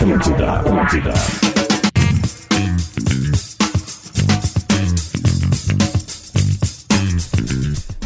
Atlântida, 0.00 0.52
Atlântida. 0.52 1.12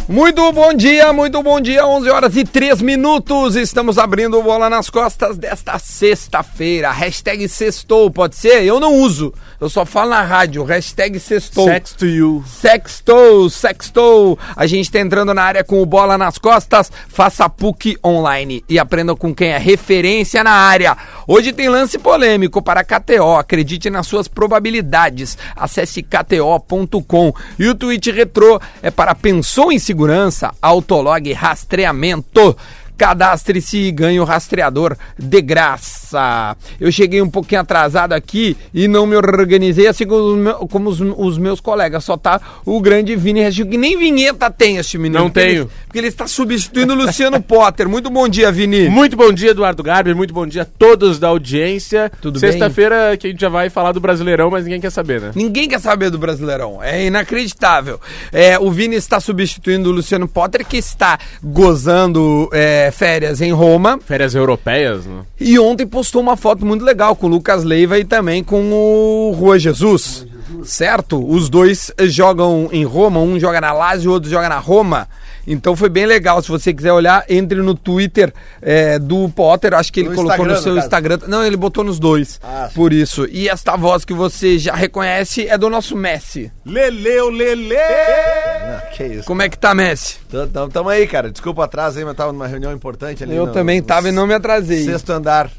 Muito 0.09 0.53
bom 0.53 0.73
dia, 0.73 1.13
muito 1.13 1.43
bom 1.43 1.61
dia, 1.61 1.87
11 1.87 2.11
horas 2.11 2.37
e 2.37 2.45
3 2.45 2.81
minutos. 2.81 3.57
Estamos 3.57 3.99
abrindo 3.99 4.39
o 4.39 4.43
bola 4.43 4.71
nas 4.71 4.89
costas 4.89 5.37
desta 5.37 5.79
sexta-feira. 5.79 6.91
Hashtag 6.91 7.47
sextou, 7.47 8.11
pode 8.11 8.37
ser? 8.37 8.65
Eu 8.65 8.81
não 8.81 8.95
uso, 8.95 9.35
eu 9.63 9.69
só 9.69 9.87
falo 9.87 10.11
na 10.11 10.23
rádio. 10.23 10.65
Hashtag 10.65 11.21
sextou. 11.21 11.69
Sex 11.69 11.93
to 11.93 12.07
you. 12.07 12.45
Sextou, 12.45 13.49
sextou. 13.49 14.37
A 14.57 14.67
gente 14.67 14.91
tá 14.91 14.99
entrando 14.99 15.33
na 15.33 15.45
área 15.45 15.63
com 15.63 15.81
o 15.81 15.87
bola 15.87 16.19
nas 16.19 16.37
costas. 16.37 16.91
Faça 17.07 17.49
PUC 17.49 17.97
online 18.05 18.65
e 18.69 18.77
aprenda 18.77 19.15
com 19.15 19.33
quem 19.33 19.51
é 19.51 19.59
referência 19.59 20.43
na 20.43 20.51
área. 20.51 20.97
Hoje 21.29 21.53
tem 21.53 21.69
lance 21.69 21.97
polêmico 21.97 22.61
para 22.61 22.83
KTO. 22.83 23.37
Acredite 23.37 23.89
nas 23.89 24.09
suas 24.09 24.27
probabilidades. 24.27 25.39
Acesse 25.55 26.03
kto.com. 26.03 27.33
E 27.57 27.69
o 27.69 27.75
tweet 27.77 28.11
retrô 28.11 28.61
é 28.83 28.91
para 28.91 29.15
pensou 29.15 29.71
em 29.71 29.79
segurança, 29.79 30.53
Autolog 30.61 31.33
rastreamento. 31.33 32.57
Cadastre-se 32.97 33.79
e 33.79 33.91
ganhe 33.91 34.21
o 34.21 34.25
rastreador 34.25 34.97
de 35.19 35.41
graça. 35.41 36.57
Eu 36.81 36.93
cheguei 36.93 37.21
um 37.21 37.29
pouquinho 37.29 37.61
atrasado 37.61 38.13
aqui 38.13 38.57
e 38.73 38.87
não 38.87 39.07
me 39.07 39.17
organizei 39.17 39.87
assim 39.87 40.07
como 40.07 40.91
os, 40.91 41.01
os, 41.01 41.39
meus 41.39 41.61
colegas. 41.61 42.05
Só 42.05 42.17
tá 42.17 42.41
o 42.65 42.81
grande 42.81 43.17
Vini 43.17 43.41
Regil, 43.41 43.67
que 43.67 43.77
nem 43.77 43.99
vinheta 43.99 44.51
tem 44.51 44.77
este 44.77 44.99
menino. 44.99 45.21
Não 45.21 45.31
porque 45.31 45.41
tenho. 45.41 45.63
Ele, 45.63 45.71
porque 45.87 45.99
ele 45.99 46.09
está 46.09 46.27
substituindo 46.27 46.93
o 46.93 46.97
Luciano 46.97 47.41
Potter. 47.43 47.89
Muito 47.89 48.11
bom 48.11 48.29
dia, 48.29 48.53
Vini. 48.53 48.89
Muito 48.89 49.17
bom 49.17 49.33
dia, 49.33 49.51
Eduardo 49.51 49.83
Garber. 49.83 50.15
Muito 50.15 50.33
bom 50.33 50.47
dia 50.47 50.63
a 50.63 50.67
todos 50.67 51.19
da 51.19 51.29
audiência. 51.29 52.11
Tudo 52.21 52.39
bem? 52.39 52.51
Sexta-feira 52.51 53.17
que 53.17 53.27
a 53.27 53.31
gente 53.31 53.41
já 53.41 53.49
vai 53.49 53.71
falar 53.71 53.93
do 53.93 54.01
Brasileirão, 54.01 54.51
mas 54.51 54.65
ninguém 54.65 54.81
quer 54.81 54.91
saber, 54.91 55.21
né? 55.21 55.33
Ninguém 55.35 55.69
quer 55.69 55.81
saber 55.81 56.11
do 56.11 56.19
Brasileirão. 56.19 56.83
É 56.83 57.07
inacreditável. 57.07 58.01
É, 58.33 58.59
o 58.59 58.71
Vini 58.71 58.97
está 58.97 59.21
substituindo 59.21 59.91
o 59.91 59.93
Luciano 59.93 60.29
Potter, 60.29 60.67
que 60.67 60.77
está 60.77 61.19
gozando 61.43 62.49
é, 62.53 62.82
férias 62.91 63.41
em 63.41 63.53
Roma. 63.53 63.99
Férias 64.05 64.35
europeias, 64.35 65.07
né? 65.07 65.23
E 65.41 65.59
ontem 65.59 65.87
postou 65.87 66.21
uma 66.21 66.37
foto 66.37 66.67
muito 66.67 66.85
legal 66.85 67.15
com 67.15 67.27
o 67.27 67.31
Lucas 67.31 67.65
Leiva 67.65 67.99
e 67.99 68.05
também 68.05 68.43
com 68.43 68.73
o 68.73 69.33
Rua 69.33 69.59
Jesus. 69.59 70.27
Certo? 70.65 71.25
Os 71.27 71.49
dois 71.49 71.93
jogam 72.09 72.69
em 72.73 72.85
Roma, 72.85 73.21
um 73.21 73.39
joga 73.39 73.61
na 73.61 73.73
Lazio 73.73 74.07
e 74.07 74.09
o 74.09 74.13
outro 74.13 74.29
joga 74.29 74.49
na 74.49 74.59
Roma. 74.59 75.09
Então 75.47 75.75
foi 75.77 75.89
bem 75.89 76.07
legal. 76.07 76.41
Se 76.43 76.49
você 76.49 76.73
quiser 76.73 76.93
olhar, 76.93 77.25
entre 77.29 77.61
no 77.63 77.75
Twitter 77.75 78.33
é, 78.61 78.99
do 78.99 79.29
Potter. 79.29 79.75
Acho 79.75 79.93
que 79.93 80.01
ele 80.01 80.11
No 80.11 80.15
colocou 80.15 80.45
no 80.47 80.53
Instagram, 80.53 80.63
seu 80.63 80.73
no. 80.75 80.79
Instagram. 80.79 81.19
Não, 81.27 81.45
ele 81.45 81.57
botou 81.57 81.83
nos 81.83 81.99
dois. 81.99 82.41
Ah, 82.43 82.71
por 82.75 82.93
isso. 82.93 83.27
E 83.31 83.49
esta 83.49 83.77
voz 83.77 84.05
que 84.05 84.15
você 84.15 84.59
já 84.59 84.75
reconhece 84.75 85.47
é 85.49 85.59
do 85.59 85.69
nosso 85.69 85.97
Messi. 85.97 86.51
Leleu, 86.65 87.29
Lele! 87.31 87.75
Não, 87.75 88.91
que 88.97 89.05
isso. 89.05 89.25
Como 89.27 89.43
é 89.43 89.49
que 89.49 89.59
tá, 89.59 89.75
Messi? 89.75 90.19
Tamo, 90.53 90.69
tamo, 90.69 90.89
aí, 90.89 91.07
cara. 91.07 91.31
Desculpa 91.31 91.61
o 91.63 91.65
atraso 91.65 91.99
aí, 91.99 92.05
mas 92.05 92.15
tava 92.17 92.33
numa 92.33 92.47
reunião 92.47 92.73
importante 92.73 93.23
ali. 93.25 93.35
Eu 93.35 93.47
no- 93.47 93.53
também 93.53 93.81
no 93.81 93.87
tava 93.87 94.09
e 94.09 94.13
não 94.13 94.27
me 94.27 94.35
atrasei. 94.35 94.85
Sexto 94.85 95.11
andar. 95.11 95.51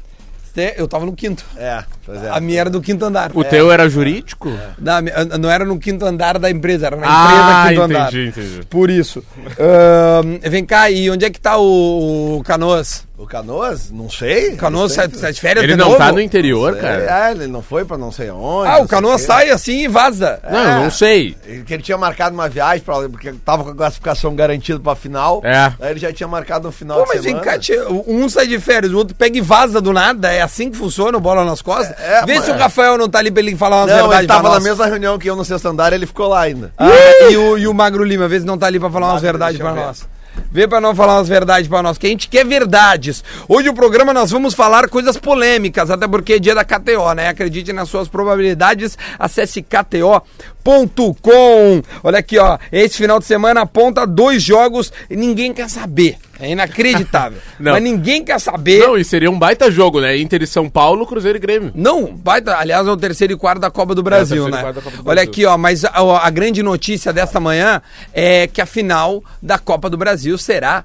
É, 0.56 0.80
Eu 0.80 0.86
tava 0.86 1.04
no 1.04 1.12
quinto. 1.14 1.44
É, 1.56 1.82
é. 2.08 2.30
A 2.30 2.40
minha 2.40 2.60
era 2.60 2.70
do 2.70 2.80
quinto 2.80 3.04
andar. 3.04 3.30
O 3.34 3.42
teu 3.44 3.70
era 3.72 3.88
jurídico? 3.88 4.50
Não, 4.78 4.94
não 5.40 5.50
era 5.50 5.64
no 5.64 5.78
quinto 5.78 6.04
andar 6.04 6.38
da 6.38 6.50
empresa, 6.50 6.86
era 6.86 6.96
na 6.96 7.06
Ah, 7.06 7.26
empresa 7.26 7.68
quinto 7.68 7.82
andar. 7.82 8.08
entendi, 8.14 8.28
entendi. 8.28 8.66
Por 8.66 8.90
isso. 8.90 9.22
Ahn, 9.58 10.38
vem 10.50 10.64
cá, 10.64 10.90
e 10.90 11.10
onde 11.10 11.24
é 11.24 11.30
que 11.30 11.40
tá 11.40 11.56
o, 11.58 12.38
o 12.38 12.42
Canoas? 12.44 13.06
O 13.16 13.26
Canoas? 13.26 13.90
Não 13.92 14.10
sei. 14.10 14.54
O 14.54 14.56
Canoas 14.56 14.96
não 14.96 15.08
sai, 15.18 15.32
de 15.32 15.40
férias 15.40 15.62
Ele 15.62 15.76
não 15.76 15.86
novo? 15.86 15.98
tá 15.98 16.10
no 16.10 16.20
interior, 16.20 16.76
É, 16.76 16.80
cara? 16.80 17.28
É, 17.28 17.30
ele 17.30 17.46
não 17.46 17.62
foi 17.62 17.84
pra 17.84 17.96
não 17.96 18.10
sei 18.10 18.28
onde. 18.30 18.68
Ah, 18.68 18.74
não 18.78 18.82
o 18.82 18.88
Canoas 18.88 19.20
sai 19.22 19.50
assim 19.50 19.84
e 19.84 19.88
vaza. 19.88 20.40
Não, 20.50 20.58
eu 20.58 20.80
não 20.82 20.90
sei. 20.90 21.36
Ele, 21.46 21.62
que 21.62 21.72
ele 21.74 21.82
tinha 21.82 21.96
marcado 21.96 22.34
uma 22.34 22.48
viagem, 22.48 22.80
pra, 22.84 22.96
porque 23.08 23.32
tava 23.44 23.62
com 23.62 23.70
a 23.70 23.74
classificação 23.74 24.34
garantida 24.34 24.80
pra 24.80 24.96
final. 24.96 25.40
É. 25.44 25.72
Aí 25.80 25.92
ele 25.92 26.00
já 26.00 26.12
tinha 26.12 26.26
marcado 26.28 26.66
no 26.66 26.72
final 26.72 26.98
Pô, 26.98 27.04
de 27.04 27.08
mas 27.14 27.22
vem 27.24 27.34
semana. 27.34 27.52
cá, 27.52 27.58
tia, 27.58 27.88
um 27.88 28.28
sai 28.28 28.48
de 28.48 28.58
férias, 28.58 28.92
o 28.92 28.98
outro 28.98 29.14
pega 29.14 29.38
e 29.38 29.40
vaza 29.40 29.80
do 29.80 29.92
nada. 29.92 30.32
É 30.32 30.42
assim 30.42 30.68
que 30.70 30.76
funciona 30.76 31.16
o 31.16 31.20
bola 31.20 31.44
nas 31.44 31.62
costas? 31.62 31.93
É, 31.98 32.24
Vê 32.26 32.34
mas- 32.36 32.44
se 32.44 32.50
o 32.50 32.56
Rafael 32.56 32.96
não 32.98 33.08
tá 33.08 33.18
ali 33.18 33.30
pra 33.30 33.40
ele 33.42 33.56
falar 33.56 33.76
umas 33.82 33.88
Não, 33.90 33.96
verdades 33.96 34.18
ele 34.20 34.28
tava 34.28 34.50
na 34.50 34.60
mesma 34.60 34.86
reunião 34.86 35.18
que 35.18 35.28
eu 35.28 35.36
no 35.36 35.44
sexto 35.44 35.66
andar 35.66 35.92
ele 35.92 36.06
ficou 36.06 36.28
lá 36.28 36.40
ainda. 36.42 36.72
Ah, 36.78 36.88
e, 37.30 37.36
o, 37.36 37.58
e 37.58 37.66
o 37.66 37.74
Magro 37.74 38.04
Lima, 38.04 38.28
vê 38.28 38.40
se 38.40 38.46
não 38.46 38.58
tá 38.58 38.66
ali 38.66 38.78
pra 38.80 38.90
falar 38.90 39.06
umas 39.06 39.22
Magro, 39.22 39.26
verdades 39.38 39.58
deixa 39.58 39.72
pra 39.72 39.84
nós. 39.86 40.08
Vê 40.50 40.66
pra 40.66 40.80
não 40.80 40.96
falar 40.96 41.14
umas 41.18 41.28
verdades 41.28 41.68
pra 41.68 41.80
nós, 41.80 41.96
que 41.96 42.06
a 42.06 42.10
gente 42.10 42.26
quer 42.26 42.44
verdades. 42.44 43.22
Hoje 43.48 43.68
o 43.68 43.74
programa 43.74 44.12
nós 44.12 44.32
vamos 44.32 44.52
falar 44.52 44.88
coisas 44.88 45.16
polêmicas, 45.16 45.92
até 45.92 46.08
porque 46.08 46.34
é 46.34 46.38
dia 46.40 46.54
da 46.56 46.64
KTO, 46.64 47.12
né? 47.14 47.28
Acredite 47.28 47.72
nas 47.72 47.88
suas 47.88 48.08
probabilidades, 48.08 48.98
acesse 49.16 49.62
kto.com. 50.64 51.82
Olha 52.02 52.18
aqui, 52.18 52.38
ó, 52.38 52.58
esse 52.72 52.96
final 52.96 53.18
de 53.18 53.26
semana 53.26 53.60
aponta 53.60 54.06
dois 54.06 54.42
jogos 54.42 54.90
e 55.10 55.14
ninguém 55.14 55.52
quer 55.52 55.68
saber. 55.68 56.16
É 56.40 56.50
inacreditável. 56.50 57.38
Não. 57.60 57.72
Mas 57.72 57.82
ninguém 57.82 58.24
quer 58.24 58.40
saber. 58.40 58.80
Não, 58.80 58.96
e 58.96 59.04
seria 59.04 59.30
um 59.30 59.38
baita 59.38 59.70
jogo, 59.70 60.00
né? 60.00 60.16
Inter 60.16 60.42
e 60.42 60.46
São 60.46 60.68
Paulo, 60.68 61.06
Cruzeiro 61.06 61.38
e 61.38 61.40
Grêmio. 61.40 61.70
Não, 61.74 62.06
baita, 62.06 62.56
aliás, 62.56 62.88
é 62.88 62.90
o 62.90 62.96
terceiro 62.96 63.34
e 63.34 63.36
quarto 63.36 63.60
da 63.60 63.70
Copa 63.70 63.94
do 63.94 64.02
Brasil, 64.02 64.44
terceiro 64.44 64.48
e 64.48 64.52
né? 64.52 64.60
quarto 64.62 64.76
da 64.76 64.82
Copa 64.82 64.96
do 64.96 65.08
Olha 65.08 65.16
Brasil. 65.16 65.30
aqui, 65.30 65.46
ó, 65.46 65.56
mas 65.56 65.84
a, 65.84 66.26
a 66.26 66.30
grande 66.30 66.62
notícia 66.62 67.12
desta 67.12 67.38
manhã 67.38 67.80
é 68.12 68.46
que 68.46 68.60
a 68.60 68.66
final 68.66 69.22
da 69.40 69.58
Copa 69.58 69.88
do 69.90 69.96
Brasil 69.96 70.36
será 70.38 70.84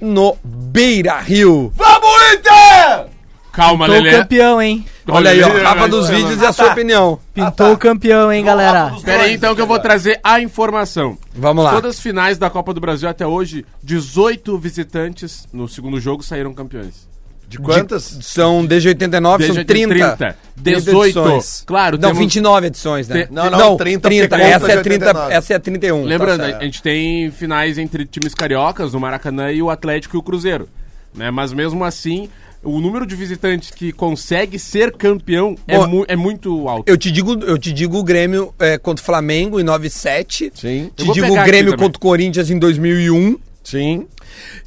no 0.00 0.36
Beira 0.44 1.18
Rio. 1.18 1.72
Vamos, 1.74 2.32
Inter! 2.34 3.15
Calma, 3.56 3.86
Pintou 3.86 4.00
o 4.00 4.04
Lelê. 4.04 4.18
campeão, 4.18 4.60
hein? 4.62 4.84
Olha 5.08 5.30
aí, 5.30 5.42
ó, 5.42 5.50
capa 5.62 5.88
dos 5.88 6.10
Ah, 6.10 6.12
vídeos 6.14 6.42
e 6.42 6.44
a 6.46 6.52
sua 6.52 6.66
opinião. 6.72 7.18
Pintou 7.32 7.72
o 7.72 7.78
campeão, 7.78 8.30
hein, 8.30 8.44
galera? 8.44 8.92
Espera 8.96 9.22
aí, 9.22 9.34
então, 9.34 9.54
que 9.54 9.60
eu 9.62 9.66
vou 9.66 9.78
trazer 9.78 10.20
a 10.22 10.40
informação. 10.40 11.16
Vamos 11.34 11.64
lá. 11.64 11.72
Todas 11.72 11.96
as 11.96 12.00
finais 12.00 12.36
da 12.36 12.50
Copa 12.50 12.74
do 12.74 12.80
Brasil 12.80 13.08
até 13.08 13.26
hoje, 13.26 13.64
18 13.82 14.58
visitantes 14.58 15.48
no 15.52 15.66
segundo 15.66 15.98
jogo 15.98 16.22
saíram 16.22 16.52
campeões. 16.52 17.08
De 17.48 17.58
quantas? 17.58 18.18
São 18.22 18.66
desde 18.66 18.88
89, 18.88 19.38
Desde 19.38 19.54
são 19.56 19.64
30. 19.64 20.16
30. 20.16 20.36
18. 20.56 21.18
edições. 21.20 21.62
Claro, 21.64 21.96
Não, 21.96 22.08
temos- 22.08 22.18
29 22.18 22.66
edições, 22.66 23.06
né? 23.08 23.24
Tem- 23.24 23.34
Não, 23.34 23.48
não, 23.48 23.76
30 23.76 24.08
porque 24.08 24.22
conta 24.28 24.42
Essa 24.42 24.72
é 24.72 24.76
de 24.76 24.82
30, 24.82 25.04
89. 25.06 25.34
essa 25.34 25.54
é 25.54 25.58
31. 25.60 26.04
Lembrando, 26.04 26.40
certo. 26.44 26.60
a 26.60 26.64
gente 26.64 26.82
tem 26.82 27.30
finais 27.30 27.78
entre 27.78 28.04
times 28.04 28.34
cariocas, 28.34 28.94
o 28.94 29.00
Maracanã 29.00 29.50
e 29.52 29.62
o 29.62 29.70
Atlético 29.70 30.16
e 30.16 30.18
o 30.18 30.22
Cruzeiro. 30.22 30.68
Né? 31.14 31.30
Mas 31.30 31.52
mesmo 31.52 31.84
assim, 31.84 32.28
o 32.66 32.80
número 32.80 33.06
de 33.06 33.14
visitantes 33.16 33.70
que 33.70 33.92
consegue 33.92 34.58
ser 34.58 34.92
campeão 34.92 35.54
é, 35.66 35.78
Bom, 35.78 35.86
mu- 35.86 36.04
é 36.08 36.16
muito 36.16 36.68
alto. 36.68 36.88
Eu 36.88 36.96
te 36.98 37.10
digo, 37.10 37.32
eu 37.44 37.56
te 37.58 37.72
digo 37.72 37.96
o 37.98 38.02
Grêmio 38.02 38.52
é, 38.58 38.76
contra 38.76 39.02
o 39.02 39.06
Flamengo 39.06 39.58
em 39.60 39.62
97. 39.64 40.52
Sim. 40.54 40.90
Te 40.94 41.10
digo 41.12 41.26
o 41.32 41.44
Grêmio 41.44 41.76
contra 41.76 41.96
o 41.96 42.00
Corinthians 42.00 42.50
em 42.50 42.58
2001. 42.58 43.38
Sim. 43.64 44.06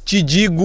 Te 0.04 0.22
digo. 0.22 0.62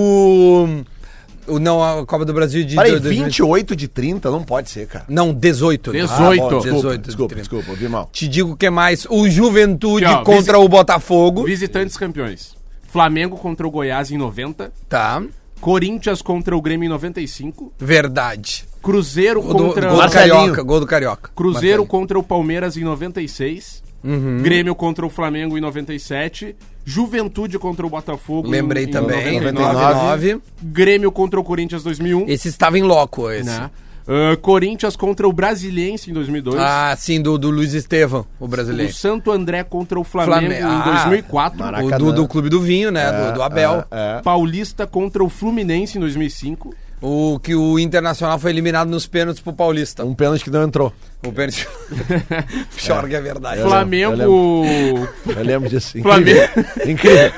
o- 1.47 1.59
Não, 1.59 1.83
a 1.83 2.05
Copa 2.05 2.25
do 2.25 2.33
Brasil 2.33 2.63
de. 2.63 2.75
Peraí, 2.75 2.93
de- 2.93 3.01
de- 3.01 3.09
28 3.09 3.75
de 3.75 3.87
30 3.87 4.31
não 4.31 4.43
pode 4.43 4.69
ser, 4.71 4.87
cara. 4.87 5.05
Não, 5.07 5.31
18. 5.33 5.91
18. 5.91 6.41
bom, 6.41 6.49
desculpa, 6.49 6.65
18 6.75 7.01
de 7.01 7.05
desculpa, 7.07 7.29
30. 7.35 7.41
desculpa, 7.41 7.69
ouvi 7.71 7.87
mal. 7.87 8.09
Te 8.11 8.27
digo 8.27 8.53
o 8.53 8.57
que 8.57 8.69
mais? 8.69 9.05
O 9.09 9.29
Juventude 9.29 10.05
Aqui, 10.05 10.15
ó, 10.15 10.23
contra 10.23 10.57
o 10.57 10.67
Botafogo. 10.67 11.43
Visitantes 11.45 11.95
campeões. 11.97 12.55
Flamengo 12.87 13.37
contra 13.37 13.67
o 13.67 13.69
Goiás 13.69 14.09
em 14.09 14.17
90. 14.17 14.71
Tá. 14.89 15.21
Corinthians 15.59 16.21
contra 16.21 16.55
o 16.55 16.61
Grêmio 16.61 16.85
em 16.85 16.89
95. 16.89 17.73
Verdade. 17.77 18.65
Cruzeiro 18.81 19.41
Gol 19.41 19.53
do, 19.53 19.63
contra 19.65 19.89
gol 19.89 20.01
do. 20.01 20.11
Carioca. 20.11 20.63
Gol 20.63 20.79
do 20.79 20.85
Carioca. 20.85 21.31
Cruzeiro 21.35 21.81
Marcelinho. 21.81 21.87
contra 21.87 22.19
o 22.19 22.23
Palmeiras 22.23 22.77
em 22.77 22.83
96. 22.83 23.83
Uhum. 24.03 24.41
Grêmio 24.43 24.75
contra 24.75 25.05
o 25.05 25.09
Flamengo 25.09 25.57
em 25.57 25.61
97. 25.61 26.55
Juventude 26.85 27.57
contra 27.57 27.85
o 27.85 27.89
Botafogo 27.89 28.47
Lembrei 28.47 28.83
em, 28.83 28.87
em 28.87 28.91
também. 28.91 29.39
99. 29.39 29.73
99. 29.73 30.41
Grêmio 30.61 31.11
contra 31.11 31.39
o 31.39 31.43
Corinthians 31.43 31.81
2001. 31.81 32.25
Esse 32.27 32.47
estava 32.47 32.77
em 32.77 32.83
loco, 32.83 33.31
esse. 33.31 33.49
Né? 33.49 33.71
Ah, 34.07 34.37
Corinthians 34.37 34.95
contra 34.95 35.27
o 35.27 35.33
Brasiliense 35.33 36.11
em 36.11 36.13
2002. 36.13 36.59
Ah, 36.59 36.95
sim, 36.97 37.21
do, 37.21 37.37
do 37.37 37.49
Luiz 37.49 37.73
Estevão, 37.73 38.25
o 38.39 38.45
o 38.45 38.47
brasileiro. 38.47 38.93
Santo 38.93 39.31
André 39.31 39.63
contra 39.63 39.99
o 39.99 40.03
Flamengo 40.03 40.53
Flamengo. 40.53 40.67
em 40.67 40.79
Ah, 40.81 41.03
2004. 41.03 41.59
O 41.59 41.63
Maracanã. 41.63 41.97
do, 41.97 42.13
do 42.13 42.27
Clube 42.27 42.49
do 42.49 42.61
Vinho, 42.61 42.91
né? 42.91 43.11
do, 43.11 43.33
do 43.35 43.41
Abel. 43.43 43.83
É, 43.91 44.17
é. 44.17 44.21
Paulista 44.21 44.85
contra 44.85 45.23
o 45.23 45.29
Fluminense 45.29 45.97
em 45.97 46.01
2005. 46.01 46.73
O 47.01 47.39
que 47.39 47.53
o 47.53 47.77
Internacional 47.77 48.39
foi 48.39 48.51
eliminado 48.51 48.89
nos 48.89 49.05
pênaltis 49.05 49.41
pro 49.41 49.53
Paulista. 49.53 50.03
Um 50.05 50.15
pênalti 50.15 50.43
que 50.43 50.49
não 50.49 50.63
entrou. 50.63 50.93
O 51.25 51.31
pênalti. 51.31 51.67
Pior 52.75 53.07
que 53.07 53.15
é 53.15 53.21
verdade. 53.21 53.61
Eu 53.61 53.67
Flamengo. 53.67 54.21
Eu 54.21 55.43
lembro 55.43 55.69
disso. 55.69 55.99
Flamengo, 56.01 56.39
Incrível. 56.85 57.31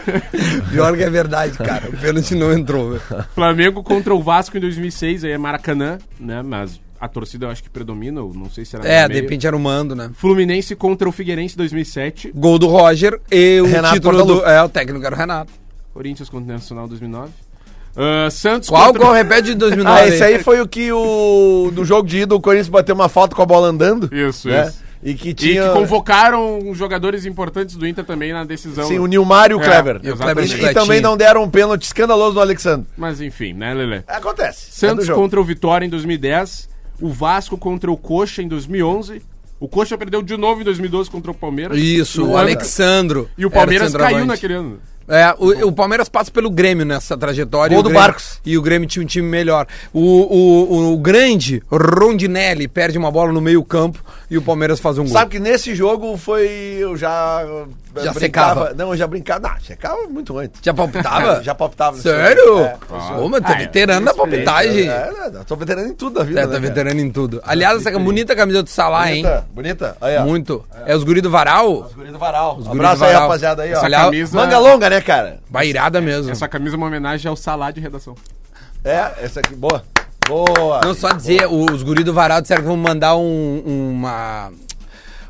Pior 0.72 0.96
que 0.96 1.04
é 1.04 1.10
verdade, 1.10 1.58
cara. 1.58 1.90
O 1.90 1.98
pênalti 1.98 2.36
não 2.36 2.54
entrou. 2.54 2.92
velho. 2.92 3.26
Flamengo 3.34 3.84
contra 3.84 4.14
o 4.14 4.22
Vasco 4.22 4.58
em 4.58 4.60
2006, 4.62 5.24
aí 5.24 5.32
é 5.32 5.38
Maracanã, 5.38 5.98
né? 6.20 6.42
Mas 6.42 6.80
a 7.00 7.08
torcida 7.08 7.46
eu 7.46 7.50
acho 7.50 7.64
que 7.64 7.70
predomina, 7.70 8.22
ou 8.22 8.34
não 8.34 8.50
sei 8.50 8.66
se 8.66 8.76
era 8.76 8.88
É, 8.88 9.08
de 9.08 9.14
repente 9.16 9.46
era 9.46 9.56
o 9.56 9.60
mando, 9.60 9.96
né? 9.96 10.12
Fluminense 10.14 10.76
contra 10.76 11.08
o 11.08 11.12
Figueirense 11.12 11.56
em 11.56 11.58
2007. 11.58 12.32
Gol 12.34 12.58
do 12.58 12.68
Roger 12.68 13.20
e 13.32 13.60
o 13.62 13.66
Renato 13.66 13.96
título 13.96 14.24
do. 14.26 14.46
É, 14.46 14.62
o 14.64 14.70
técnico 14.70 15.06
era 15.06 15.16
o 15.16 15.18
Renato. 15.18 15.52
Corinthians 15.94 16.30
contra 16.30 16.52
o 16.52 16.54
Nacional 16.54 16.88
2009. 16.88 17.32
Ah, 17.98 18.30
Santos 18.30 18.70
Qual 18.70 18.86
contra- 18.88 19.04
gol 19.06 19.14
repete 19.14 19.48
de 19.50 19.56
2009? 19.56 20.00
Ah, 20.00 20.08
esse 20.08 20.24
aí 20.24 20.44
foi 20.44 20.62
o 20.62 20.68
que 20.68 20.92
o. 20.92 21.72
Do 21.74 21.84
jogo 21.84 22.08
de 22.08 22.20
ida, 22.20 22.36
o 22.36 22.40
Corinthians 22.40 22.70
bateu 22.70 22.94
uma 22.94 23.10
falta 23.10 23.36
com 23.36 23.42
a 23.42 23.46
bola 23.46 23.68
andando. 23.70 24.08
Isso, 24.14 24.48
né? 24.48 24.68
isso. 24.68 24.86
E 25.04 25.14
que 25.14 25.30
E 25.30 25.34
tinha. 25.34 25.64
que 25.68 25.74
convocaram 25.74 26.60
jogadores 26.74 27.26
importantes 27.26 27.76
do 27.76 27.88
Inter 27.88 28.04
também 28.04 28.34
na 28.34 28.44
decisão. 28.44 28.88
Sim, 28.88 28.98
o 29.00 29.06
Nilmar 29.06 29.52
e 29.52 29.54
o 29.54 29.62
É, 29.62 29.64
Kleber. 29.64 30.00
e 30.04 30.12
o 30.12 30.18
Kleber 30.18 30.44
E- 30.44 30.66
e, 30.66 30.74
também 30.74 31.00
não 31.02 31.16
deram 31.16 31.44
um 31.44 31.50
pênalti 31.50 31.84
escandaloso 31.84 32.34
no 32.36 32.42
Alexandre. 32.42 32.88
Mas 32.98 33.22
enfim, 33.22 33.54
né, 33.54 33.74
Lelê? 33.74 34.02
Acontece. 34.08 34.68
é 34.70 34.72
Santos 34.90 35.06
jogo. 35.06 35.22
contra 35.22 35.40
o 35.40 35.44
Vitória 35.44 35.86
em 35.86 35.90
2010, 35.90 36.68
o 37.00 37.10
Vasco 37.10 37.58
contra 37.58 37.92
o 37.92 37.96
Coxa 37.98 38.42
em 38.42 38.48
2011. 38.48 39.22
O 39.60 39.68
Coxa 39.68 39.98
perdeu 39.98 40.22
de 40.22 40.36
novo 40.36 40.62
em 40.62 40.64
2012 40.64 41.10
contra 41.10 41.32
o 41.32 41.34
Palmeiras. 41.34 41.78
Isso, 41.78 42.26
o 42.26 42.36
Alexandro. 42.38 43.30
E 43.38 43.46
o 43.46 43.52
Palmeiras 43.52 43.94
caiu 43.94 44.26
naquele 44.26 44.54
ano. 44.54 44.80
É, 45.08 45.34
o, 45.38 45.68
o 45.68 45.72
Palmeiras 45.72 46.10
passa 46.10 46.30
pelo 46.30 46.50
Grêmio 46.50 46.86
nessa 46.86 47.18
trajetória. 47.18 47.74
Gol 47.76 47.84
do 47.84 47.90
Grêmio- 47.90 48.06
Barcos. 48.08 48.42
E 48.46 48.58
o 48.58 48.62
Grêmio 48.62 48.88
tinha 48.88 49.04
um 49.04 49.08
time 49.08 49.28
melhor. 49.28 49.66
O, 49.94 50.02
o, 50.02 50.94
o 50.94 50.98
grande 50.98 51.64
Rondinelli 51.72 52.68
perde 52.68 52.98
uma 52.98 53.10
bola 53.12 53.32
no 53.32 53.40
meio 53.42 53.64
campo 53.64 54.04
e 54.30 54.38
o 54.38 54.42
Palmeiras 54.42 54.80
faz 54.80 54.98
um 54.98 55.04
gol. 55.04 55.14
Sabe 55.14 55.32
que 55.32 55.40
nesse 55.40 55.74
jogo 55.74 56.18
foi. 56.18 56.48
Eu 56.80 56.98
já. 56.98 57.46
Já 58.04 58.14
brincava- 58.14 58.62
secava. 58.62 58.74
Não, 58.76 58.92
eu 58.92 58.98
já 58.98 59.08
brincava. 59.08 59.48
Não, 59.50 59.60
secava 59.62 60.08
muito 60.10 60.38
antes. 60.38 60.60
Já 60.62 60.74
palpitava? 60.74 61.42
Já 61.44 61.56
palpitava. 61.56 61.98
Sério? 61.98 62.60
É, 62.60 62.78
Ô, 63.20 63.28
mas 63.30 63.42
tá 63.42 63.50
Ah, 63.50 63.54
é. 63.54 63.58
veterano 63.60 64.06
da 64.06 64.14
palpitagem. 64.14 64.90
é, 64.90 65.12
é, 65.26 65.30
tô 65.46 65.56
veterano 65.56 65.88
em 65.90 65.94
tudo 65.94 66.20
da 66.20 66.24
vida. 66.24 66.42
É, 66.42 66.46
né, 66.48 66.54
tá 66.54 66.60
veterano 66.60 67.00
em 67.00 67.12
tudo. 67.12 67.42
Aliás, 67.46 67.86
essa 67.86 67.98
bonita 68.00 68.36
camisa 68.36 68.62
do 68.64 68.70
Salah, 68.70 69.12
hein? 69.12 69.24
Bonita, 69.24 69.46
bonita. 69.54 69.98
Aí, 70.02 70.18
ó. 70.18 70.24
Muito. 70.26 70.64
É 70.86 70.96
os 70.96 71.04
guri 71.04 71.22
do 71.22 71.30
Varal? 71.30 71.82
Os 71.84 71.94
guri 71.94 72.12
do 72.12 72.18
Varal. 72.20 72.58
Os 72.58 72.66
guri 72.68 72.80
Abraço 72.80 72.98
do 73.00 73.06
aí, 73.06 73.12
Varal. 73.14 73.28
rapaziada 73.28 73.64
aí, 73.64 73.74
ó. 73.74 73.78
Essa 73.78 73.90
camisa, 73.90 74.38
Manga 74.38 74.58
longa, 74.60 74.90
né, 74.90 75.02
cara? 75.02 75.40
Bairada 75.50 76.00
mesmo. 76.02 76.32
essa 76.32 76.48
camisa 76.48 76.76
é 76.76 76.78
uma 76.78 76.88
homenagem 76.88 77.30
ao 77.30 77.36
Salá 77.36 77.72
de 77.72 77.80
redação. 77.80 78.16
É, 78.84 79.12
essa 79.22 79.40
aqui, 79.40 79.56
boa. 79.56 79.84
Boa. 80.28 80.82
Não, 80.84 80.94
só 80.94 81.12
dizer, 81.12 81.48
os 81.48 81.84
guri 81.84 82.04
do 82.04 82.14
Varal 82.14 82.42
disseram 82.42 82.62
que 82.62 82.68
vão 82.68 82.76
mandar 82.78 83.16
um, 83.16 83.64
uma... 83.66 84.52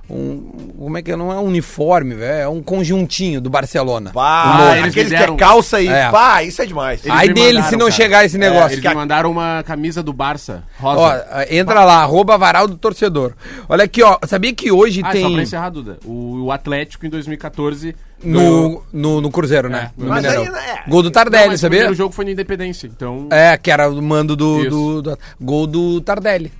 Um, 0.09 0.73
como 0.79 0.97
é 0.97 1.01
que 1.01 1.11
é? 1.11 1.15
Não 1.17 1.31
é 1.31 1.35
um 1.35 1.43
uniforme, 1.45 2.15
velho. 2.15 2.41
É 2.41 2.47
um 2.47 2.61
conjuntinho 2.63 3.41
do 3.41 3.49
Barcelona. 3.49 4.11
Pá, 4.13 4.57
O 4.71 4.75
eles 4.75 4.87
aquele 4.91 5.03
fizeram- 5.05 5.35
que 5.35 5.43
é 5.43 5.45
calça 5.47 5.77
aí. 5.77 5.87
É. 5.89 6.09
Pá, 6.09 6.43
isso 6.43 6.61
é 6.61 6.65
demais. 6.65 7.05
Eles 7.05 7.17
Aí 7.17 7.33
dele 7.33 7.47
mandaram, 7.55 7.69
se 7.69 7.75
não 7.75 7.85
cara. 7.87 7.91
chegar 7.91 8.25
esse 8.25 8.37
negócio. 8.37 8.73
Eles 8.77 8.83
me 8.85 8.95
mandaram 8.95 9.29
uma 9.29 9.63
camisa 9.67 10.01
do 10.01 10.13
Barça, 10.13 10.63
rosa. 10.79 11.27
Ó, 11.29 11.41
entra 11.49 11.83
lá, 11.83 12.03
arroba 12.03 12.37
varal 12.37 12.67
do 12.67 12.77
torcedor. 12.77 13.33
Olha 13.67 13.83
aqui, 13.83 14.01
ó. 14.01 14.17
Sabia 14.25 14.53
que 14.53 14.71
hoje 14.71 15.01
ah, 15.03 15.07
só 15.07 15.11
pra 15.11 15.19
tem. 15.29 15.39
encerrar, 15.41 15.69
Duda. 15.71 15.97
O, 16.05 16.45
o 16.45 16.51
Atlético 16.53 17.05
em 17.05 17.09
2014 17.09 17.93
No, 18.23 18.83
no, 18.93 19.19
no 19.21 19.29
Cruzeiro, 19.29 19.67
né? 19.69 19.91
É, 19.97 20.01
no 20.01 20.07
mas 20.09 20.23
Mineirão. 20.23 20.43
aí, 20.43 20.49
né, 20.51 20.83
é. 20.85 20.89
Gol 20.89 21.01
do 21.01 21.07
Não, 21.07 21.11
Tardelli, 21.11 21.47
mas 21.49 21.59
o 21.59 21.61
sabia? 21.61 21.79
primeiro 21.79 21.95
jogo 21.95 22.13
foi 22.13 22.23
na 22.25 22.31
Independência, 22.31 22.87
então... 22.87 23.27
É, 23.29 23.57
que 23.57 23.69
era 23.69 23.89
o 23.89 24.01
mando 24.01 24.35
do, 24.37 24.69
do, 24.69 25.01
do- 25.01 25.19
Gol 25.39 25.67
do 25.67 25.99
Tardelli. 26.01 26.51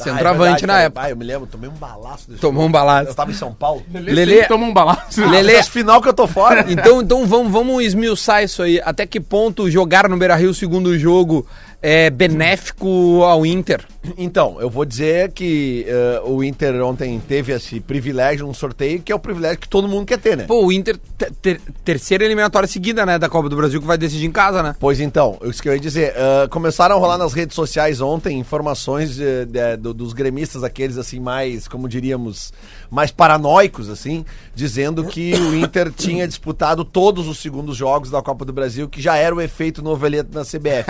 Ah, 0.00 0.04
Centroavante 0.04 0.64
é 0.64 0.66
verdade, 0.66 0.66
na 0.66 0.80
época. 0.80 1.02
Ah, 1.06 1.10
eu 1.10 1.16
me 1.16 1.24
lembro, 1.24 1.46
tomei 1.46 1.68
um 1.68 1.74
balaço 1.74 2.28
desse 2.28 2.40
Tomou 2.40 2.62
jogo. 2.62 2.68
um 2.68 2.72
balaço. 2.72 3.10
Eu 3.10 3.14
tava 3.14 3.30
em 3.30 3.34
São 3.34 3.52
Paulo. 3.52 3.82
Lelê... 3.92 4.44
toma 4.46 4.64
um 4.66 4.72
balaço. 4.72 5.20
Lelê- 5.28 5.52
Esse 5.58 5.70
final 5.70 6.00
que 6.00 6.08
eu 6.08 6.14
tô 6.14 6.26
fora. 6.26 6.64
Então, 6.70 7.02
então 7.02 7.26
vamos, 7.26 7.52
vamos 7.52 7.84
esmiuçar 7.84 8.42
isso 8.42 8.62
aí. 8.62 8.80
Até 8.84 9.06
que 9.06 9.20
ponto 9.20 9.70
jogar 9.70 10.08
no 10.08 10.16
Beira 10.16 10.34
Rio 10.34 10.50
o 10.50 10.54
segundo 10.54 10.98
jogo 10.98 11.46
é 11.82 12.08
benéfico 12.10 13.22
ao 13.24 13.44
Inter? 13.44 13.80
Então, 14.18 14.56
eu 14.60 14.68
vou 14.70 14.84
dizer 14.84 15.30
que 15.32 15.84
eh, 15.88 16.20
o 16.24 16.42
Inter 16.42 16.82
ontem 16.84 17.20
teve 17.26 17.52
esse 17.52 17.78
privilégio 17.80 18.46
num 18.46 18.54
sorteio, 18.54 19.00
que 19.00 19.12
é 19.12 19.14
o 19.14 19.18
privilégio 19.18 19.58
que 19.58 19.68
todo 19.68 19.86
mundo 19.88 20.06
quer 20.06 20.18
ter, 20.18 20.36
né? 20.36 20.44
Pô, 20.44 20.66
o 20.66 20.72
Inter, 20.72 20.96
te- 21.16 21.30
ter- 21.40 21.60
terceira 21.84 22.24
eliminatória 22.24 22.66
seguida, 22.68 23.06
né, 23.06 23.16
da 23.18 23.28
Copa 23.28 23.48
do 23.48 23.56
Brasil, 23.56 23.80
que 23.80 23.86
vai 23.86 23.96
decidir 23.98 24.26
em 24.26 24.32
casa, 24.32 24.62
né? 24.62 24.74
Pois 24.80 24.98
então, 25.00 25.38
isso 25.44 25.62
que 25.62 25.68
eu 25.68 25.72
ia 25.74 25.78
dizer. 25.80 26.12
eh, 26.16 26.48
começaram 26.50 26.96
a 26.96 26.98
rolar 26.98 27.18
nas 27.18 27.32
redes 27.32 27.54
sociais 27.54 28.00
ontem 28.00 28.38
informações 28.38 29.18
eh, 29.20 29.44
de- 29.44 29.76
do- 29.82 29.92
dos 29.92 30.12
gremistas, 30.12 30.62
aqueles 30.64 30.96
assim, 30.96 31.18
mais, 31.20 31.66
como 31.68 31.88
diríamos, 31.88 32.52
mais 32.90 33.10
paranoicos, 33.10 33.90
assim, 33.90 34.24
dizendo 34.54 35.04
que 35.04 35.34
o 35.34 35.54
Inter 35.54 35.90
tinha 35.92 36.26
disputado 36.26 36.84
todos 36.84 37.26
os 37.28 37.38
segundos 37.38 37.76
jogos 37.76 38.10
da 38.10 38.22
Copa 38.22 38.44
do 38.44 38.52
Brasil, 38.52 38.88
que 38.88 39.02
já 39.02 39.16
era 39.16 39.34
o 39.34 39.40
efeito 39.40 39.82
noveleto 39.82 40.30
na 40.32 40.44
CBF. 40.44 40.86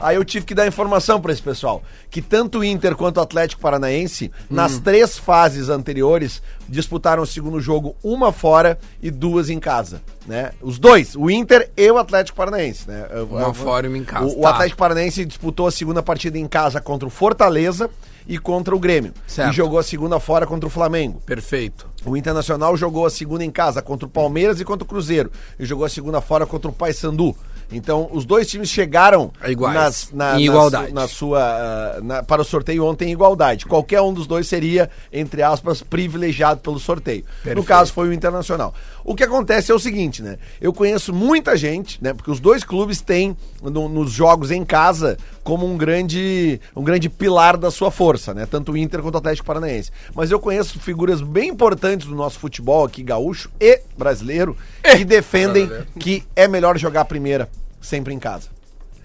Aí 0.00 0.16
eu 0.16 0.24
tive 0.24 0.46
que 0.46 0.54
dar 0.54 0.66
informação 0.66 1.20
pra 1.20 1.32
esse 1.32 1.42
pessoal, 1.42 1.82
que 2.10 2.22
tanto 2.22 2.60
o 2.60 2.64
Inter 2.64 2.96
quanto 2.96 3.18
o 3.18 3.20
Atlético 3.20 3.60
Paranaense, 3.60 4.30
nas 4.48 4.78
três 4.78 5.18
fases 5.18 5.68
anteriores, 5.68 6.42
disputaram 6.68 7.22
o 7.22 7.26
segundo 7.26 7.60
jogo 7.60 7.94
uma 8.02 8.32
fora 8.32 8.78
e 9.02 9.10
duas 9.10 9.50
em 9.50 9.58
casa, 9.58 10.00
né? 10.26 10.52
Os 10.62 10.78
dois, 10.78 11.14
o 11.16 11.28
Inter 11.30 11.68
e 11.76 11.90
o 11.90 11.98
Atlético 11.98 12.36
Paranaense, 12.36 12.88
né? 12.88 13.06
Uma 13.28 13.40
eu- 13.42 13.54
fora 13.54 13.86
e 13.86 13.88
uma 13.88 13.98
em 13.98 14.04
casa, 14.04 14.26
O, 14.26 14.38
o 14.38 14.42
tá. 14.42 14.50
Atlético 14.50 14.78
Paranaense 14.78 15.24
disputou 15.24 15.66
a 15.66 15.70
segunda 15.72 16.02
partida 16.02 16.38
em 16.38 16.46
casa 16.46 16.80
contra 16.80 17.06
o 17.06 17.10
Fortaleza 17.10 17.90
e 18.30 18.38
contra 18.38 18.74
o 18.74 18.78
Grêmio. 18.78 19.12
Certo. 19.26 19.52
E 19.52 19.56
jogou 19.56 19.78
a 19.78 19.82
segunda 19.82 20.18
fora 20.20 20.46
contra 20.46 20.66
o 20.66 20.70
Flamengo. 20.70 21.20
Perfeito. 21.26 21.86
O 22.06 22.16
Internacional 22.16 22.76
jogou 22.76 23.04
a 23.04 23.10
segunda 23.10 23.44
em 23.44 23.50
casa 23.50 23.82
contra 23.82 24.06
o 24.06 24.10
Palmeiras 24.10 24.60
e 24.60 24.64
contra 24.64 24.84
o 24.84 24.86
Cruzeiro. 24.88 25.30
E 25.58 25.66
jogou 25.66 25.84
a 25.84 25.88
segunda 25.88 26.20
fora 26.20 26.46
contra 26.46 26.70
o 26.70 26.72
Paysandu. 26.72 27.36
Então, 27.72 28.08
os 28.12 28.24
dois 28.24 28.48
times 28.48 28.68
chegaram 28.68 29.30
Iguais. 29.46 29.74
nas- 29.74 30.10
na, 30.12 30.30
Em 30.30 30.32
na 30.34 30.40
igualdade. 30.40 30.88
su- 30.88 30.94
na 30.94 31.06
sua, 31.08 31.40
ah, 31.40 32.00
na- 32.02 32.22
para 32.22 32.42
o 32.42 32.44
sorteio 32.44 32.84
ontem 32.84 33.10
em 33.10 33.12
igualdade. 33.12 33.64
Qualquer 33.66 34.00
um 34.00 34.12
dos 34.12 34.26
dois 34.26 34.48
seria, 34.48 34.90
entre 35.12 35.40
aspas, 35.42 35.80
privilegiado 35.82 36.60
pelo 36.60 36.80
sorteio. 36.80 37.22
No 37.22 37.42
Perfeito. 37.44 37.64
caso, 37.68 37.92
foi 37.92 38.08
o 38.08 38.12
Internacional. 38.12 38.74
O 39.10 39.14
que 39.16 39.24
acontece 39.24 39.72
é 39.72 39.74
o 39.74 39.78
seguinte, 39.80 40.22
né? 40.22 40.38
Eu 40.60 40.72
conheço 40.72 41.12
muita 41.12 41.56
gente, 41.56 41.98
né? 42.00 42.14
Porque 42.14 42.30
os 42.30 42.38
dois 42.38 42.62
clubes 42.62 43.00
têm 43.00 43.36
no- 43.60 43.88
nos 43.88 44.12
jogos 44.12 44.52
em 44.52 44.64
casa 44.64 45.18
como 45.42 45.66
um 45.66 45.76
grande, 45.76 46.60
um 46.76 46.84
grande 46.84 47.08
pilar 47.08 47.56
da 47.56 47.72
sua 47.72 47.90
força, 47.90 48.32
né? 48.32 48.46
Tanto 48.46 48.70
o 48.70 48.76
Inter 48.76 49.02
quanto 49.02 49.16
o 49.16 49.18
Atlético 49.18 49.44
Paranaense. 49.48 49.90
Mas 50.14 50.30
eu 50.30 50.38
conheço 50.38 50.78
figuras 50.78 51.20
bem 51.20 51.48
importantes 51.48 52.06
do 52.06 52.14
nosso 52.14 52.38
futebol 52.38 52.84
aqui, 52.84 53.02
gaúcho 53.02 53.50
e 53.60 53.80
brasileiro, 53.98 54.56
que 54.96 55.04
defendem 55.04 55.68
que 55.98 56.22
é 56.36 56.46
melhor 56.46 56.78
jogar 56.78 57.00
a 57.00 57.04
primeira 57.04 57.50
sempre 57.80 58.14
em 58.14 58.18
casa 58.20 58.46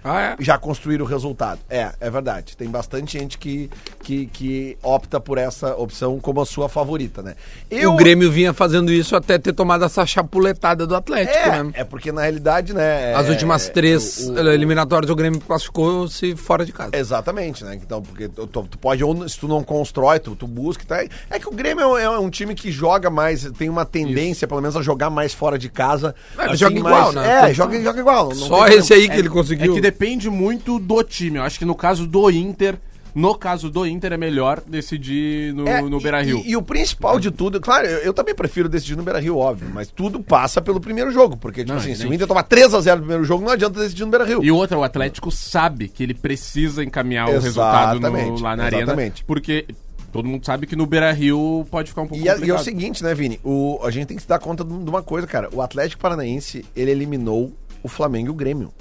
Ah, 0.07 0.22
é? 0.22 0.36
já 0.40 0.57
construir 0.57 1.02
o 1.02 1.06
resultado. 1.06 1.60
É, 1.69 1.92
é 2.00 2.10
verdade. 2.12 2.56
Tem 2.56 2.69
bastante 2.69 3.18
gente 3.18 3.40
que, 3.40 3.69
que, 4.04 4.28
que 4.28 4.78
opta 4.84 5.19
por 5.19 5.38
essa 5.40 5.75
opção 5.75 6.19
como 6.19 6.40
a 6.42 6.46
sua 6.46 6.69
favorita, 6.69 7.24
né? 7.24 7.36
E 7.72 7.86
o 7.88 7.96
Grêmio 7.96 8.31
vinha 8.31 8.54
fazendo 8.54 8.92
isso 8.92 9.16
até 9.16 9.40
ter 9.40 9.52
tomado 9.54 9.84
essa 9.84 10.06
chapuletada 10.06 10.86
do 10.86 10.96
Atlético, 10.96 11.38
É, 11.38 11.63
né? 11.63 11.72
é 11.74 11.84
porque 11.84 12.12
na 12.12 12.22
realidade, 12.22 12.72
né? 12.74 13.16
As 13.16 13.25
é- 13.25 13.30
últimas 13.31 13.68
três 13.69 14.28
o- 14.28 14.34
o- 14.34 14.50
eliminatórias 14.52 15.10
o 15.10 15.16
Grêmio 15.16 15.40
classificou-se 15.42 16.36
fora 16.36 16.63
de 16.66 16.72
casa. 16.72 16.92
Exatamente, 16.94 17.63
né? 17.63 17.75
Então, 17.81 18.02
porque 18.02 18.28
tu, 18.30 18.46
tu- 18.46 18.78
pode, 18.78 19.04
ou 19.04 19.28
se 19.28 19.40
tu 19.40 19.48
não 19.48 19.63
constrói, 19.63 20.19
tu, 20.19 20.36
tu 20.36 20.45
busca. 20.45 20.85
Tá? 20.85 21.04
É 21.30 21.40
que 21.40 21.47
o 21.47 21.52
Grêmio 21.52 21.97
é 21.97 22.07
um, 22.09 22.14
é 22.16 22.19
um 22.19 22.30
time 22.30 22.54
que 22.54 22.71
joga 22.71 23.09
mais, 23.09 23.44
tem 23.57 23.69
uma 23.69 23.85
tendência, 23.85 24.47
pelo 24.47 24.62
menos, 24.62 24.76
a 24.78 24.81
jogar 24.83 25.09
mais 25.09 25.33
fora 25.33 25.57
de 25.57 25.68
casa. 25.69 26.14
É, 26.38 26.45
ele 26.45 26.57
joga 26.57 26.76
igual, 26.78 27.14
mais- 27.14 27.16
né? 27.16 27.50
É, 27.50 27.54
joga, 27.54 27.81
joga 27.81 28.00
igual. 28.00 28.35
Só 28.35 28.68
esse 28.68 28.94
aí 28.94 29.07
que 29.09 29.16
É- 29.16 29.19
ele 29.19 29.30
conseguiu. 29.30 29.71
É 29.71 29.76
que 29.76 29.81
depende 29.95 30.30
muito 30.30 30.78
do 30.80 31.02
time. 31.04 31.37
Eu 31.37 31.44
acho 31.44 31.57
que 31.57 31.66
no 31.66 31.73
caso 31.75 32.06
do 32.06 32.30
Inter, 32.30 32.78
no 33.14 33.33
caso 33.33 33.69
do 33.69 33.85
Inter 33.87 34.11
é 34.14 34.18
melhor 34.18 34.61
decidir 34.68 35.54
no, 35.54 35.66
É, 35.68 35.81
no 35.81 35.97
e- 35.99 36.04
Beira-Rio. 36.04 36.42
E, 36.45 36.52
e 36.52 36.57
o 36.57 36.61
principal 36.61 37.18
de 37.19 37.31
tudo, 37.31 37.61
claro, 37.61 37.87
eu, 37.87 37.99
eu 37.99 38.14
também 38.14 38.35
prefiro 38.35 38.68
decidir 38.68 38.97
no 38.97 39.04
Beira 39.04 39.19
Rio, 39.19 39.37
óbvio, 39.37 39.69
mas 39.73 39.90
tudo 39.90 40.19
passa 40.21 40.61
pelo 40.61 40.81
primeiro 40.81 41.11
jogo. 41.11 41.37
Porque, 41.37 41.61
tipo 41.61 41.71
Não, 41.71 41.80
assim, 41.80 41.95
se 41.95 42.06
o. 42.06 42.14
Inter 42.14 42.28
tomar 42.28 42.44
3x0 42.44 42.92
no 42.95 42.99
primeiro 42.99 43.23
jogo, 43.23 43.44
não 43.45 43.54
adianta 43.54 43.80
decidir 43.80 44.04
no 44.04 44.11
Beira 44.11 44.25
Rio. 44.25 44.44
E 44.44 44.52
outra, 44.52 44.78
o 44.78 44.83
Atlético 44.83 45.31
sabe 45.31 45.87
que 45.87 46.04
ele 46.04 46.14
precisa 46.14 46.83
encaminhar 46.83 47.30
o 47.30 47.40
resultado 47.40 47.99
no- 47.99 48.40
lá 48.42 48.56
na 48.56 48.68
exatamente. 48.68 48.94
arena, 49.02 49.14
porque 49.25 49.66
todo 50.11 50.28
mundo 50.28 50.45
sabe 50.45 50.68
que 50.68 50.75
no 50.75 50.85
Beira-Rio 50.85 51.66
pode 51.71 51.90
ficar 51.90 52.02
um 52.02 52.07
pouco 52.07 52.21
E, 52.23 52.28
é- 52.28 52.31
e 52.31 52.33
é 52.33 52.35
complicado. 52.35 52.59
o 52.59 52.64
seguinte, 52.64 53.02
né, 53.04 53.14
Vini? 53.16 53.40
O, 53.44 53.80
a 53.83 53.92
gente 53.92 54.07
tem 54.07 54.18
que 54.18 54.23
se 54.23 54.30
dar 54.30 54.40
conta 54.40 54.64
de 54.64 54.75
de 54.78 54.90
uma 54.90 55.02
coisa, 55.02 55.25
cara. 55.25 55.49
O 55.54 55.61
Atlético 55.61 56.02
Paranaense, 56.02 56.66
ele 56.75 56.92
eliminou 56.92 57.54
o 57.81 57.87
Flamengo 57.87 58.28
e 58.28 58.31
o 58.31 58.33
Grêmio 58.33 58.71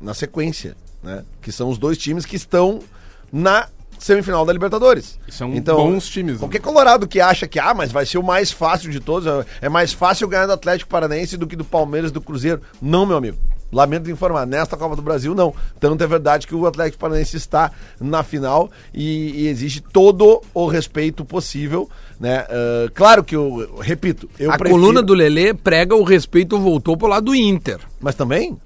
na 0.00 0.14
sequência, 0.14 0.76
né? 1.02 1.24
Que 1.42 1.50
são 1.52 1.68
os 1.68 1.78
dois 1.78 1.96
times 1.98 2.24
que 2.26 2.36
estão 2.36 2.80
na 3.32 3.68
semifinal 3.98 4.44
da 4.44 4.52
Libertadores. 4.52 5.18
E 5.26 5.32
são 5.32 5.52
bons 5.76 6.06
times, 6.08 6.34
né? 6.34 6.38
Qualquer 6.40 6.60
colorado 6.60 7.08
que 7.08 7.20
acha 7.20 7.46
que, 7.48 7.58
ah, 7.58 7.72
mas 7.74 7.90
vai 7.90 8.04
ser 8.04 8.18
o 8.18 8.22
mais 8.22 8.52
fácil 8.52 8.90
de 8.90 9.00
todos, 9.00 9.26
é- 9.60 9.68
mais 9.68 9.92
fácil 9.92 10.28
ganhar 10.28 10.46
do 10.46 10.52
Atlético 10.52 10.90
Paranaense 10.90 11.36
do 11.36 11.46
que 11.46 11.56
do 11.56 11.64
Palmeiras 11.64 12.10
e 12.10 12.14
do 12.14 12.20
Cruzeiro. 12.20 12.60
Não, 12.80 13.06
meu 13.06 13.16
amigo. 13.16 13.38
Lamento 13.72 14.08
informar, 14.08 14.46
nesta 14.46 14.76
Copa 14.76 14.94
do 14.94 15.02
Brasil, 15.02 15.34
não. 15.34 15.52
Tanto 15.80 16.04
é 16.04 16.06
verdade 16.06 16.46
que 16.46 16.54
o 16.54 16.66
Atlético 16.68 17.00
Paranaense 17.00 17.36
está 17.36 17.72
na 18.00 18.22
final 18.22 18.70
e, 18.94 19.30
e 19.42 19.48
exige 19.48 19.80
todo 19.80 20.40
o 20.54 20.68
respeito 20.68 21.24
possível, 21.24 21.90
né? 22.20 22.46
Ah, 22.48 22.88
claro 22.94 23.24
que 23.24 23.34
eu, 23.34 23.62
eu 23.62 23.78
repito, 23.80 24.30
eu 24.38 24.52
a 24.52 24.56
prefiro- 24.58 24.78
coluna 24.80 25.02
do 25.02 25.14
Lelê 25.14 25.52
prega 25.52 25.96
o 25.96 26.04
respeito 26.04 26.60
voltou 26.60 26.96
pro 26.96 27.08
lado 27.08 27.24
do 27.26 27.34
Inter. 27.34 27.80
Mas 28.00 28.14
também, 28.14 28.56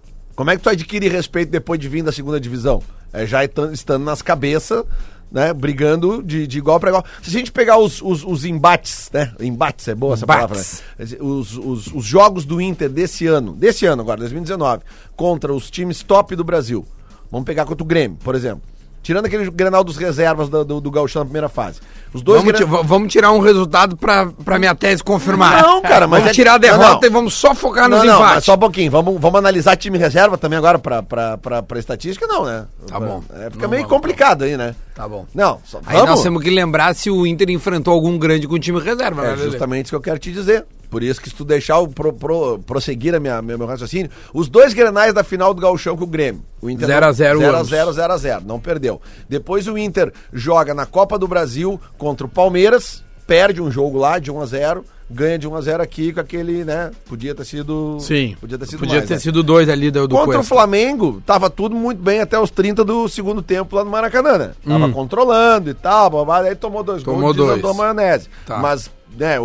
como 0.40 0.50
é 0.50 0.56
que 0.56 0.62
tu 0.62 0.70
adquire 0.70 1.06
respeito 1.06 1.50
depois 1.50 1.78
de 1.78 1.86
vir 1.86 2.02
da 2.02 2.10
segunda 2.10 2.40
divisão? 2.40 2.82
É 3.12 3.26
já 3.26 3.44
estando 3.44 4.02
nas 4.02 4.22
cabeças 4.22 4.86
né? 5.30 5.52
Brigando 5.52 6.22
de, 6.22 6.46
de 6.46 6.56
igual 6.56 6.80
para 6.80 6.88
igual. 6.88 7.04
Se 7.20 7.28
a 7.28 7.32
gente 7.38 7.52
pegar 7.52 7.76
os, 7.76 8.00
os, 8.00 8.24
os 8.24 8.46
embates, 8.46 9.10
né? 9.12 9.34
Embates 9.38 9.86
é 9.86 9.94
boa 9.94 10.14
essa 10.14 10.24
Embates. 10.24 10.82
palavra, 10.96 11.14
né? 11.14 11.18
Os, 11.20 11.58
os, 11.58 11.86
os 11.88 12.04
jogos 12.06 12.46
do 12.46 12.58
Inter 12.58 12.88
desse 12.88 13.26
ano, 13.26 13.52
desse 13.52 13.84
ano 13.84 14.00
agora, 14.00 14.18
2019, 14.20 14.82
contra 15.14 15.52
os 15.52 15.70
times 15.70 16.02
top 16.02 16.34
do 16.34 16.42
Brasil. 16.42 16.86
Vamos 17.30 17.44
pegar 17.44 17.66
contra 17.66 17.84
o 17.84 17.86
Grêmio, 17.86 18.16
por 18.24 18.34
exemplo. 18.34 18.62
Tirando 19.02 19.24
aquele 19.24 19.50
Grenal 19.50 19.82
dos 19.82 19.96
reservas 19.96 20.50
do, 20.50 20.62
do, 20.62 20.80
do 20.80 20.90
Gauchão 20.90 21.20
na 21.20 21.24
primeira 21.24 21.48
fase. 21.48 21.80
Os 22.12 22.20
dois 22.22 22.42
Vamos, 22.42 22.60
v- 22.60 22.82
vamos 22.86 23.10
tirar 23.10 23.32
um 23.32 23.38
resultado 23.38 23.96
pra, 23.96 24.26
pra 24.44 24.58
minha 24.58 24.74
tese 24.74 25.02
confirmar. 25.02 25.62
Não, 25.62 25.80
cara, 25.80 26.06
mas 26.06 26.20
Vamos 26.20 26.30
é- 26.32 26.34
tirar 26.34 26.50
a 26.50 26.54
não, 26.54 26.60
derrota 26.60 27.00
não. 27.00 27.06
e 27.06 27.08
vamos 27.10 27.32
só 27.34 27.54
focar 27.54 27.88
não, 27.88 27.96
nos 27.96 28.06
não, 28.06 28.16
empates. 28.16 28.34
mas 28.34 28.44
só 28.44 28.54
um 28.54 28.58
pouquinho. 28.58 28.90
Vamos, 28.90 29.18
vamos 29.18 29.38
analisar 29.38 29.74
time 29.76 29.96
reserva 29.96 30.36
também 30.36 30.58
agora 30.58 30.78
pra, 30.78 31.02
pra, 31.02 31.38
pra, 31.38 31.62
pra 31.62 31.78
estatística, 31.78 32.26
não, 32.26 32.44
né? 32.44 32.66
Tá 32.88 33.00
bom. 33.00 33.22
É, 33.32 33.50
fica 33.50 33.62
Não 33.62 33.70
meio 33.70 33.88
complicado 33.88 34.42
aí, 34.44 34.54
né? 34.56 34.74
Tá 34.94 35.08
bom. 35.08 35.24
Não, 35.34 35.58
só, 35.64 35.80
Aí 35.86 35.96
nós 36.04 36.22
temos 36.22 36.42
que 36.42 36.50
lembrar 36.50 36.94
se 36.94 37.10
o 37.10 37.26
Inter 37.26 37.48
enfrentou 37.48 37.94
algum 37.94 38.18
grande 38.18 38.46
com 38.46 38.54
o 38.56 38.58
time 38.58 38.78
reserva, 38.80 39.22
né, 39.22 39.32
É 39.32 39.36
justamente 39.36 39.86
isso 39.86 39.92
que 39.92 39.96
eu 39.96 40.00
quero 40.02 40.18
te 40.18 40.30
dizer. 40.30 40.66
Por 40.90 41.02
isso 41.02 41.20
que 41.20 41.28
se 41.30 41.34
tu 41.36 41.44
deixar 41.44 41.78
o 41.78 41.88
pro, 41.88 42.12
pro- 42.12 42.58
prosseguir 42.66 43.14
a 43.14 43.20
minha, 43.20 43.40
meu, 43.40 43.56
meu 43.56 43.66
raciocínio, 43.66 44.10
os 44.34 44.48
dois 44.48 44.74
grenais 44.74 45.14
da 45.14 45.22
final 45.22 45.54
do 45.54 45.60
Gauchão 45.62 45.96
com 45.96 46.04
o 46.04 46.06
Grêmio. 46.06 46.42
O 46.60 46.68
Inter 46.68 46.88
0 46.88 47.06
a 47.06 47.12
0 47.12 47.38
0 47.38 47.52
a 47.52 47.56
ambos. 47.58 47.68
0 47.70 47.92
0 47.92 48.12
a 48.12 48.16
0 48.16 48.42
não 48.44 48.58
perdeu. 48.58 49.00
Depois 49.28 49.66
o 49.68 49.78
Inter 49.78 50.12
joga 50.32 50.74
na 50.74 50.84
Copa 50.86 51.16
do 51.18 51.28
Brasil 51.28 51.80
contra 51.96 52.26
o 52.26 52.28
Palmeiras, 52.28 53.04
perde 53.26 53.62
um 53.62 53.70
jogo 53.70 53.96
lá 53.98 54.18
de 54.18 54.30
1 54.32 54.40
a 54.40 54.46
0, 54.46 54.84
ganha 55.08 55.38
de 55.38 55.46
1 55.48 55.54
a 55.56 55.60
0 55.60 55.82
aqui 55.82 56.12
com 56.12 56.20
aquele, 56.20 56.64
né, 56.64 56.90
podia 57.08 57.34
ter 57.34 57.44
sido 57.44 57.96
Sim. 58.00 58.36
podia 58.40 58.58
ter 58.58 58.66
sido 58.66 58.78
Podia 58.80 58.96
mais, 58.96 59.08
ter 59.08 59.14
né? 59.14 59.20
sido 59.20 59.42
dois 59.42 59.68
ali 59.68 59.90
do, 59.90 60.06
do 60.08 60.14
Contra 60.16 60.30
o 60.30 60.34
Cuesta. 60.38 60.54
Flamengo, 60.54 61.22
tava 61.24 61.48
tudo 61.50 61.74
muito 61.76 62.00
bem 62.02 62.20
até 62.20 62.38
os 62.38 62.50
30 62.50 62.84
do 62.84 63.08
segundo 63.08 63.42
tempo 63.42 63.74
lá 63.76 63.84
no 63.84 63.90
Maracanã, 63.90 64.36
né? 64.38 64.50
Tava 64.66 64.88
controlando 64.90 65.70
e 65.70 65.74
tal, 65.74 66.10
blá, 66.24 66.40
aí 66.40 66.54
tomou 66.56 66.82
dois 66.82 67.02
Hum. 67.02 67.04
Tomou 67.06 67.34
gols 67.34 67.60
dois. 67.60 67.76
maionese. 67.76 68.28
Tá. 68.46 68.58
Mas, 68.58 68.90
né, 69.18 69.38
o, 69.40 69.44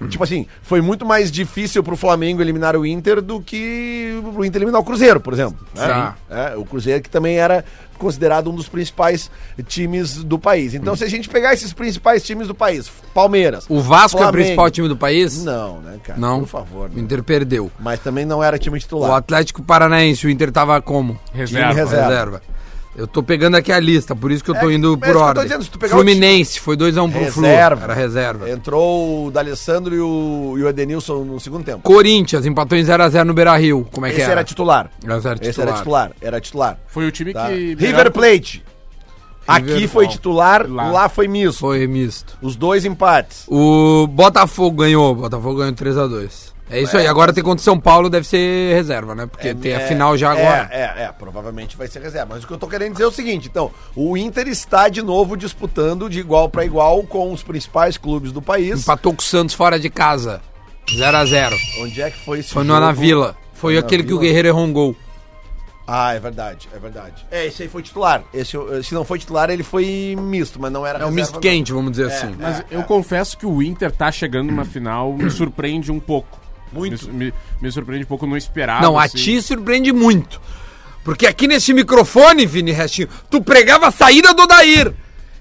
o- 0.00 0.08
Tipo 0.08 0.24
assim, 0.24 0.46
foi 0.62 0.80
muito 0.80 1.04
mais 1.06 1.30
difícil 1.30 1.82
pro 1.82 1.96
Flamengo 1.96 2.40
eliminar 2.42 2.76
o 2.76 2.84
Inter 2.86 3.20
do 3.20 3.40
que 3.40 4.20
o 4.36 4.44
Inter 4.44 4.60
eliminar 4.62 4.80
o 4.80 4.84
Cruzeiro, 4.84 5.20
por 5.20 5.32
exemplo. 5.32 5.58
né? 5.74 5.86
Tá. 5.86 6.16
É, 6.30 6.56
o 6.56 6.64
Cruzeiro 6.64 7.02
que 7.02 7.10
também 7.10 7.36
era 7.36 7.64
considerado 7.98 8.50
um 8.50 8.54
dos 8.54 8.66
principais 8.66 9.30
times 9.66 10.24
do 10.24 10.38
país. 10.38 10.72
Então, 10.72 10.96
se 10.96 11.04
a 11.04 11.08
gente 11.08 11.28
pegar 11.28 11.52
esses 11.52 11.70
principais 11.74 12.22
times 12.22 12.48
do 12.48 12.54
país, 12.54 12.90
Palmeiras. 13.12 13.66
O 13.68 13.80
Vasco 13.82 14.16
é 14.16 14.20
o 14.20 14.22
Flamengo- 14.24 14.32
principal 14.42 14.70
time 14.70 14.88
do 14.88 14.96
país? 14.96 15.44
Não, 15.44 15.80
né, 15.80 15.98
cara? 16.02 16.18
Não. 16.18 16.40
Por 16.40 16.48
favor. 16.48 16.88
O 16.90 16.94
né? 16.94 17.02
Inter 17.02 17.22
perdeu. 17.22 17.70
Mas 17.78 18.00
também 18.00 18.24
não 18.24 18.42
era 18.42 18.58
time 18.58 18.78
O 18.78 18.80
titular. 18.80 19.12
Atlético 19.12 19.62
Paranaense, 19.62 20.26
o 20.26 20.30
Inter 20.30 20.50
tava 20.50 20.80
como? 20.80 21.18
Reserva. 21.32 21.68
Time 21.68 21.80
reserva. 21.82 22.08
Reserva. 22.08 22.42
Eu 22.96 23.06
tô 23.06 23.22
pegando 23.22 23.56
aqui 23.56 23.70
a 23.72 23.78
lista, 23.78 24.16
por 24.16 24.32
isso 24.32 24.42
que 24.42 24.50
eu 24.50 24.54
tô 24.58 24.68
É, 24.68 24.74
indo 24.74 24.98
por 24.98 25.06
que 25.08 25.16
ordem. 25.16 25.44
dizendo, 25.44 25.62
se 25.62 25.70
tu 25.70 25.78
pegar 25.78 25.94
o 25.94 25.98
Fluminense, 25.98 26.58
foi 26.58 26.76
2x1 26.76 27.10
pro 27.12 27.24
Flu. 27.32 27.42
Reserva. 27.44 27.84
Era 27.84 27.94
reserva. 27.94 28.50
Entrou 28.50 29.26
o 29.26 29.30
D'Alessandro 29.30 29.94
e 29.94 30.00
o, 30.00 30.56
e 30.58 30.62
o 30.64 30.68
Edenilson 30.68 31.22
no 31.24 31.38
segundo 31.38 31.64
tempo. 31.64 31.80
Corinthians, 31.82 32.44
empatou 32.44 32.76
em 32.76 32.82
0x0 32.82 33.22
no 33.24 33.32
Beira 33.32 33.56
Rio. 33.56 33.86
Como 33.92 34.06
é 34.06 34.10
que 34.10 34.16
Esse 34.16 34.22
era? 34.24 34.32
era 34.32 34.44
titular. 34.44 34.90
Esse 35.02 35.08
era 35.28 35.38
Esse 35.40 35.50
titular. 35.50 35.68
era 35.68 35.76
titular. 35.78 36.10
Era 36.20 36.40
titular. 36.40 36.78
Foi 36.88 37.06
o 37.06 37.12
time 37.12 37.32
tá? 37.32 37.46
que. 37.46 37.74
River 37.78 38.10
Plate. 38.10 38.64
Aqui 39.46 39.66
River- 39.72 39.88
foi 39.88 40.06
titular, 40.08 40.68
lá, 40.70 40.90
Lá. 40.90 41.08
foi 41.08 41.26
misto. 41.26 41.58
Foi 41.60 41.86
misto. 41.86 42.36
Os 42.42 42.54
dois 42.56 42.84
empates. 42.84 43.44
O 43.48 44.06
Botafogo 44.08 44.76
ganhou. 44.82 45.12
O 45.12 45.14
Botafogo 45.14 45.56
ganhou 45.58 45.72
3x2. 45.74 46.52
É 46.70 46.80
isso 46.80 46.96
aí. 46.96 47.06
Agora 47.06 47.32
tem 47.32 47.42
contra 47.42 47.60
o 47.60 47.64
São 47.64 47.78
Paulo, 47.78 48.08
deve 48.08 48.26
ser 48.26 48.74
reserva, 48.74 49.14
né? 49.14 49.26
Porque 49.26 49.54
tem 49.54 49.74
a 49.74 49.80
É, 49.80 49.88
final 49.88 50.16
já 50.16 50.34
é, 50.34 50.40
agora. 50.40 50.68
É, 50.70 51.02
é, 51.04 51.12
provavelmente 51.18 51.76
vai 51.76 51.88
ser 51.88 52.00
reserva. 52.00 52.34
Mas 52.34 52.44
o 52.44 52.46
que 52.46 52.52
eu 52.52 52.58
tô 52.58 52.66
querendo 52.68 52.92
dizer 52.92 53.04
é 53.04 53.06
o 53.08 53.12
seguinte, 53.12 53.48
então, 53.50 53.70
o 53.94 54.16
Inter 54.16 54.46
está 54.48 54.88
de 54.88 55.02
novo 55.02 55.36
disputando 55.36 56.08
de 56.08 56.20
igual 56.20 56.48
para 56.48 56.64
igual 56.64 57.02
com 57.02 57.32
os 57.32 57.42
principais 57.42 57.96
clubes 57.98 58.32
do 58.32 58.40
país. 58.40 58.80
Empatou 58.82 59.12
com 59.12 59.20
o 59.20 59.24
Santos 59.24 59.54
fora 59.54 59.78
de 59.78 59.90
casa. 59.90 60.40
0x0. 60.86 61.52
Onde 61.80 62.02
é 62.02 62.10
que 62.10 62.18
foi 62.18 62.38
esse 62.40 62.52
Foi 62.52 62.62
no 62.64 62.72
jogo? 62.74 62.84
Ana 62.84 62.92
Vila. 62.92 63.36
Foi 63.52 63.74
na 63.74 63.80
aquele 63.80 64.02
que 64.02 64.12
o 64.12 64.18
Vila? 64.18 64.22
Guerreiro 64.22 64.48
errou 64.48 64.64
um 64.64 64.72
gol. 64.72 64.96
Ah, 65.92 66.14
é 66.14 66.20
verdade, 66.20 66.68
é 66.72 66.78
verdade. 66.78 67.26
É, 67.32 67.46
esse 67.46 67.64
aí 67.64 67.68
foi 67.68 67.82
titular. 67.82 68.22
Esse, 68.32 68.56
se 68.84 68.94
não 68.94 69.04
foi 69.04 69.18
titular, 69.18 69.50
ele 69.50 69.64
foi 69.64 70.16
misto, 70.16 70.60
mas 70.60 70.70
não 70.70 70.86
era 70.86 71.00
É 71.00 71.06
um 71.06 71.10
misto 71.10 71.34
não. 71.34 71.40
quente, 71.40 71.72
vamos 71.72 71.90
dizer 71.90 72.06
assim. 72.06 72.36
Mas 72.38 72.62
eu 72.70 72.84
confesso 72.84 73.36
que 73.36 73.44
o 73.44 73.60
Inter 73.60 73.90
tá 73.90 74.12
chegando 74.12 74.50
numa 74.52 74.64
final, 74.64 75.12
me 75.12 75.28
surpreende 75.28 75.90
um 75.90 75.98
pouco. 75.98 76.39
Muito. 76.72 77.08
Me, 77.08 77.26
me- 77.26 77.34
me 77.60 77.72
surpreende 77.72 78.04
um 78.04 78.08
pouco, 78.08 78.26
não 78.26 78.36
esperava. 78.36 78.82
Não, 78.82 78.98
a 78.98 79.04
assim. 79.04 79.18
ti 79.18 79.42
surpreende 79.42 79.92
muito. 79.92 80.40
Porque 81.04 81.26
aqui 81.26 81.46
nesse 81.48 81.72
microfone, 81.72 82.44
Vini 82.46 82.72
Restinho, 82.72 83.08
tu 83.30 83.42
pregava 83.42 83.88
a 83.88 83.90
saída 83.90 84.34
do 84.34 84.42
Odair. 84.42 84.92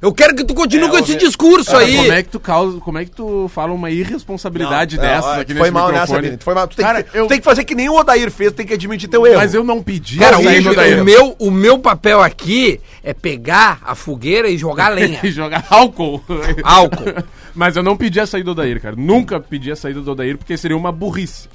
Eu 0.01 0.13
quero 0.13 0.33
que 0.33 0.45
tu 0.45 0.53
continue 0.53 0.87
É, 0.87 0.89
com 0.91 0.97
esse 0.97 1.15
discurso 1.15 1.71
Cara, 1.71 1.83
aí. 1.83 1.95
como 1.97 2.11
é 2.13 2.23
que 2.23 2.29
tu 2.29 2.39
causa, 2.39 2.79
como 2.79 2.97
é 2.97 3.03
que 3.05 3.11
tu 3.11 3.49
fala 3.49 3.73
uma 3.73 3.91
irresponsabilidade 3.91 4.95
Não, 4.95 5.03
dessas 5.03 5.25
ó, 5.25 5.41
aqui 5.41 5.51
foi 5.53 5.61
nesse 5.61 5.71
mal 5.71 5.91
nessa, 5.91 6.13
microfone? 6.13 6.37
Tu 6.37 6.43
foi 6.43 6.53
mal. 6.53 6.67
Tu 6.67 6.75
tem, 6.77 6.85
Cara, 6.85 7.03
que, 7.03 7.17
eu- 7.17 7.25
tu 7.25 7.29
tem 7.29 7.39
que 7.39 7.43
fazer 7.43 7.63
que 7.65 7.75
nem 7.75 7.89
o 7.89 7.95
Odair 7.95 8.31
fez, 8.31 8.53
tem 8.53 8.65
que 8.65 8.73
admitir 8.73 9.09
teu 9.09 9.27
erro. 9.27 9.37
Mas 9.37 9.53
eu 9.53 9.63
não 9.63 9.83
pedi 9.83 10.17
Cara, 10.19 10.37
o, 10.37 10.41
o 10.41 11.03
meu, 11.03 11.35
o 11.37 11.51
meu 11.51 11.79
papel 11.79 12.21
aqui 12.21 12.79
é 13.03 13.13
pegar 13.13 13.79
a 13.85 13.93
fogueira 13.93 14.47
e 14.49 14.57
jogar 14.57 14.89
lenha. 14.89 15.19
E 15.23 15.31
jogar 15.31 15.65
álcool. 15.69 16.23
Álcool. 16.63 17.23
Mas 17.53 17.75
eu 17.75 17.83
não 17.83 17.97
pedi 17.97 18.19
a 18.21 18.25
saída 18.25 18.45
do 18.45 18.51
Odair, 18.51 18.81
cara. 18.81 18.95
Nunca 18.97 19.39
pedi 19.39 19.69
a 19.71 19.75
saída 19.75 19.99
do 20.01 20.11
Odair, 20.11 20.37
porque 20.37 20.55
seria 20.55 20.77
uma 20.77 20.91
burrice. 20.93 21.49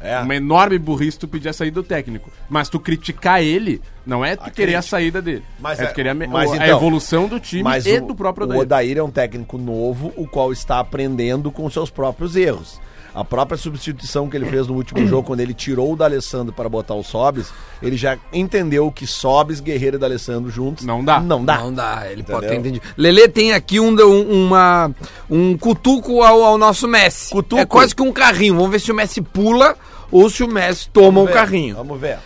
É. 0.00 0.18
Uma 0.20 0.34
enorme 0.34 0.78
burrice 0.78 1.18
tu 1.18 1.28
pedir 1.28 1.50
a 1.50 1.52
saída 1.52 1.82
do 1.82 1.86
técnico. 1.86 2.30
Mas 2.48 2.68
tu 2.68 2.80
criticar 2.80 3.42
ele, 3.42 3.82
não 4.06 4.24
é 4.24 4.34
tu 4.34 4.50
querer 4.50 4.76
a 4.76 4.82
saída 4.82 5.20
dele. 5.20 5.44
Mas 5.58 5.78
é 5.78 5.84
é- 5.84 5.86
tu 5.86 5.94
querer 5.94 6.08
a, 6.10 6.14
mas 6.14 6.50
a 6.52 6.56
então, 6.56 6.66
evolução 6.68 7.28
do 7.28 7.38
time 7.38 7.62
Mas 7.62 7.84
e 7.84 7.98
o, 7.98 8.06
do 8.06 8.14
próprio 8.14 8.46
o 8.46 8.50
Odair. 8.50 8.62
Odair 8.62 8.98
é 8.98 9.02
um 9.02 9.10
técnico 9.10 9.58
novo, 9.58 10.12
o 10.16 10.26
qual 10.26 10.52
está 10.52 10.80
aprendendo 10.80 11.50
com 11.50 11.68
seus 11.68 11.90
próprios 11.90 12.34
erros. 12.34 12.80
A 13.12 13.24
própria 13.24 13.58
substituição 13.58 14.28
que 14.28 14.36
ele 14.36 14.46
fez 14.46 14.68
no 14.68 14.74
último 14.74 15.04
jogo, 15.06 15.24
quando 15.26 15.40
ele 15.40 15.52
tirou 15.52 15.92
o 15.92 15.96
D'Alessandro 15.96 16.52
para 16.54 16.68
botar 16.68 16.94
o 16.94 17.02
Sobis, 17.02 17.52
ele 17.82 17.96
já 17.96 18.16
entendeu 18.32 18.90
que 18.92 19.04
Sobis, 19.04 19.58
Guerreiro 19.58 19.96
e 19.96 19.98
D'Alessandro 19.98 20.48
juntos 20.48 20.84
Não 20.86 21.04
dá. 21.04 21.18
Não 21.20 21.44
dá. 21.44 21.58
Não 21.58 21.74
dá, 21.74 22.04
ele 22.08 22.22
pode 22.22 22.46
ter 22.46 22.54
Entendeu? 22.54 22.76
entendido. 22.76 22.94
Lelê 22.96 23.28
tem 23.28 23.52
aqui 23.52 23.80
um, 23.80 23.90
um, 24.00 24.46
uma, 24.46 24.92
um 25.28 25.58
cutuco 25.58 26.22
ao, 26.22 26.44
ao 26.44 26.56
nosso 26.56 26.86
Messi. 26.86 27.32
Cutuco? 27.32 27.60
É 27.60 27.66
quase 27.66 27.96
que 27.96 28.02
um 28.02 28.12
carrinho. 28.12 28.54
Vamos 28.54 28.70
ver 28.70 28.80
se 28.80 28.92
o 28.92 28.94
Messi 28.94 29.20
pula 29.20 29.76
ou 30.10 30.28
se 30.28 30.42
o 30.42 30.48
Messi 30.48 30.88
toma 30.90 31.20
o 31.20 31.24
Vamos 31.24 31.28
ver, 31.28 31.34
carrinho. 31.34 31.76
Vamos 31.76 32.00
ver. 32.00 32.18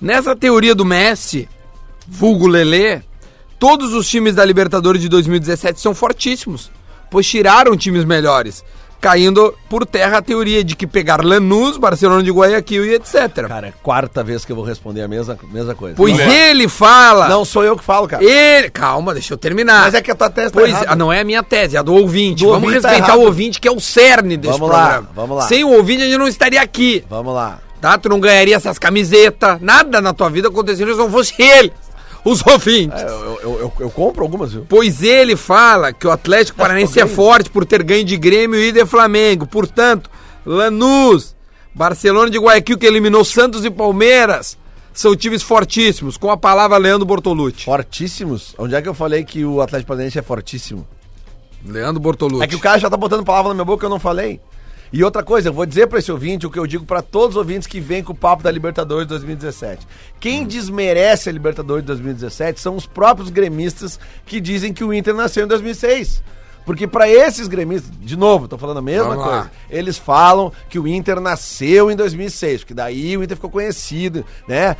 Nessa 0.00 0.36
teoria 0.36 0.74
do 0.74 0.84
Messi, 0.84 1.48
vulgo 2.06 2.46
Lelê, 2.46 3.00
todos 3.58 3.92
os 3.94 4.08
times 4.08 4.34
da 4.34 4.44
Libertadores 4.44 5.00
de 5.00 5.08
2017 5.08 5.80
são 5.80 5.94
fortíssimos, 5.94 6.70
pois 7.10 7.26
tiraram 7.26 7.76
times 7.76 8.04
melhores, 8.04 8.64
caindo 9.00 9.54
por 9.68 9.84
terra 9.86 10.18
a 10.18 10.22
teoria 10.22 10.64
de 10.64 10.74
que 10.74 10.86
pegar 10.86 11.24
Lanús, 11.24 11.76
Barcelona 11.76 12.22
de 12.22 12.30
Guayaquil 12.30 12.84
e 12.86 12.94
etc. 12.94 13.46
Cara, 13.48 13.66
é 13.66 13.70
a 13.70 13.72
quarta 13.82 14.22
vez 14.24 14.44
que 14.44 14.52
eu 14.52 14.56
vou 14.56 14.64
responder 14.64 15.02
a 15.02 15.08
mesma, 15.08 15.38
mesma 15.52 15.74
coisa. 15.74 15.94
pois 15.96 16.16
não, 16.16 16.24
ele 16.32 16.68
fala... 16.68 17.28
não 17.28 17.44
sou 17.44 17.62
eu 17.64 17.76
que 17.76 17.84
falo, 17.84 18.08
cara. 18.08 18.22
Ele... 18.24 18.70
Calma, 18.70 19.12
deixa 19.14 19.32
eu 19.34 19.38
terminar. 19.38 19.82
Mas 19.82 19.94
é 19.94 20.02
que 20.02 20.10
a 20.10 20.14
tua 20.14 20.30
tese 20.30 20.52
tá 20.52 20.58
Pois, 20.60 20.70
errada. 20.70 20.86
ah, 20.90 20.96
não 20.96 21.12
é 21.12 21.20
a 21.20 21.24
minha 21.24 21.42
tese, 21.42 21.76
é 21.76 21.78
a 21.78 21.82
do 21.82 21.94
ouvinte. 21.94 22.42
Do 22.44 22.50
Vamos 22.50 22.64
ouvinte 22.64 22.82
tá 22.82 22.88
respeitar 22.88 23.12
errado. 23.12 23.22
o 23.22 23.26
ouvinte 23.26 23.60
que 23.60 23.68
é 23.68 23.72
o 23.72 23.80
cerne 23.80 24.36
desse 24.36 24.58
Vamos 24.58 24.70
lá, 24.74 24.82
programa. 24.84 25.08
vamos 25.14 25.36
lá. 25.38 25.42
Sem 25.48 25.64
o 25.64 25.70
ouvinte 25.72 26.02
a 26.02 26.06
gente 26.06 26.18
não 26.18 26.28
estaria 26.28 26.60
aqui, 26.60 27.04
Vamos 27.08 27.34
lá. 27.34 27.58
tá? 27.80 27.96
Tu 27.98 28.08
não 28.08 28.18
ganharia 28.18 28.56
essas 28.56 28.78
camisetas, 28.78 29.58
nada 29.60 30.00
na 30.00 30.12
tua 30.12 30.28
vida 30.30 30.48
aconteceria 30.48 30.92
se 30.94 30.98
não 30.98 31.10
fosse 31.10 31.34
ele, 31.40 31.72
os 32.30 32.44
ouvintes. 32.46 33.00
É, 33.00 33.06
eu, 33.06 33.38
eu, 33.42 33.58
eu, 33.60 33.72
eu 33.80 33.90
compro 33.90 34.22
algumas, 34.24 34.52
viu? 34.52 34.66
Pois 34.68 35.02
ele 35.02 35.36
fala 35.36 35.92
que 35.92 36.06
o 36.06 36.10
Atlético 36.10 36.58
Paranaense 36.58 36.98
é 36.98 37.04
ganho. 37.04 37.14
forte 37.14 37.48
por 37.48 37.64
ter 37.64 37.82
ganho 37.82 38.04
de 38.04 38.16
Grêmio 38.16 38.58
e 38.58 38.72
de 38.72 38.84
Flamengo. 38.84 39.46
Portanto, 39.46 40.10
Lanús, 40.44 41.36
Barcelona 41.74 42.30
de 42.30 42.38
Guayaquil 42.38 42.78
que 42.78 42.86
eliminou 42.86 43.24
Santos 43.24 43.64
e 43.64 43.70
Palmeiras, 43.70 44.58
são 44.92 45.14
times 45.14 45.42
fortíssimos. 45.42 46.16
Com 46.16 46.30
a 46.30 46.36
palavra 46.36 46.76
Leandro 46.78 47.06
Bortolucci. 47.06 47.64
Fortíssimos. 47.64 48.54
Onde 48.58 48.74
é 48.74 48.82
que 48.82 48.88
eu 48.88 48.94
falei 48.94 49.24
que 49.24 49.44
o 49.44 49.60
Atlético 49.60 49.88
Paranaense 49.88 50.18
é 50.18 50.22
fortíssimo? 50.22 50.86
Leandro 51.64 52.00
Bortolucci. 52.00 52.42
É 52.42 52.46
que 52.46 52.56
o 52.56 52.60
cara 52.60 52.78
já 52.78 52.90
tá 52.90 52.96
botando 52.96 53.24
palavra 53.24 53.50
na 53.50 53.54
minha 53.54 53.64
boca 53.64 53.80
que 53.80 53.86
eu 53.86 53.90
não 53.90 54.00
falei. 54.00 54.40
E 54.92 55.02
outra 55.02 55.22
coisa, 55.22 55.48
eu 55.48 55.52
vou 55.52 55.66
dizer 55.66 55.86
pra 55.88 55.98
esse 55.98 56.12
ouvinte 56.12 56.46
o 56.46 56.50
que 56.50 56.58
eu 56.58 56.66
digo 56.66 56.84
pra 56.84 57.02
todos 57.02 57.30
os 57.30 57.36
ouvintes 57.36 57.66
que 57.66 57.80
vêm 57.80 58.02
com 58.02 58.12
o 58.12 58.16
papo 58.16 58.42
da 58.42 58.50
Libertadores 58.50 59.06
2017. 59.08 59.86
Quem 60.20 60.46
desmerece 60.46 61.28
a 61.28 61.32
Libertadores 61.32 61.84
2017 61.84 62.60
são 62.60 62.76
os 62.76 62.86
próprios 62.86 63.28
gremistas 63.28 63.98
que 64.24 64.40
dizem 64.40 64.72
que 64.72 64.84
o 64.84 64.94
Inter 64.94 65.14
nasceu 65.14 65.44
em 65.44 65.48
2006. 65.48 66.22
Porque 66.64 66.86
pra 66.86 67.08
esses 67.08 67.46
gremistas, 67.46 67.92
de 68.00 68.16
novo, 68.16 68.48
tô 68.48 68.58
falando 68.58 68.78
a 68.78 68.82
mesma 68.82 69.10
Vamos 69.10 69.24
lá. 69.24 69.30
coisa. 69.30 69.50
Eles 69.70 69.96
falam 69.98 70.52
que 70.68 70.78
o 70.80 70.88
Inter 70.88 71.20
nasceu 71.20 71.90
em 71.90 71.96
2006, 71.96 72.62
porque 72.62 72.74
daí 72.74 73.16
o 73.16 73.22
Inter 73.22 73.36
ficou 73.36 73.50
conhecido, 73.50 74.24
né? 74.48 74.76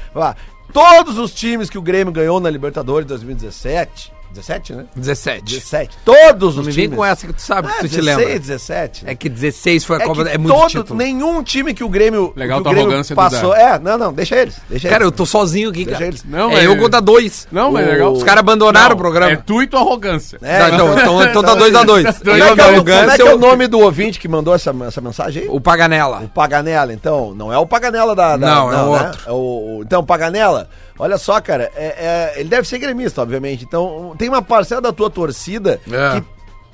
Todos 0.72 1.16
os 1.16 1.32
times 1.32 1.70
que 1.70 1.78
o 1.78 1.82
Grêmio 1.82 2.12
ganhou 2.12 2.40
na 2.40 2.50
Libertadores 2.50 3.06
2017 3.06 4.15
17, 4.32 4.72
né? 4.74 4.84
17. 4.94 5.42
17. 5.44 5.96
Todos 6.04 6.54
Não 6.56 6.60
os 6.62 6.66
me 6.68 6.72
times. 6.72 6.88
vem 6.90 6.90
com 6.90 7.04
essa 7.04 7.26
que 7.26 7.32
tu 7.32 7.40
sabe, 7.40 7.68
que 7.68 7.74
Ah, 7.74 7.76
tu 7.80 7.88
te 7.88 7.96
16, 7.96 8.16
lembra. 8.18 8.38
17. 8.38 9.04
né? 9.04 9.12
É 9.12 9.14
que 9.14 9.28
16 9.28 9.84
foi 9.84 9.96
a 9.96 10.00
É 10.00 10.04
Copa, 10.04 10.24
que 10.24 10.30
é 10.30 10.38
muito 10.38 10.54
todo, 10.54 10.68
título. 10.68 10.98
nenhum 10.98 11.42
time 11.42 11.72
que 11.72 11.82
o 11.82 11.88
Grêmio, 11.88 12.32
Legal 12.36 12.58
que 12.58 12.60
o 12.60 12.64
tua 12.64 12.72
Grêmio 12.72 12.88
arrogância, 12.90 13.16
passou. 13.16 13.54
É, 13.54 13.78
não, 13.78 13.96
não, 13.96 14.12
deixa 14.12 14.36
eles. 14.36 14.56
Deixa 14.68 14.88
Cara, 14.88 15.04
eu 15.04 15.08
eles. 15.08 15.16
tô 15.16 15.24
sozinho 15.24 15.70
aqui, 15.70 15.84
Deixa 15.84 15.92
cara. 15.98 16.06
eles. 16.06 16.24
Não, 16.24 16.50
é 16.50 16.64
é- 16.64 16.66
eu 16.66 16.76
contra 16.76 17.00
dois. 17.00 17.48
Não, 17.50 17.72
mas 17.72 17.86
O- 17.86 17.88
é 17.88 17.92
legal. 17.92 18.12
Os 18.12 18.22
caras 18.22 18.40
abandonaram 18.40 18.88
Não, 18.90 18.96
o 18.96 18.98
programa. 18.98 19.32
É 19.32 19.36
tu 19.36 19.62
e 19.62 19.66
tua 19.66 19.80
arrogância. 19.80 20.38
É, 20.42 20.58
Não, 20.58 20.74
então, 20.74 20.92
então, 20.98 21.22
então 21.24 21.42
tá 21.42 21.54
2x2. 21.56 21.86
Dois 22.20 22.20
Como 22.22 22.36
Eu 22.36 22.46
é, 22.46 22.54
que 22.54 22.60
é, 22.60 22.64
o- 22.64 22.68
arrogância, 22.68 23.00
como 23.02 23.10
é 23.12 23.16
que 23.16 23.22
é 23.22 23.30
eu- 23.32 23.36
o 23.36 23.38
nome 23.38 23.66
do 23.68 23.78
ouvinte 23.80 24.18
que 24.18 24.28
mandou 24.28 24.54
essa, 24.54 24.74
essa 24.86 25.00
mensagem 25.00 25.44
aí? 25.44 25.48
O 25.50 25.60
Paganella. 25.60 26.20
O 26.22 26.28
Paganella, 26.28 26.92
então. 26.92 27.34
Não 27.34 27.52
é 27.52 27.58
o 27.58 27.66
Paganella 27.66 28.14
da. 28.14 28.36
da- 28.36 28.46
Não, 28.46 28.72
é 28.72 28.76
o 28.82 28.92
né? 28.92 29.02
outro. 29.06 29.20
É 29.26 29.30
o, 29.32 29.34
o- 29.34 29.82
então, 29.82 30.04
Paganella, 30.04 30.68
olha 30.98 31.18
só, 31.18 31.40
cara. 31.40 31.70
é- 31.76 32.32
é- 32.36 32.40
ele 32.40 32.48
deve 32.48 32.66
ser 32.66 32.78
gremista, 32.78 33.22
obviamente. 33.22 33.64
Então, 33.64 34.14
tem 34.18 34.28
uma 34.28 34.42
parcela 34.42 34.80
da 34.80 34.92
tua 34.92 35.10
torcida 35.10 35.80
É. 35.90 36.20
que 36.20 36.26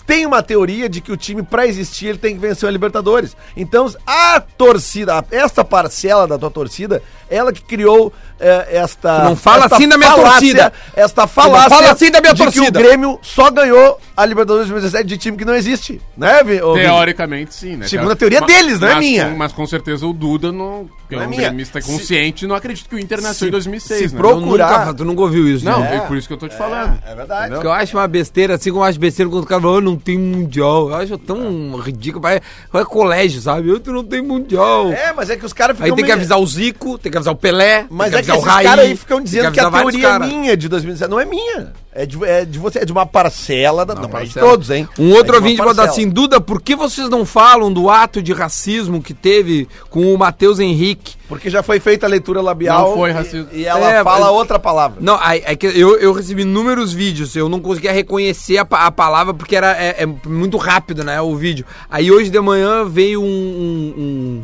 tem 0.06 0.26
uma 0.26 0.42
teoria 0.42 0.88
de 0.88 1.00
que 1.00 1.12
o 1.12 1.16
time, 1.16 1.42
pra 1.44 1.64
existir, 1.66 2.08
ele 2.08 2.18
tem 2.18 2.34
que 2.34 2.40
vencer 2.40 2.68
a 2.68 2.72
Libertadores. 2.72 3.36
Então, 3.56 3.88
a 4.06 4.40
torcida, 4.40 5.18
a- 5.20 5.24
esta 5.30 5.64
parcela 5.64 6.26
da 6.26 6.36
tua 6.36 6.50
torcida, 6.50 7.00
ela 7.30 7.52
que 7.52 7.62
criou 7.62 8.12
é, 8.40 8.78
esta. 8.78 9.20
Tu 9.20 9.24
não 9.26 9.36
fala 9.36 9.64
esta 9.66 9.76
assim 9.76 9.88
da 9.88 9.96
minha 9.96 10.12
torcida. 10.14 10.72
Esta 10.96 11.26
falácia. 11.28 11.70
fala 11.70 11.90
assim 11.92 12.10
da 12.10 12.20
minha 12.20 12.34
de 12.34 12.42
torcida. 12.42 12.64
que 12.64 12.70
o 12.70 12.72
Grêmio 12.72 13.18
só 13.22 13.48
ganhou 13.52 14.00
a 14.16 14.26
Libertadores 14.26 14.68
2017 14.68 15.06
de 15.06 15.16
time 15.18 15.36
que 15.36 15.44
não 15.44 15.54
existe. 15.54 16.00
Né, 16.16 16.40
ô? 16.62 16.74
Teoricamente, 16.74 17.54
sim, 17.54 17.76
né? 17.76 17.86
Segundo 17.86 18.12
a 18.12 18.16
teoria 18.16 18.40
Ma- 18.40 18.46
deles, 18.46 18.78
não 18.80 18.88
é 18.88 18.94
mas 18.94 19.04
minha. 19.04 19.28
Com, 19.30 19.36
mas 19.36 19.52
com 19.52 19.66
certeza 19.66 20.06
o 20.06 20.12
Duda, 20.12 20.50
não, 20.52 20.88
que 21.08 21.14
é 21.14 21.18
Não 21.18 21.24
é 21.24 21.26
um 21.26 21.30
minha. 21.30 21.48
gremista 21.48 21.80
Se- 21.80 21.86
consciente, 21.90 22.46
não 22.46 22.54
acredita 22.54 22.88
que 22.88 22.94
o 22.94 22.98
Inter 22.98 23.20
nasceu 23.20 23.34
se- 23.46 23.48
em 23.48 23.50
2006, 23.50 24.10
se 24.10 24.14
né? 24.14 24.20
procurar- 24.20 24.78
nunca- 24.80 24.94
tu 24.94 25.04
nunca 25.04 25.22
ouviu 25.22 25.48
isso, 25.48 25.64
Não, 25.64 25.80
né? 25.80 25.96
é 25.96 26.00
por 26.00 26.16
isso 26.16 26.26
que 26.28 26.34
eu 26.34 26.38
tô 26.38 26.48
te 26.48 26.56
falando. 26.56 26.98
É 27.06 27.14
verdade. 27.14 27.52
Porque 27.52 27.66
eu 27.66 27.72
acho 27.72 27.96
uma 27.96 28.06
besteira, 28.08 28.54
assim 28.54 28.70
como 28.70 28.82
eu 28.84 28.88
acho 28.88 28.98
besteira 29.00 29.30
quando 29.30 29.44
o 29.44 29.46
cara 29.46 29.60
fala, 29.60 29.78
"Ah, 29.78 29.80
não 29.80 29.96
tem 29.96 30.18
mundial. 30.18 30.88
Eu 30.90 30.94
acho 30.96 31.18
tão 31.18 31.76
ridículo. 31.76 32.20
Parece, 32.22 32.42
parece 32.70 32.90
colégio, 32.90 33.40
sabe? 33.40 33.68
Eu, 33.68 33.80
tu 33.80 33.92
não 33.92 34.04
tem 34.04 34.20
mundial. 34.22 34.92
É, 34.92 35.12
mas 35.12 35.30
é 35.30 35.36
que 35.36 35.44
os 35.46 35.52
caras 35.52 35.80
Aí 35.80 35.92
tem 35.94 36.04
que 36.04 36.12
avisar 36.12 36.38
o 36.38 36.46
Zico, 36.46 36.98
tem 36.98 37.10
que 37.10 37.18
avisar 37.18 37.32
o 37.34 37.36
Pelé, 37.36 37.86
Mas 37.90 38.10
tem 38.10 38.18
é 38.18 38.22
que 38.22 38.26
que 38.26 38.32
avisar 38.32 38.36
esses 38.36 38.44
o 38.46 38.54
Raí. 38.54 38.64
caras 38.66 38.84
aí 38.84 38.96
ficam 38.96 39.20
dizendo 39.20 39.52
que, 39.52 39.60
a 39.60 39.64
avisar 39.66 39.70
vários 39.70 40.00
teoria 40.02 40.16
é 40.16 40.28
minha 40.28 40.56
de 40.56 40.68
2017. 40.68 41.10
Não 41.10 41.20
é 41.20 41.24
minha. 41.24 41.72
É 41.94 42.06
de, 42.06 42.24
é 42.24 42.44
de 42.46 42.58
você, 42.58 42.78
é 42.78 42.84
de 42.86 42.92
uma 42.92 43.04
parcela 43.04 43.84
da. 43.84 43.94
Não, 43.94 44.04
é 44.04 44.06
de 44.06 44.12
Parcela. 44.12 44.48
todos, 44.48 44.70
hein? 44.70 44.88
Um 44.98 45.10
É 45.12 45.16
outro 45.18 45.24
de 45.24 45.30
uma 45.32 45.36
ouvinte 45.42 45.58
mandou 45.58 45.74
parcela. 45.74 45.90
assim, 45.92 46.08
Duda, 46.08 46.40
por 46.40 46.62
que 46.62 46.74
vocês 46.74 47.06
não 47.10 47.26
falam 47.26 47.70
do 47.70 47.90
ato 47.90 48.22
de 48.22 48.32
racismo 48.32 49.02
que 49.02 49.12
teve 49.12 49.68
com 49.90 50.14
o 50.14 50.16
Matheus 50.16 50.58
Henrique? 50.58 51.16
Porque 51.28 51.50
já 51.50 51.62
foi 51.62 51.78
feita 51.80 52.06
a 52.06 52.08
leitura 52.08 52.40
labial. 52.40 52.88
Não 52.90 52.96
foi 52.96 53.10
e- 53.10 53.12
racismo. 53.12 53.48
E, 53.52 53.66
ela 53.66 53.92
É, 53.92 54.02
fala 54.02 54.24
mas- 54.26 54.34
outra 54.34 54.58
palavra. 54.58 54.98
Não, 55.02 55.18
é 55.22 55.54
que 55.54 55.66
eu, 55.66 55.98
eu 55.98 56.14
recebi 56.14 56.42
inúmeros 56.42 56.94
vídeos, 56.94 57.36
eu 57.36 57.46
não 57.48 57.60
conseguia 57.60 57.92
reconhecer 57.92 58.56
a, 58.56 58.62
a 58.70 58.90
palavra 58.90 59.34
porque 59.34 59.54
era 59.54 59.72
é, 59.76 60.02
é 60.02 60.06
muito 60.26 60.56
rápido, 60.56 61.04
né, 61.04 61.20
o 61.20 61.36
vídeo. 61.36 61.66
Aí 61.90 62.10
hoje 62.10 62.30
de 62.30 62.40
manhã 62.40 62.86
veio 62.86 63.20
um, 63.20 63.24
um, 63.26 63.94
um, 64.02 64.42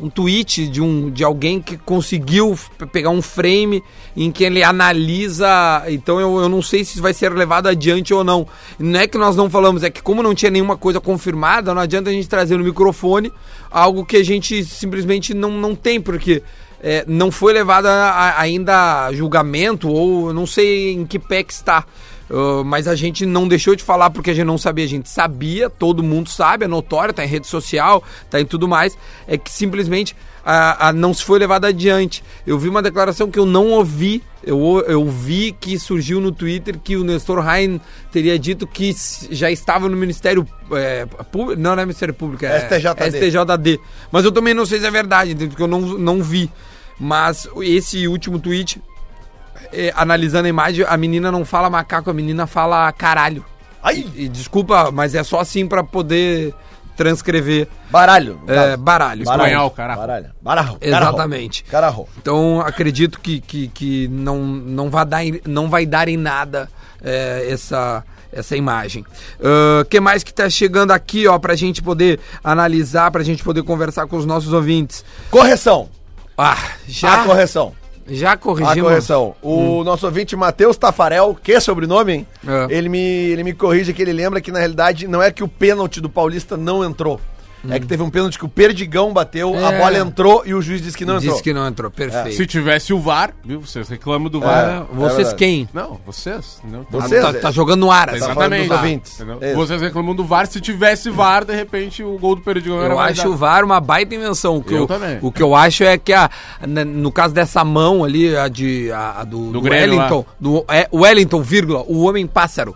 um 0.00 0.08
tweet 0.08 0.68
de, 0.68 0.80
um, 0.80 1.10
de 1.10 1.24
alguém 1.24 1.60
que 1.60 1.76
conseguiu 1.76 2.56
pegar 2.92 3.10
um 3.10 3.20
frame 3.20 3.82
em 4.16 4.30
que 4.30 4.44
ele 4.44 4.62
analisa, 4.62 5.84
então 5.88 6.20
eu, 6.20 6.38
eu 6.40 6.48
não 6.48 6.62
sei 6.62 6.84
se 6.84 7.00
vai 7.00 7.12
ser 7.12 7.32
levado 7.32 7.66
adiante 7.68 8.12
ou 8.14 8.22
não. 8.22 8.46
Não 8.78 9.00
é 9.00 9.06
que 9.06 9.18
nós 9.18 9.34
não 9.36 9.50
falamos, 9.50 9.82
é 9.82 9.90
que 9.90 10.02
como 10.02 10.22
não 10.22 10.34
tinha 10.34 10.50
nenhuma 10.50 10.76
coisa 10.76 11.00
confirmada, 11.00 11.74
não 11.74 11.82
adianta 11.82 12.10
a 12.10 12.12
gente 12.12 12.28
trazer 12.28 12.56
no 12.56 12.64
microfone 12.64 13.32
algo 13.70 14.04
que 14.04 14.16
a 14.16 14.24
gente 14.24 14.64
simplesmente 14.64 15.34
não, 15.34 15.50
não 15.52 15.74
tem, 15.74 16.00
porque 16.00 16.42
é, 16.80 17.04
não 17.08 17.30
foi 17.32 17.52
levado 17.52 17.86
a- 17.86 18.34
ainda 18.38 19.06
a 19.06 19.12
julgamento, 19.12 19.88
ou 19.88 20.32
não 20.32 20.46
sei 20.46 20.92
em 20.92 21.04
que 21.04 21.18
pé 21.18 21.42
que 21.42 21.52
está. 21.52 21.84
Uh, 22.30 22.62
mas 22.62 22.86
a 22.86 22.94
gente 22.94 23.24
não 23.24 23.48
deixou 23.48 23.74
de 23.74 23.82
falar 23.82 24.10
porque 24.10 24.30
a 24.30 24.34
gente 24.34 24.46
não 24.46 24.58
sabia, 24.58 24.84
a 24.84 24.88
gente 24.88 25.08
sabia, 25.08 25.70
todo 25.70 26.02
mundo 26.02 26.28
sabe, 26.28 26.66
é 26.66 26.68
notório, 26.68 27.14
tá 27.14 27.24
em 27.24 27.28
rede 27.28 27.46
social, 27.46 28.02
tá 28.28 28.38
em 28.40 28.44
tudo 28.44 28.68
mais, 28.68 28.96
é 29.26 29.38
que 29.38 29.50
simplesmente 29.50 30.14
a, 30.44 30.88
a 30.88 30.92
não 30.92 31.12
se 31.12 31.24
foi 31.24 31.38
levado 31.38 31.64
adiante. 31.64 32.22
Eu 32.46 32.58
vi 32.58 32.68
uma 32.68 32.82
declaração 32.82 33.30
que 33.30 33.38
eu 33.38 33.46
não 33.46 33.68
ouvi, 33.68 34.22
eu, 34.42 34.82
eu 34.86 35.06
vi 35.08 35.52
que 35.52 35.78
surgiu 35.78 36.20
no 36.20 36.32
Twitter 36.32 36.78
que 36.78 36.96
o 36.96 37.04
Nestor 37.04 37.44
Hein 37.46 37.80
teria 38.10 38.38
dito 38.38 38.66
que 38.66 38.94
já 39.30 39.50
estava 39.50 39.88
no 39.88 39.96
Ministério 39.96 40.46
é, 40.72 41.06
Público, 41.30 41.60
não, 41.60 41.74
não 41.74 41.82
é 41.82 41.86
Ministério 41.86 42.14
Público, 42.14 42.44
é 42.44 42.60
STJD. 42.60 43.30
STJD. 43.30 43.80
Mas 44.10 44.24
eu 44.24 44.32
também 44.32 44.54
não 44.54 44.64
sei 44.64 44.80
se 44.80 44.86
é 44.86 44.90
verdade, 44.90 45.34
porque 45.34 45.62
eu 45.62 45.66
não, 45.66 45.80
não 45.80 46.22
vi. 46.22 46.50
Mas 46.98 47.48
esse 47.62 48.08
último 48.08 48.40
tweet, 48.40 48.82
é, 49.72 49.92
analisando 49.96 50.46
a 50.46 50.48
imagem, 50.48 50.84
a 50.88 50.96
menina 50.96 51.30
não 51.32 51.44
fala 51.44 51.68
macaco, 51.70 52.10
a 52.10 52.14
menina 52.14 52.46
fala 52.46 52.90
caralho. 52.92 53.44
Ai, 53.82 54.04
E 54.14 54.28
desculpa, 54.28 54.90
mas 54.92 55.14
é 55.14 55.22
só 55.22 55.40
assim 55.40 55.66
pra 55.66 55.84
poder 55.84 56.54
transcrever 56.96 57.68
baralho. 57.90 58.40
é, 58.48 58.76
baralho. 58.76 59.22
Espanhol, 59.22 59.70
caraca. 59.70 60.00
Baralho. 60.00 60.26
Baralho. 60.42 60.78
Exatamente. 60.80 61.62
Cararro. 61.64 62.08
Então 62.20 62.60
acredito 62.60 63.20
que, 63.20 63.40
que, 63.40 63.68
que 63.68 64.08
não, 64.08 64.38
não, 64.44 64.90
vai 64.90 65.06
dar 65.06 65.24
em, 65.24 65.40
não 65.46 65.70
vai 65.70 65.86
dar 65.86 66.08
em 66.08 66.16
nada 66.16 66.68
é, 67.00 67.46
essa, 67.48 68.04
essa 68.32 68.56
imagem. 68.56 69.04
O 69.80 69.84
que 69.84 70.00
mais 70.00 70.24
que 70.24 70.34
tá 70.34 70.50
chegando 70.50 70.90
aqui, 70.90 71.28
ó, 71.28 71.38
pra 71.38 71.54
gente 71.54 71.80
poder 71.80 72.18
analisar, 72.42 73.12
pra 73.12 73.22
gente 73.22 73.44
poder 73.44 73.62
conversar 73.62 74.08
com 74.08 74.16
os 74.16 74.26
nossos 74.26 74.52
ouvintes? 74.52 75.04
Correção. 75.30 75.88
Ah, 76.36 76.56
Já 76.88 77.16
já, 77.18 77.24
correção. 77.24 77.74
Já 78.08 78.32
A 78.32 78.36
corrigimos. 78.36 78.82
correção. 78.88 79.34
O 79.42 79.82
nosso 79.84 80.06
ouvinte 80.06 80.34
Matheus 80.34 80.76
Tafarel, 80.76 81.36
que 81.42 81.52
é 81.52 81.60
sobrenome, 81.60 82.12
hein? 82.12 82.26
É. 82.46 82.66
Ele, 82.76 82.88
me, 82.88 82.98
ele 82.98 83.44
me 83.44 83.52
corrige 83.52 83.92
que 83.92 84.02
ele 84.02 84.12
lembra 84.12 84.40
que 84.40 84.50
na 84.50 84.58
realidade 84.58 85.06
não 85.06 85.22
é 85.22 85.30
que 85.30 85.42
o 85.44 85.48
pênalti 85.48 86.00
do 86.00 86.08
Paulista 86.08 86.56
não 86.56 86.84
entrou. 86.84 87.20
É 87.68 87.78
que 87.78 87.86
teve 87.86 88.02
um 88.02 88.10
pênalti 88.10 88.38
que 88.38 88.44
o 88.44 88.48
Perdigão 88.48 89.12
bateu, 89.12 89.54
a 89.54 89.72
É. 89.72 89.78
bola 89.78 89.98
entrou 89.98 90.42
e 90.46 90.54
o 90.54 90.62
juiz 90.62 90.80
disse 90.80 90.96
que 90.96 91.04
não 91.04 91.16
entrou. 91.16 91.32
Disse 91.32 91.42
que 91.42 91.52
não 91.52 91.66
entrou, 91.66 91.90
perfeito. 91.90 92.36
Se 92.36 92.46
tivesse 92.46 92.92
o 92.92 93.00
VAR, 93.00 93.32
viu? 93.44 93.60
Vocês 93.60 93.88
reclamam 93.88 94.28
do 94.30 94.40
VAR. 94.40 94.68
Ah, 94.68 94.86
É, 94.90 94.94
vocês 94.94 95.32
quem? 95.32 95.68
Não, 95.72 95.98
vocês. 96.06 96.60
Não. 96.64 96.86
Vocês, 96.90 97.22
tá, 97.22 97.30
é. 97.30 97.32
tá 97.34 97.50
jogando 97.50 97.80
no 97.80 97.90
ar. 97.90 98.08
Tá 98.08 98.16
Exatamente. 98.16 99.04
Isso. 99.04 99.24
Vocês 99.54 99.80
reclamam 99.80 100.14
do 100.14 100.24
VAR. 100.24 100.46
Se 100.46 100.60
tivesse 100.60 101.10
VAR, 101.10 101.44
de 101.44 101.54
repente 101.54 102.02
o 102.02 102.18
gol 102.18 102.36
do 102.36 102.42
Perdigão 102.42 102.80
era 102.82 102.94
Eu 102.94 102.98
acho 102.98 103.28
o 103.28 103.36
VAR 103.36 103.64
uma 103.64 103.80
baita 103.80 104.14
invenção. 104.14 104.56
O 104.56 104.62
que 104.62 104.74
Eu 104.74 104.78
eu, 104.78 104.86
também. 104.86 105.18
O 105.20 105.32
que 105.32 105.42
eu 105.42 105.54
acho 105.54 105.84
é 105.84 105.98
que, 105.98 106.12
a, 106.12 106.30
no 106.86 107.10
caso 107.10 107.34
dessa 107.34 107.64
mão 107.64 108.04
ali, 108.04 108.36
a, 108.36 108.48
de, 108.48 108.90
a, 108.92 109.20
a 109.20 109.24
do, 109.24 109.46
Do 109.46 109.52
do 109.52 109.60
Grêmio 109.60 109.96
Wellington, 109.96 110.24
do, 110.38 110.64
é, 110.68 110.88
Wellington, 110.92 111.42
vírgula, 111.42 111.82
o 111.86 112.02
homem 112.04 112.26
pássaro. 112.26 112.74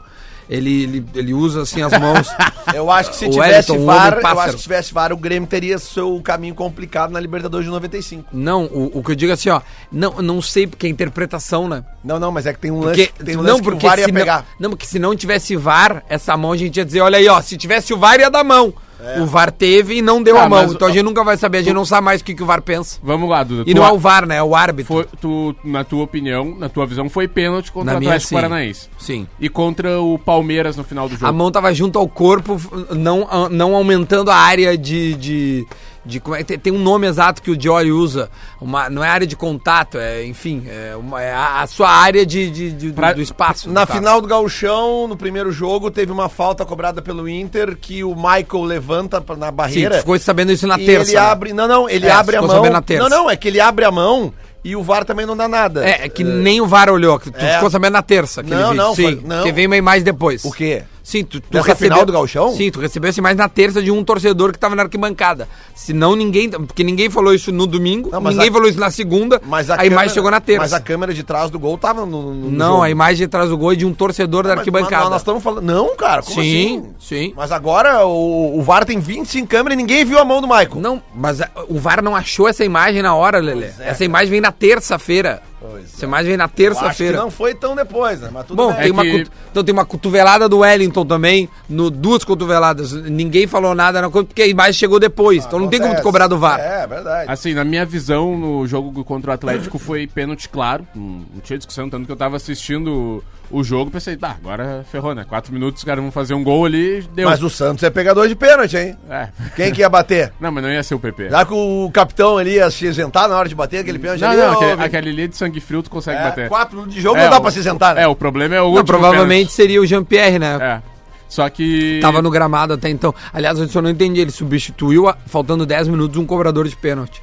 Ele, 0.48 0.82
ele, 0.82 1.06
ele 1.14 1.34
usa 1.34 1.62
assim 1.62 1.82
as 1.82 1.92
mãos. 1.98 2.28
Eu 2.74 2.90
acho 2.90 3.10
que 3.10 3.16
se 3.16 3.26
O 3.26 3.30
tivesse 3.30 3.72
Wellington, 3.72 3.86
VAR, 3.86 4.18
eu 4.22 4.40
acho 4.40 4.52
que 4.52 4.58
se 4.58 4.62
tivesse 4.62 4.94
VAR, 4.94 5.12
o 5.12 5.16
Grêmio 5.16 5.48
teria 5.48 5.78
seu 5.78 6.18
caminho 6.22 6.54
complicado 6.54 7.10
na 7.10 7.20
Libertadores 7.20 7.66
de 7.66 7.70
95. 7.72 8.28
não, 8.32 8.64
o, 8.64 8.98
o 8.98 9.02
que 9.02 9.10
eu 9.10 9.14
digo 9.14 9.30
é 9.30 9.34
assim, 9.34 9.50
ó. 9.50 9.60
Não, 9.90 10.22
não 10.22 10.40
sei 10.40 10.66
porque 10.66 10.86
é 10.86 10.90
interpretação, 10.90 11.68
né? 11.68 11.84
Não, 12.04 12.18
não, 12.18 12.30
mas 12.30 12.46
é 12.46 12.52
que 12.52 12.60
tem 12.60 12.70
um 12.70 12.80
lance, 12.80 13.08
Porque, 13.08 13.24
tem 13.24 13.36
um 13.36 13.40
lance 13.40 13.50
não, 13.50 13.58
que 13.58 13.64
porque 13.64 13.84
o 13.84 13.88
VAR 13.88 13.98
ia 13.98 14.12
pegar. 14.12 14.46
Não, 14.58 14.68
não, 14.68 14.70
porque 14.70 14.86
se 14.86 14.98
não 14.98 15.14
tivesse 15.14 15.56
VAR, 15.56 16.02
essa 16.08 16.36
mão 16.36 16.52
a 16.52 16.56
gente 16.56 16.76
ia 16.76 16.84
dizer, 16.84 17.00
olha 17.00 17.18
aí, 17.18 17.28
ó, 17.28 17.42
se 17.42 17.56
tivesse 17.56 17.92
o 17.92 17.98
VAR 17.98 18.20
ia 18.20 18.30
dar 18.30 18.44
mão. 18.44 18.72
O 19.20 19.26
VAR 19.26 19.50
teve 19.50 19.96
e 19.96 20.02
não 20.02 20.22
deu 20.22 20.36
Ah, 20.38 20.44
a 20.44 20.48
mão. 20.48 20.62
mas 20.62 20.72
Então 20.72 20.86
a 20.88 20.90
o- 20.90 20.94
gente 20.94 21.02
nunca 21.04 21.24
vai 21.24 21.36
saber, 21.36 21.58
a 21.58 21.62
gente 21.62 21.74
não 21.74 21.84
sabe 21.84 22.04
mais 22.04 22.20
o 22.20 22.24
que, 22.24 22.34
que 22.34 22.42
o 22.42 22.46
VAR 22.46 22.62
pensa. 22.62 22.98
Vamos 23.02 23.28
lá, 23.28 23.42
Duda. 23.42 23.64
E 23.68 23.74
não 23.74 23.84
é 23.84 23.90
o 23.92 23.98
VAR, 23.98 24.26
né? 24.26 24.36
É 24.36 24.42
o 24.42 24.54
árbitro. 24.54 24.92
foi, 24.94 25.06
tu, 25.20 25.54
na 25.64 25.82
tua 25.84 26.04
opinião, 26.04 26.54
na 26.58 26.68
tua 26.68 26.86
visão, 26.86 27.08
foi 27.08 27.26
pênalti 27.28 27.70
contra 27.72 27.92
Na 27.94 27.98
o 27.98 28.02
Atlético 28.02 28.28
sim. 28.28 28.34
Paranaense. 28.34 28.88
Sim. 28.98 29.26
E 29.40 29.48
contra 29.48 30.00
o 30.00 30.18
Palmeiras 30.18 30.76
no 30.76 30.84
final 30.84 31.08
do 31.08 31.14
jogo. 31.14 31.26
A 31.26 31.32
mão 31.32 31.50
tava 31.50 31.72
junto 31.74 31.98
ao 31.98 32.08
corpo, 32.08 32.60
não, 32.90 33.28
não 33.50 33.74
aumentando 33.74 34.30
a 34.30 34.36
área 34.36 34.76
de. 34.78 35.14
de, 35.14 35.66
de 36.04 36.18
como 36.18 36.34
é, 36.36 36.42
tem, 36.42 36.72
um 36.72 36.78
nome 36.78 37.06
exato 37.06 37.40
que 37.40 37.50
o 37.50 37.60
Jory 37.60 37.92
usa. 37.92 38.28
Uma, 38.60 38.90
não 38.90 39.04
é 39.04 39.08
área 39.08 39.26
de 39.26 39.36
contato, 39.36 39.98
é, 39.98 40.24
enfim, 40.26 40.64
é, 40.66 40.96
uma- 40.96 41.22
é 41.22 41.32
a, 41.32 41.62
a 41.62 41.66
sua 41.66 41.88
área 41.88 42.26
de, 42.26 42.50
de- 42.50 42.72
de- 42.72 42.88
do- 42.90 42.94
Pra- 42.94 43.12
do, 43.12 43.20
espaço. 43.22 43.70
Na 43.70 43.86
caso. 43.86 43.98
final 43.98 44.20
do 44.20 44.26
Gauchão, 44.26 45.06
no 45.06 45.16
primeiro 45.16 45.52
jogo, 45.52 45.90
teve 45.90 46.10
uma 46.10 46.28
falta 46.28 46.64
cobrada 46.64 47.00
pelo 47.00 47.28
Inter 47.28 47.76
que 47.76 48.02
o 48.02 48.14
Michael 48.16 48.64
levanta 48.64 49.20
pra- 49.20 49.36
na 49.36 49.46
Sim, 49.48 49.52
barreira. 49.52 49.96
tu 49.96 50.00
ficou 50.00 50.18
sabendo 50.18 50.52
isso 50.52 50.66
na 50.66 50.76
terça. 50.76 51.10
ele 51.12 51.20
né? 51.20 51.26
abre. 51.26 51.52
Não, 51.52 51.68
não, 51.68 51.88
ele 51.88 52.06
É, 52.06 52.10
abre 52.10 52.36
a 52.36 52.42
mão. 52.42 52.62
Não, 52.98 53.08
não, 53.08 53.30
é 53.30 53.36
que 53.36 53.48
ele 53.48 53.60
abre 53.60 53.84
a 53.84 53.90
mão 53.90 54.32
e 54.64 54.76
o 54.76 54.82
VAR 54.82 55.04
também 55.04 55.26
não 55.26 55.36
dá 55.36 55.48
nada. 55.48 55.84
É, 55.86 56.04
é 56.04 56.08
que 56.08 56.22
nem 56.24 56.60
o 56.60 56.66
VAR 56.66 56.90
olhou, 56.90 57.18
que 57.18 57.30
tu 57.30 57.38
É. 57.40 57.54
ficou 57.54 57.70
sabendo 57.70 57.92
na 57.94 58.02
terça. 58.02 58.42
Não, 58.42 58.48
vídeo. 58.70 58.74
não, 58.74 58.94
Sim, 58.94 59.02
foi- 59.02 59.20
não. 59.24 59.42
que 59.42 59.52
vem 59.52 59.66
uma 59.66 59.76
imagem 59.76 60.02
depois. 60.04 60.44
O 60.44 60.52
quê? 60.52 60.82
Sim, 61.04 61.24
tu, 61.24 61.40
tu 61.40 61.46
Nessa 61.50 61.74
final 61.74 62.06
do 62.06 62.12
Gauchão? 62.12 62.54
Sim, 62.54 62.70
tu 62.70 62.78
recebeu 62.78 63.08
essa 63.10 63.18
imagem 63.18 63.36
na 63.36 63.48
terça 63.48 63.82
de 63.82 63.90
um 63.90 64.04
torcedor 64.04 64.52
que 64.52 64.58
tava 64.58 64.76
na 64.76 64.84
arquibancada. 64.84 65.48
Senão 65.74 66.14
ninguém. 66.14 66.48
Porque 66.48 66.84
ninguém 66.84 67.10
falou 67.10 67.34
isso 67.34 67.50
no 67.50 67.66
domingo, 67.66 68.08
Não, 68.12 68.20
mas 68.20 68.34
ninguém 68.34 68.50
a- 68.50 68.52
falou 68.52 68.68
isso 68.68 68.78
na 68.78 68.88
segunda, 68.88 69.42
Mas 69.44 69.68
a, 69.68 69.74
a, 69.74 69.76
imagem 69.78 69.90
câmera- 69.90 70.08
chegou 70.14 70.30
na 70.30 70.40
terça. 70.40 70.60
Mas 70.62 70.72
a 70.72 70.78
câmera 70.78 71.12
de 71.12 71.24
trás 71.24 71.50
do 71.50 71.58
gol 71.58 71.76
tava 71.76 72.06
no. 72.06 72.32
no- 72.32 72.50
Não, 72.52 72.70
jogo. 72.74 72.82
a 72.84 72.90
imagem 72.90 73.26
atrás 73.26 73.48
do 73.50 73.58
gol 73.58 73.72
é 73.72 73.74
de 73.74 73.84
um 73.84 73.92
torcedor 73.92 74.44
da 74.44 74.50
Mas- 74.50 74.58
arquibancada. 74.60 75.02
mas 75.02 75.10
nós 75.10 75.20
estamos 75.22 75.42
falando. 75.42 75.64
Não, 75.64 75.96
cara, 75.96 76.22
como 76.22 76.40
Sim, 76.40 76.78
assim? 76.78 76.90
sim. 77.00 77.32
Mas 77.36 77.50
agora 77.50 78.06
o, 78.06 78.60
o 78.60 78.62
VAR 78.62 78.84
tem 78.84 79.00
25 79.00 79.48
câmeras 79.48 79.74
e 79.74 79.82
ninguém 79.82 80.04
viu 80.04 80.20
a 80.20 80.24
mão 80.24 80.40
do 80.40 80.46
Michael. 80.46 80.76
Não, 80.76 81.02
mas 81.12 81.40
a- 81.40 81.50
o 81.68 81.80
VAR 81.80 82.00
não 82.00 82.14
achou 82.14 82.46
essa 82.46 82.64
imagem 82.64 83.02
na 83.02 83.12
hora, 83.12 83.40
Lelê. 83.40 83.66
é, 83.80 83.88
essa 83.88 84.04
imagem 84.04 84.30
vem 84.30 84.40
na 84.40 84.51
terça-feira. 84.52 85.42
Pois 85.70 85.94
Essa 85.94 86.04
imagem 86.04 86.28
vem 86.28 86.36
na 86.36 86.48
terça-feira. 86.48 87.18
não 87.18 87.30
foi 87.30 87.54
tão 87.54 87.76
depois, 87.76 88.20
né? 88.20 88.28
Mas 88.32 88.46
tudo 88.46 88.56
Bom, 88.56 88.72
bem. 88.72 88.76
tem 88.82 88.88
É 88.88 88.92
uma, 88.92 89.02
que- 89.02 89.26
então 89.50 89.62
tem 89.64 89.72
uma 89.72 89.84
cotovelada 89.84 90.48
do 90.48 90.58
Wellington 90.58 91.06
também, 91.06 91.48
no, 91.68 91.88
duas 91.90 92.24
cotoveladas. 92.24 92.92
Ninguém 92.92 93.46
falou 93.46 93.74
nada 93.74 94.00
na 94.02 94.10
coisa, 94.10 94.26
porque 94.26 94.42
a 94.42 94.46
imagem 94.46 94.72
chegou 94.74 94.98
depois. 94.98 95.44
então 95.46 95.58
não 95.58 95.68
tem 95.68 95.80
como 95.80 96.00
cobrar 96.02 96.26
do 96.26 96.38
VAR. 96.38 96.58
É, 96.58 96.86
verdade. 96.86 97.30
Assim, 97.30 97.54
na 97.54 97.64
minha 97.64 97.84
visão, 97.86 98.36
no 98.36 98.66
jogo 98.66 99.04
contra 99.04 99.30
o 99.30 99.34
Atlético 99.34 99.78
foi 99.78 100.06
pênalti 100.06 100.48
claro. 100.48 100.86
Não 100.94 101.40
tinha 101.42 101.56
discussão, 101.58 101.88
tanto 101.88 102.06
que 102.06 102.12
eu 102.12 102.16
tava 102.16 102.36
assistindo 102.36 103.22
o, 103.50 103.62
jogo 103.62 103.90
pensei, 103.90 104.16
tá, 104.16 104.30
agora 104.42 104.82
ferrou, 104.90 105.14
né? 105.14 105.26
Quatro 105.28 105.52
minutos, 105.52 105.82
os 105.82 105.84
caras 105.84 106.02
vão 106.02 106.10
fazer 106.10 106.32
um 106.32 106.42
gol 106.42 106.64
ali, 106.64 107.02
deu. 107.14 107.28
Mas 107.28 107.42
o 107.42 107.50
Santos 107.50 107.84
é 107.84 107.90
pegador 107.90 108.26
de 108.26 108.34
pênalti, 108.34 108.76
hein? 108.78 108.96
É. 109.10 109.28
Quem 109.54 109.70
que 109.72 109.80
ia 109.82 109.90
bater? 109.90 110.32
Não, 110.40 110.50
mas 110.50 110.64
não 110.64 110.70
ia 110.70 110.82
ser 110.82 110.94
o 110.94 110.98
PP. 110.98 111.28
Já 111.28 111.44
que 111.44 111.52
o 111.52 111.90
capitão 111.92 112.38
ali 112.38 112.52
ia 112.54 112.70
se 112.70 112.86
isentar 112.86 113.28
na 113.28 113.36
hora 113.36 113.48
de 113.48 113.54
bater 113.54 113.78
aquele 113.80 113.98
pênalti 113.98 114.20
Não, 114.22 114.28
ali, 114.30 114.40
não, 114.40 114.52
aquele, 114.54 114.82
aquele 114.82 115.10
ali 115.10 115.28
de 115.28 115.36
sangue 115.36 115.51
frio 115.60 115.82
tu 115.82 115.90
consegue 115.90 116.18
é, 116.20 116.22
bater. 116.24 116.48
quatro 116.48 116.76
minutos 116.76 116.94
de 116.94 117.00
jogo 117.00 117.18
É, 117.18 117.24
não 117.24 117.30
dá 117.30 117.38
o- 117.38 117.40
pra 117.42 117.50
se 117.50 117.58
isentar, 117.58 117.94
né? 117.94 118.02
É, 118.02 118.06
o 118.08 118.14
problema 118.16 118.54
é 118.54 118.60
o 118.60 118.64
Não, 118.64 118.70
último 118.70 118.86
provavelmente 118.86 119.52
seria 119.52 119.80
o 119.80 119.86
Jean-Pierre, 119.86 120.38
né? 120.38 120.58
pênalti. 120.58 120.84
É. 120.86 120.92
Só 121.28 121.48
que. 121.48 121.98
Tava 122.02 122.20
no 122.20 122.30
gramado 122.30 122.74
até 122.74 122.90
então. 122.90 123.14
Aliás, 123.32 123.58
eu 123.58 123.66
só 123.68 123.80
não 123.80 123.88
entendi. 123.90 124.20
Ele 124.20 124.30
substituiu, 124.30 125.08
a- 125.08 125.16
faltando 125.26 125.64
10 125.64 125.88
minutos, 125.88 126.18
um 126.18 126.26
cobrador 126.26 126.68
de 126.68 126.76
pênalti. 126.76 127.22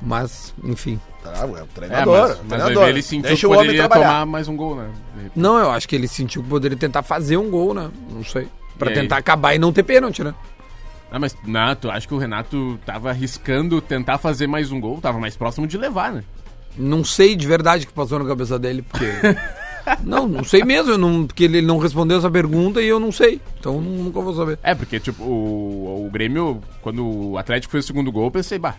Mas, 0.00 0.52
enfim. 0.64 1.00
Tá, 1.22 1.32
é 1.40 1.44
o 1.46 1.56
É, 1.56 1.62
treinador, 1.72 2.20
mas, 2.28 2.30
o 2.30 2.40
mas 2.48 2.48
treinador. 2.62 2.88
ele 2.88 3.02
sentiu 3.02 3.28
Deixa 3.28 3.46
que 3.48 3.54
poderia 3.54 3.88
tomar 3.88 4.26
mais 4.26 4.48
um 4.48 4.56
gol, 4.56 4.74
né? 4.76 4.88
Não, 5.36 5.56
eu 5.58 5.70
acho 5.70 5.88
que 5.88 5.94
ele 5.94 6.08
sentiu 6.08 6.42
que 6.42 6.48
poderia 6.48 6.76
tentar 6.76 7.02
fazer 7.02 7.36
um 7.36 7.48
gol, 7.48 7.72
né? 7.72 7.88
Não 8.10 8.24
sei. 8.24 8.48
Pra 8.78 8.90
E 8.90 8.94
aí? 8.94 9.00
tentar 9.00 9.18
acabar 9.18 9.54
e 9.54 9.58
não 9.58 9.72
ter 9.72 9.84
pênalti, 9.84 10.24
né? 10.24 10.34
Ah, 11.10 11.18
mas 11.20 11.36
não, 11.46 11.74
tu 11.76 11.88
acha 11.90 12.08
que 12.08 12.14
o 12.14 12.18
Renato 12.18 12.78
tava 12.84 13.10
arriscando 13.10 13.80
tentar 13.80 14.18
fazer 14.18 14.46
mais 14.48 14.72
um 14.72 14.80
gol? 14.80 14.98
Tava 15.00 15.20
mais 15.20 15.36
próximo 15.36 15.66
de 15.66 15.78
levar, 15.78 16.12
né? 16.12 16.24
Não 16.76 17.04
sei 17.04 17.36
de 17.36 17.46
verdade 17.46 17.84
o 17.84 17.88
que 17.88 17.92
passou 17.92 18.18
na 18.18 18.24
cabeça 18.26 18.58
dele, 18.58 18.82
porque. 18.82 19.04
não, 20.04 20.26
não 20.28 20.44
sei 20.44 20.64
mesmo, 20.64 20.92
eu 20.92 20.98
não, 20.98 21.26
porque 21.26 21.44
ele 21.44 21.60
não 21.62 21.78
respondeu 21.78 22.18
essa 22.18 22.30
pergunta 22.30 22.80
e 22.80 22.86
eu 22.88 22.98
não 23.00 23.10
sei. 23.12 23.40
Então 23.58 23.80
nu- 23.80 24.04
nunca 24.04 24.20
vou 24.20 24.34
saber. 24.34 24.58
É, 24.62 24.74
porque, 24.74 24.98
tipo, 25.00 25.22
o, 25.24 26.06
o 26.06 26.10
Grêmio, 26.10 26.62
quando 26.80 27.04
o 27.32 27.38
Atlético 27.38 27.72
fez 27.72 27.84
o 27.84 27.86
segundo 27.86 28.10
gol, 28.12 28.24
eu 28.26 28.30
pensei, 28.30 28.58
bah, 28.58 28.76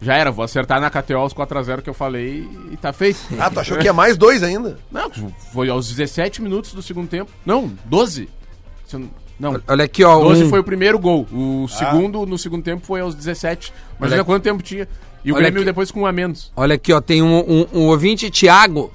já 0.00 0.14
era, 0.14 0.30
vou 0.30 0.44
acertar 0.44 0.80
na 0.80 0.88
KTO 0.90 1.24
os 1.24 1.34
4x0 1.34 1.82
que 1.82 1.90
eu 1.90 1.94
falei 1.94 2.48
e 2.70 2.76
tá 2.76 2.92
feito. 2.92 3.18
Ah, 3.38 3.50
tu 3.50 3.58
achou 3.60 3.76
que 3.78 3.84
ia 3.84 3.92
mais 3.92 4.16
dois 4.16 4.42
ainda? 4.42 4.78
Não, 4.92 5.10
foi 5.52 5.68
aos 5.68 5.88
17 5.88 6.40
minutos 6.40 6.72
do 6.72 6.80
segundo 6.82 7.08
tempo. 7.08 7.30
Não, 7.44 7.70
12. 7.84 8.28
Se 8.86 8.94
eu 8.96 9.00
não- 9.40 9.60
Olha 9.68 9.84
aqui, 9.84 10.02
ó. 10.04 10.18
12 10.20 10.44
um- 10.44 10.48
foi 10.50 10.60
o 10.60 10.64
primeiro 10.64 10.98
gol. 10.98 11.26
O 11.32 11.66
segundo, 11.68 12.24
no 12.26 12.38
segundo 12.38 12.62
tempo, 12.62 12.86
foi 12.86 13.00
aos 13.00 13.14
17. 13.14 13.72
Imagina 13.98 14.18
Olha- 14.20 14.24
quanto 14.24 14.42
tempo 14.44 14.62
tinha. 14.62 14.88
E 15.24 15.32
o 15.32 15.34
Olha 15.34 15.42
Grêmio 15.44 15.60
aqui. 15.60 15.66
depois 15.66 15.90
com 15.90 16.00
um 16.02 16.06
a 16.06 16.12
menos. 16.12 16.52
Olha 16.56 16.74
aqui, 16.76 16.92
ó, 16.92 17.00
tem 17.00 17.22
um, 17.22 17.38
um, 17.38 17.66
um 17.72 17.86
ouvinte, 17.88 18.30
Thiago, 18.30 18.92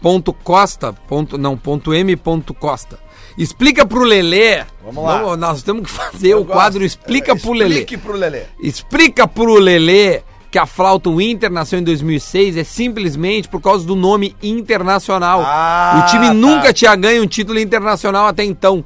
ponto 0.00 0.32
Costa, 0.32 0.92
ponto, 0.92 1.36
não, 1.38 1.56
ponto 1.56 1.92
M, 1.94 2.14
ponto 2.16 2.52
Costa. 2.54 2.98
Explica 3.38 3.84
pro 3.84 4.02
Lelê. 4.02 4.64
Vamos 4.82 5.04
lá. 5.04 5.36
nós 5.36 5.62
temos 5.62 5.82
que 5.84 5.90
fazer 5.90 6.28
Eu 6.28 6.40
o 6.40 6.44
quadro 6.44 6.80
gosto. 6.80 6.86
Explica 6.86 7.32
É, 7.32 7.36
pro 7.36 7.52
Lelê. 7.52 7.80
Explique 7.80 7.96
pro 7.98 8.12
Lelê. 8.16 8.42
Explica 8.60 9.28
pro 9.28 9.54
Lelê 9.58 10.22
que 10.50 10.58
a 10.58 10.64
flauta 10.64 11.10
Inter 11.10 11.50
nasceu 11.50 11.78
em 11.78 11.82
2006 11.82 12.56
é 12.56 12.64
simplesmente 12.64 13.46
por 13.48 13.60
causa 13.60 13.84
do 13.86 13.94
nome 13.94 14.34
internacional. 14.42 15.42
Ah, 15.44 16.02
o 16.02 16.10
time 16.10 16.28
tá. 16.28 16.32
nunca 16.34 16.72
tinha 16.72 16.96
ganho 16.96 17.22
um 17.22 17.26
título 17.26 17.58
internacional 17.58 18.26
até 18.26 18.42
então. 18.42 18.82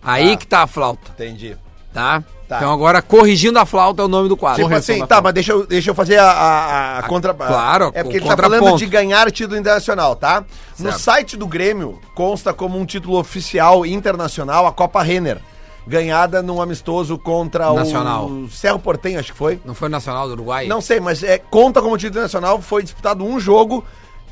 Aí 0.00 0.30
Tá. 0.30 0.36
que 0.36 0.46
tá 0.46 0.62
a 0.62 0.66
flauta, 0.68 1.10
Entendi. 1.14 1.56
Tá? 1.98 2.24
Tá. 2.48 2.56
Então 2.56 2.72
agora, 2.72 3.02
corrigindo 3.02 3.58
a 3.58 3.66
flauta 3.66 4.00
é 4.00 4.04
o 4.06 4.08
nome 4.08 4.26
do 4.26 4.36
quadro. 4.36 4.62
Tipo 4.62 4.74
assim, 4.74 5.04
tá, 5.04 5.20
mas 5.20 5.34
deixa 5.34 5.52
eu, 5.52 5.66
deixa 5.66 5.90
eu 5.90 5.94
fazer 5.94 6.16
a, 6.16 6.30
a, 6.30 6.98
a 7.00 7.02
contra... 7.02 7.34
claro, 7.34 7.90
É 7.92 8.02
porque 8.02 8.16
ele 8.16 8.26
tá 8.26 8.36
falando 8.36 8.78
de 8.78 8.86
ganhar 8.86 9.30
título 9.30 9.58
internacional, 9.58 10.16
tá? 10.16 10.44
No 10.78 10.86
Certo. 10.86 10.98
site 10.98 11.36
do 11.36 11.46
Grêmio 11.46 12.00
consta 12.14 12.54
como 12.54 12.78
um 12.78 12.86
título 12.86 13.18
oficial 13.18 13.84
internacional 13.84 14.66
a 14.66 14.72
Copa 14.72 15.02
Renner. 15.02 15.38
Ganhada 15.86 16.42
num 16.42 16.60
amistoso 16.60 17.18
contra 17.18 17.72
Nacional. 17.72 18.26
o 18.26 18.50
Cerro 18.50 18.78
Portenho, 18.78 19.18
acho 19.18 19.32
que 19.32 19.38
foi. 19.38 19.58
Não 19.64 19.74
foi 19.74 19.88
o 19.88 19.90
Nacional 19.90 20.26
do 20.26 20.32
Uruguai? 20.34 20.66
Não 20.66 20.80
sei, 20.82 21.00
mas 21.00 21.22
é, 21.22 21.38
conta 21.38 21.80
como 21.80 21.96
título 21.96 22.22
nacional. 22.22 22.60
Foi 22.60 22.82
disputado 22.82 23.24
um 23.24 23.40
jogo 23.40 23.82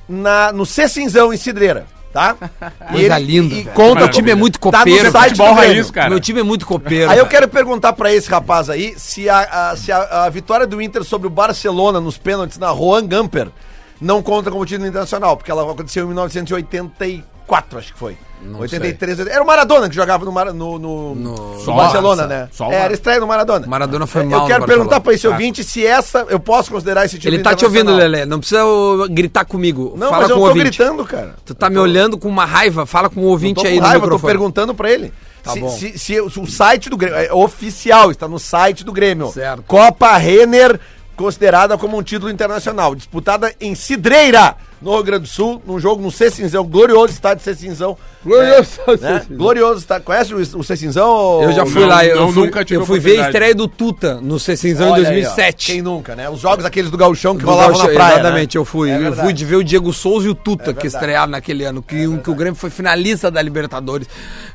na, 0.09 0.53
no 0.53 0.67
Cecinzão, 0.67 1.33
em 1.33 1.37
Cidreira, 1.39 1.87
tá? 2.17 2.35
Coisa 2.91 3.19
linda, 3.19 3.55
E 3.55 3.65
conta 3.67 4.01
Meu 4.01 4.09
time 4.11 4.31
é 4.31 4.35
muito 4.35 4.59
Tá 4.59 4.79
copeiro. 4.79 5.05
no 5.05 5.11
site 5.13 5.31
Futebol 5.31 5.49
do 5.49 5.55
Grêmio. 5.57 5.75
raiz, 5.75 5.91
cara. 5.91 6.09
Meu 6.11 6.21
time 6.21 6.41
é 6.41 6.43
muito 6.43 6.67
copeiro. 6.67 7.11
Aí 7.11 7.19
eu 7.19 7.27
quero 7.27 7.47
perguntar 7.49 7.93
pra 7.93 8.13
esse 8.13 8.31
rapaz 8.31 8.71
aí 8.71 8.95
se, 8.97 9.29
a, 9.29 9.71
a- 9.71 9.77
se 9.77 9.93
a, 9.93 10.25
a 10.25 10.31
vitória 10.31 10.67
do 10.67 10.81
Inter 10.81 11.05
sobre 11.05 11.27
o 11.27 11.31
Barcelona 11.31 12.01
nos 12.01 12.17
pênaltis 12.17 12.57
na 12.59 12.73
Juan 12.75 13.07
Gamper 13.07 13.49
não 14.01 14.23
conta 14.23 14.51
como 14.51 14.65
título 14.65 14.87
internacional, 14.89 15.37
porque 15.37 15.51
ela 15.51 15.63
aconteceu 15.71 16.11
em 16.11 16.15
1984, 17.47 17.79
acho 17.79 17.93
que 17.93 17.99
foi. 17.99 18.17
Não 18.43 18.61
83, 18.61 19.19
era 19.21 19.43
o 19.43 19.47
Maradona 19.47 19.89
que 19.89 19.95
jogava 19.95 20.25
no, 20.25 20.31
no, 20.31 20.79
no, 20.79 21.15
No- 21.15 21.65
no 21.65 21.75
Barcelona, 21.75 22.27
né? 22.27 22.49
Só 22.53 22.71
É, 22.71 22.75
era 22.77 22.93
estreia 22.93 23.19
no 23.19 23.27
Maradona. 23.27 23.67
Maradona 23.67 24.07
foi 24.07 24.23
Eu 24.25 24.29
mal 24.31 24.41
no 24.43 24.47
quero 24.47 24.67
perguntar 24.67 25.01
pra 25.01 25.15
esse 25.15 25.23
Tá. 25.23 25.31
ouvinte 25.31 25.65
se 25.65 25.85
essa 25.87 26.27
eu 26.29 26.39
posso 26.39 26.71
considerar 26.71 27.07
esse 27.07 27.17
título 27.19 27.35
Ele 27.35 27.43
tá 27.43 27.55
te 27.55 27.65
ouvindo. 27.65 27.95
Lelê. 27.95 28.27
Não 28.27 28.39
precisa 28.39 28.63
gritar 29.11 29.45
comigo. 29.47 29.95
Não, 29.97 30.11
Fala 30.11 30.23
mas 30.23 30.31
eu 30.31 30.37
com 30.37 30.43
o 30.43 30.45
tô 30.45 30.49
ouvinte. 30.51 30.77
gritando, 30.79 31.05
cara. 31.07 31.35
Tu 31.47 31.55
tá 31.55 31.71
me 31.71 31.79
olhando 31.79 32.19
com 32.19 32.29
uma 32.29 32.45
raiva. 32.45 32.85
Fala 32.85 33.09
com 33.09 33.21
o 33.23 33.25
ouvinte 33.25 33.55
tô 33.57 33.63
com 33.63 33.69
aí 33.69 33.77
no 33.77 33.83
raiva, 33.83 34.01
tô 34.01 34.05
microfone. 34.07 34.33
perguntando 34.33 34.75
pra 34.75 34.91
ele. 34.93 35.13
Tá 35.43 35.53
se, 35.53 35.61
bom. 35.61 35.71
se- 35.71 35.99
se 35.99 36.21
o 36.21 36.47
site 36.47 36.91
do 36.91 36.97
Grêmio, 36.97 37.17
é 37.19 37.33
oficial, 37.33 38.11
está 38.11 38.29
no 38.29 38.39
site 38.39 38.85
do 38.85 38.93
Grêmio. 38.93 39.29
Certo. 39.33 39.63
Copa 39.63 40.15
Renner, 40.17 40.79
considerada 41.17 41.79
como 41.79 41.97
um 41.97 42.03
título 42.03 42.31
internacional, 42.31 42.95
disputada 42.95 43.53
em 43.61 43.75
Cidreira, 43.75 44.57
no 44.81 44.93
Rio 44.95 45.03
Grande 45.03 45.23
do 45.23 45.29
Sul, 45.29 45.63
num 45.67 45.81
jogo 45.81 46.03
no 46.03 46.11
Cecinzão, 46.11 46.65
glorioso 46.65 47.13
estádio 47.13 47.43
Cecinzão. 47.43 47.97
Glorioso 48.25 48.81
É, 48.89 48.97
né? 48.97 49.23
Glorioso 49.31 49.79
estádio. 49.81 50.05
Conhece 50.05 50.35
o, 50.35 50.59
o 50.59 50.65
Cecinzão? 50.65 51.43
Eu 51.43 51.53
já 51.53 51.65
fui 51.65 51.83
Não, 51.83 51.89
lá, 51.89 52.05
eu 52.05 52.17
não, 52.17 52.33
fui, 52.33 52.45
nunca 52.47 52.65
tive 52.65 52.81
eu 52.81 52.87
fui 52.87 52.99
ver 52.99 53.21
a 53.21 53.27
estreia 53.27 53.55
do 53.55 53.69
Tuta 53.69 54.21
no 54.21 54.39
Cecinzão 54.39 54.89
em 54.89 54.93
Olha 54.93 55.09
aí, 55.09 55.25
ó. 55.25 55.29
2007. 55.29 55.73
Quem 55.73 55.83
nunca, 55.83 56.15
né? 56.15 56.29
Os 56.29 56.41
jogos 56.41 56.65
aqueles 56.65 56.91
do 56.91 56.97
Gauchão 56.97 57.37
que 57.37 57.45
Do 57.45 57.51
rolavam 57.51 57.73
Gaúcho, 57.73 57.89
na 57.89 57.95
praia, 57.95 58.15
Exatamente, 58.15 58.57
né? 58.57 58.61
eu 58.61 58.65
fui. 58.65 58.91
É 58.91 59.09
eu 59.09 59.13
fui 59.15 59.33
de 59.33 59.45
ver 59.45 59.57
o 59.57 59.65
Diego 59.65 59.93
Souza 59.93 60.27
e 60.27 60.31
o 60.31 60.35
Tuta, 60.35 60.65
que 60.65 60.83
verdade. 60.83 60.87
estrearam 60.89 61.31
naquele 61.33 61.65
ano. 61.65 61.83
Que, 61.83 62.07
um, 62.07 62.19
que 62.19 62.31
o 62.31 62.35
Grêmio 62.35 62.55
foi 62.57 62.69
finalista 62.71 63.31
da 63.31 63.41
Libertadores. 63.41 64.09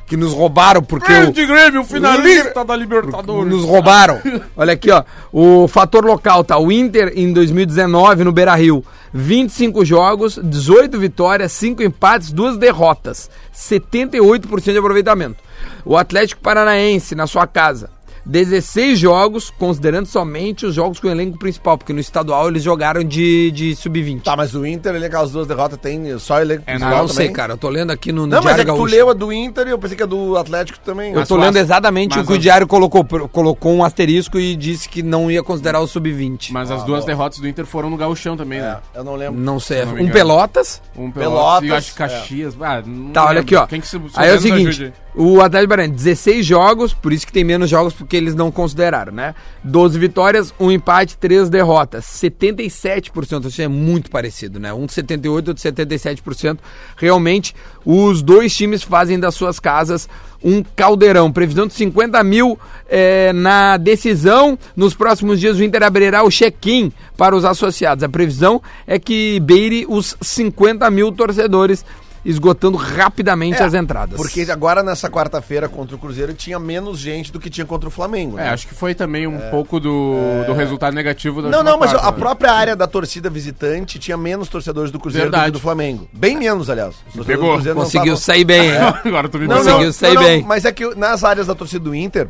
Que 0.06 0.16
nos 0.16 0.32
roubaram 0.32 0.82
porque 0.82 1.10
o, 1.10 1.16
Grande 1.16 1.46
Grêmio, 1.46 1.84
finalista 1.84 2.64
da 2.64 2.76
Libertadores. 2.76 3.50
Nos 3.50 3.64
roubaram. 3.64 4.20
Olha 4.56 4.74
aqui, 4.74 4.90
ó. 4.90 5.02
O 5.32 5.66
fator 5.66 6.04
local, 6.04 6.44
tá? 6.44 6.58
O 6.58 6.70
Inter 6.70 7.12
em 7.16 7.32
2019 7.32 8.24
no 8.24 8.32
Beira 8.32 8.54
Rio. 8.54 8.84
25 9.12 9.84
jogos, 9.84 10.38
18 10.42 10.98
vitórias, 10.98 11.52
5 11.52 11.82
empates, 11.82 12.32
2 12.32 12.56
derrotas. 12.56 13.30
78% 13.54 14.72
de 14.72 14.78
aproveitamento. 14.78 15.42
O 15.84 15.96
Atlético 15.96 16.40
Paranaense 16.40 17.14
na 17.14 17.26
sua 17.26 17.46
casa. 17.46 17.90
16 18.24 18.98
jogos, 18.98 19.50
considerando 19.50 20.06
somente 20.06 20.64
os 20.66 20.74
jogos 20.74 21.00
com 21.00 21.08
o 21.08 21.10
elenco 21.10 21.38
principal, 21.38 21.76
porque 21.76 21.92
no 21.92 22.00
estadual 22.00 22.48
eles 22.48 22.62
jogaram 22.62 23.02
de, 23.02 23.50
de 23.50 23.74
sub-20. 23.76 24.22
Tá, 24.22 24.36
mas 24.36 24.54
o 24.54 24.64
Inter, 24.64 24.94
ele, 24.94 25.06
aquelas 25.06 25.32
duas 25.32 25.46
derrotas, 25.46 25.78
tem 25.78 26.18
só 26.18 26.40
elenco 26.40 26.62
É, 26.66 26.72
Ah, 26.72 26.76
principal 26.76 26.98
não 26.98 27.08
sei, 27.08 27.28
cara. 27.30 27.54
Eu 27.54 27.58
tô 27.58 27.68
lendo 27.68 27.90
aqui 27.90 28.12
no, 28.12 28.22
no 28.22 28.28
Não, 28.28 28.42
mas 28.42 28.58
é 28.58 28.64
que 28.64 28.72
tu 28.72 28.84
leu 28.84 29.10
a 29.10 29.12
do 29.12 29.32
Inter 29.32 29.66
e 29.66 29.70
eu 29.70 29.78
pensei 29.78 29.96
que 29.96 30.02
a 30.02 30.06
do 30.06 30.36
Atlético 30.36 30.78
também. 30.80 31.12
Eu 31.12 31.20
Mas 31.20 31.28
tô 31.28 31.36
lendo 31.36 31.56
As- 31.56 31.62
exatamente 31.62 32.18
o 32.18 32.24
que 32.24 32.32
o 32.32 32.36
as- 32.36 32.42
Diário 32.42 32.66
colocou. 32.66 33.04
colocou 33.28 33.72
um 33.72 33.84
asterisco 33.84 34.38
e 34.38 34.54
disse 34.54 34.88
que 34.88 35.02
não 35.02 35.30
ia 35.30 35.42
considerar 35.42 35.80
o 35.80 35.86
sub-20. 35.86 36.50
Mas 36.52 36.70
as 36.70 36.84
duas 36.84 37.04
derrotas 37.04 37.38
do 37.38 37.48
Inter 37.48 37.66
foram 37.66 37.90
no 37.90 37.96
Gauchão 37.96 38.36
também, 38.36 38.60
né? 38.60 38.78
É, 38.94 38.98
eu 38.98 39.04
não 39.04 39.14
lembro. 39.16 39.40
Não 39.40 39.58
sei. 39.58 39.80
Se 39.80 39.86
não 39.86 39.94
Um. 40.02 40.08
Pelotas. 40.10 40.80
Um 40.96 41.10
Pelotas, 41.10 41.12
Pelotas, 41.12 41.64
e 41.64 41.68
eu 41.68 41.74
acho 41.76 41.90
que 41.92 41.96
Caxias. 41.98 42.54
Ah, 42.60 42.82
não 42.86 43.10
Tá, 43.12 43.22
olha 43.24 43.40
lembro. 43.40 43.42
aqui, 43.42 43.56
ó. 43.56 43.66
Quem 43.66 43.80
que 43.80 43.88
se 43.88 44.00
Aí 44.14 44.30
é 44.30 44.34
o 44.34 44.40
seguinte, 44.40 44.68
ajude. 44.68 44.92
O 45.14 45.40
Atlético 45.40 45.70
Paranaense, 45.70 45.94
16 45.96 46.46
jogos, 46.46 46.94
por 46.94 47.12
isso 47.12 47.26
que 47.26 47.32
tem 47.32 47.44
menos 47.44 47.68
jogos, 47.68 47.92
porque 47.92 48.16
eles 48.16 48.34
não 48.34 48.50
consideraram, 48.50 49.12
né? 49.12 49.34
12 49.62 49.98
vitórias, 49.98 50.54
um 50.58 50.70
empate, 50.70 51.18
3 51.18 51.50
derrotas. 51.50 52.04
77%, 52.04 53.46
isso 53.46 53.60
é 53.60 53.68
muito 53.68 54.10
parecido, 54.10 54.58
né? 54.58 54.72
Um 54.72 54.86
de 54.86 54.92
78%, 54.94 55.26
outro 55.30 55.54
de 55.54 55.60
77%. 55.60 56.58
Realmente, 56.96 57.54
os 57.84 58.22
dois 58.22 58.56
times 58.56 58.82
fazem 58.82 59.20
das 59.20 59.34
suas 59.34 59.60
casas 59.60 60.08
um 60.42 60.62
caldeirão. 60.74 61.30
Previsão 61.30 61.66
de 61.66 61.74
50 61.74 62.22
mil 62.24 62.58
eh, 62.88 63.32
na 63.32 63.76
decisão. 63.76 64.58
Nos 64.74 64.94
próximos 64.94 65.38
dias 65.38 65.58
o 65.58 65.62
Inter 65.62 65.82
abrirá 65.82 66.22
o 66.24 66.30
check-in 66.30 66.92
para 67.16 67.36
os 67.36 67.44
associados. 67.44 68.02
A 68.02 68.08
previsão 68.08 68.60
é 68.86 68.98
que 68.98 69.38
beire 69.40 69.86
os 69.88 70.16
50 70.20 70.90
mil 70.90 71.12
torcedores 71.12 71.84
esgotando 72.24 72.76
rapidamente 72.76 73.60
É, 73.60 73.64
as 73.64 73.74
entradas. 73.74 74.16
Porque 74.16 74.46
agora 74.50 74.82
nessa 74.82 75.10
quarta-feira 75.10 75.68
contra 75.68 75.96
o 75.96 75.98
Cruzeiro 75.98 76.34
tinha 76.34 76.58
menos 76.58 76.98
gente 76.98 77.32
do 77.32 77.40
que 77.40 77.50
tinha 77.50 77.66
contra 77.66 77.88
o 77.88 77.90
Flamengo. 77.90 78.38
É, 78.38 78.44
né? 78.44 78.50
acho 78.50 78.66
que 78.66 78.74
foi 78.74 78.94
também 78.94 79.26
um 79.26 79.38
pouco 79.50 79.80
do, 79.80 80.14
do 80.46 80.52
resultado 80.52 80.94
negativo 80.94 81.42
da 81.42 81.48
Não, 81.48 81.62
não, 81.62 81.78
mas 81.78 81.90
quarta, 81.90 82.08
a 82.08 82.12
né? 82.12 82.18
própria 82.18 82.52
área 82.52 82.76
da 82.76 82.86
torcida 82.86 83.28
visitante 83.28 83.98
tinha 83.98 84.16
menos 84.16 84.48
torcedores 84.48 84.90
do 84.90 84.98
Cruzeiro 85.00 85.28
do 85.28 85.30
Verdade. 85.32 85.46
que 85.46 85.52
do 85.52 85.60
Flamengo. 85.60 86.08
Bem 86.12 86.36
menos, 86.36 86.70
aliás. 86.70 86.94
Pegou. 87.26 87.58
do 87.60 87.64
não 87.74 87.74
Conseguiu 87.82 88.16
sair 88.16 88.44
bem? 88.44 88.70
Agora 89.04 89.28
tu 89.28 89.38
me 89.38 89.46
Não, 89.46 89.56
pegou. 89.56 89.72
Conseguiu 89.72 89.86
não, 89.86 89.92
sair 89.92 90.14
não, 90.14 90.22
bem. 90.22 90.42
Mas 90.42 90.64
é 90.64 90.72
que 90.72 90.94
nas 90.94 91.24
áreas 91.24 91.46
da 91.46 91.54
torcida 91.54 91.84
do 91.84 91.94
Inter, 91.94 92.28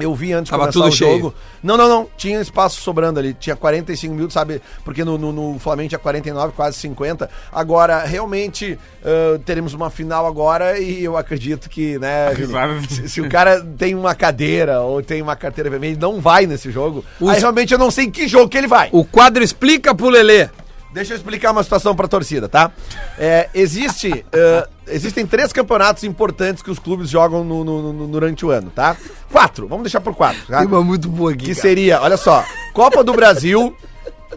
Eu 0.00 0.14
vi 0.14 0.32
antes 0.32 0.44
de 0.46 0.50
Tava 0.50 0.72
começar 0.72 0.88
o 0.88 0.92
cheio. 0.92 1.16
jogo. 1.18 1.34
Não, 1.62 1.76
não, 1.76 1.88
não. 1.88 2.08
Tinha 2.16 2.40
espaço 2.40 2.80
sobrando 2.80 3.18
ali. 3.20 3.34
Tinha 3.34 3.54
45 3.54 4.14
mil, 4.14 4.30
sabe? 4.30 4.60
Porque 4.84 5.04
no, 5.04 5.18
no, 5.18 5.32
no 5.32 5.58
Flamengo 5.58 5.88
tinha 5.90 5.98
49, 5.98 6.52
quase 6.54 6.78
50. 6.78 7.28
Agora, 7.52 8.04
realmente, 8.04 8.78
ah, 9.04 9.38
teremos 9.44 9.74
uma 9.74 9.90
final 9.90 10.26
agora 10.26 10.78
e 10.78 11.04
eu 11.04 11.16
acredito 11.16 11.68
que, 11.68 11.98
né, 11.98 12.28
se, 12.88 13.08
se 13.08 13.20
o 13.20 13.28
cara 13.28 13.60
tem 13.78 13.94
uma 13.94 14.14
cadeira 14.14 14.80
ou 14.80 15.02
tem 15.02 15.20
uma 15.22 15.36
carteira 15.36 15.68
vermelha, 15.70 15.92
ele 15.92 16.00
não 16.00 16.20
vai 16.20 16.46
nesse 16.46 16.70
jogo. 16.70 17.04
Os- 17.20 17.30
Aí 17.30 17.40
realmente 17.40 17.72
eu 17.72 17.78
não 17.78 17.90
sei 17.90 18.06
em 18.06 18.10
que 18.10 18.26
jogo 18.26 18.48
que 18.48 18.56
ele 18.58 18.66
vai. 18.66 18.88
O 18.92 19.04
quadro 19.04 19.42
explica 19.42 19.94
pro 19.94 20.08
Lelê. 20.08 20.48
Deixa 20.92 21.12
eu 21.12 21.16
explicar 21.16 21.52
uma 21.52 21.62
situação 21.62 21.94
pra 21.94 22.08
torcida, 22.08 22.48
tá? 22.48 22.70
É, 23.16 23.48
existe, 23.54 24.24
eh, 24.32 24.68
existem 24.88 25.24
três 25.24 25.52
campeonatos 25.52 26.02
importantes 26.02 26.62
que 26.64 26.70
os 26.70 26.78
clubes 26.80 27.08
jogam 27.08 27.44
no- 27.44 27.62
no- 27.64 27.92
no- 27.92 28.06
durante 28.08 28.44
o 28.44 28.50
ano, 28.50 28.70
tá? 28.70 28.96
Quatro, 29.30 29.68
vamos 29.68 29.84
deixar 29.84 30.00
por 30.00 30.14
quatro, 30.16 30.42
tá? 30.48 30.64
muito 30.64 31.08
boa 31.08 31.30
aqui. 31.32 31.44
Que 31.46 31.54
seria, 31.54 32.00
olha 32.02 32.16
só, 32.16 32.44
Copa 32.74 33.04
do 33.04 33.12
Brasil, 33.12 33.72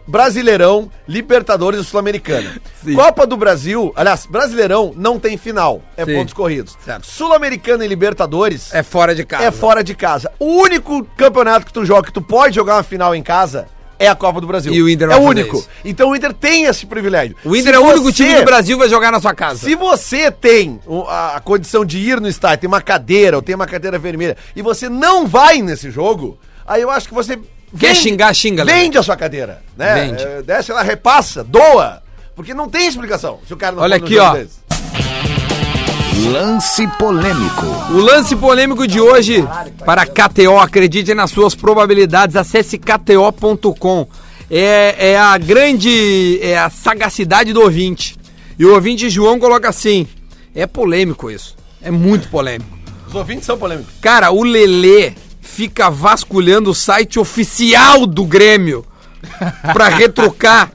Brasileirão, 0.07 0.91
Libertadores 1.07 1.79
e 1.79 1.83
Sul-Americana. 1.83 2.59
Copa 2.95 3.25
do 3.25 3.37
Brasil, 3.37 3.91
aliás, 3.95 4.25
Brasileirão 4.25 4.93
não 4.95 5.17
tem 5.19 5.37
final, 5.37 5.81
é 5.95 6.03
Sim. 6.05 6.15
pontos 6.15 6.33
corridos. 6.33 6.77
Sul-Americana 7.01 7.85
e 7.85 7.87
Libertadores 7.87 8.73
É 8.73 8.83
fora 8.83 9.15
de 9.15 9.23
casa. 9.25 9.43
é 9.43 9.51
fora 9.51 9.83
de 9.83 9.95
casa. 9.95 10.31
O 10.39 10.61
único 10.61 11.03
campeonato 11.17 11.65
que 11.65 11.73
tu 11.73 11.85
joga, 11.85 12.03
que 12.07 12.13
tu 12.13 12.21
pode 12.21 12.55
jogar 12.55 12.75
uma 12.75 12.83
final 12.83 13.15
em 13.15 13.23
casa, 13.23 13.67
é 13.99 14.07
a 14.07 14.15
Copa 14.15 14.41
do 14.41 14.47
Brasil. 14.47 14.73
E 14.73 14.81
o 14.81 14.89
Inter 14.89 15.09
é 15.11 15.15
o 15.15 15.19
único. 15.21 15.57
isso. 15.57 15.69
Então 15.85 16.09
o 16.09 16.15
Inter 16.15 16.33
tem 16.33 16.65
esse 16.65 16.85
privilégio. 16.85 17.35
O 17.45 17.55
Inter 17.55 17.73
Se 17.73 17.75
é 17.75 17.79
o 17.79 17.83
único 17.85 18.03
você- 18.05 18.23
time 18.23 18.35
do 18.35 18.43
Brasil 18.43 18.75
que 18.77 18.81
vai 18.81 18.89
jogar 18.89 19.11
na 19.11 19.19
sua 19.21 19.33
casa. 19.33 19.59
Se 19.59 19.75
você 19.75 20.31
tem 20.31 20.79
a, 21.07 21.41
condição 21.43 21.85
de 21.85 21.97
ir 21.97 22.19
no 22.19 22.27
estádio, 22.27 22.61
tem 22.61 22.67
uma 22.67 22.81
cadeira 22.81 23.37
ou 23.37 23.41
tem 23.41 23.55
uma 23.55 23.67
cadeira 23.67 23.97
vermelha, 23.99 24.35
e 24.55 24.61
você 24.61 24.89
não 24.89 25.27
vai 25.27 25.61
nesse 25.61 25.89
jogo, 25.91 26.37
aí 26.65 26.81
eu 26.81 26.89
acho 26.89 27.07
que 27.07 27.13
você. 27.13 27.39
Quer 27.79 27.95
xingar, 27.95 28.33
xinga. 28.35 28.63
Vende 28.63 28.97
a 28.99 29.03
sua 29.03 29.15
cadeira, 29.17 29.61
né? 29.75 29.95
Vende. 30.07 30.23
É, 30.23 30.41
desce 30.43 30.71
lá, 30.71 30.83
repassa, 30.83 31.43
doa. 31.43 32.03
Porque 32.35 32.53
não 32.53 32.67
tem 32.67 32.87
explicação 32.87 33.39
se 33.47 33.53
o 33.53 33.57
cara 33.57 33.75
não 33.75 33.83
Olha 33.83 33.95
aqui, 33.97 34.17
ó. 34.17 34.33
desse. 34.33 34.62
Lance 36.21 36.87
polêmico. 36.99 37.65
O 37.91 37.97
lance 37.97 38.35
polêmico 38.35 38.87
de 38.87 39.01
hoje 39.01 39.43
para 39.83 40.05
KTO, 40.05 40.59
acredite 40.59 41.13
nas 41.13 41.31
suas 41.31 41.55
probabilidades, 41.55 42.35
acesse 42.35 42.77
kto.com. 42.77 44.07
É, 44.49 45.11
é 45.11 45.17
a 45.17 45.35
grande, 45.39 46.39
é 46.41 46.57
a 46.57 46.69
sagacidade 46.69 47.51
do 47.51 47.61
ouvinte. 47.61 48.15
E 48.59 48.65
o 48.65 48.73
ouvinte 48.73 49.09
João 49.09 49.39
coloca 49.39 49.67
assim, 49.67 50.07
é 50.53 50.67
polêmico 50.67 51.31
isso, 51.31 51.55
é 51.81 51.89
muito 51.89 52.29
polêmico. 52.29 52.77
Os 53.07 53.15
ouvintes 53.15 53.45
são 53.45 53.57
polêmicos. 53.57 53.93
Cara, 53.99 54.31
o 54.31 54.43
Lelê 54.43 55.13
fica 55.41 55.89
vasculhando 55.89 56.69
o 56.69 56.75
site 56.75 57.19
oficial 57.19 58.05
do 58.05 58.23
Grêmio 58.23 58.85
pra 59.73 59.87
retrocar 59.89 60.71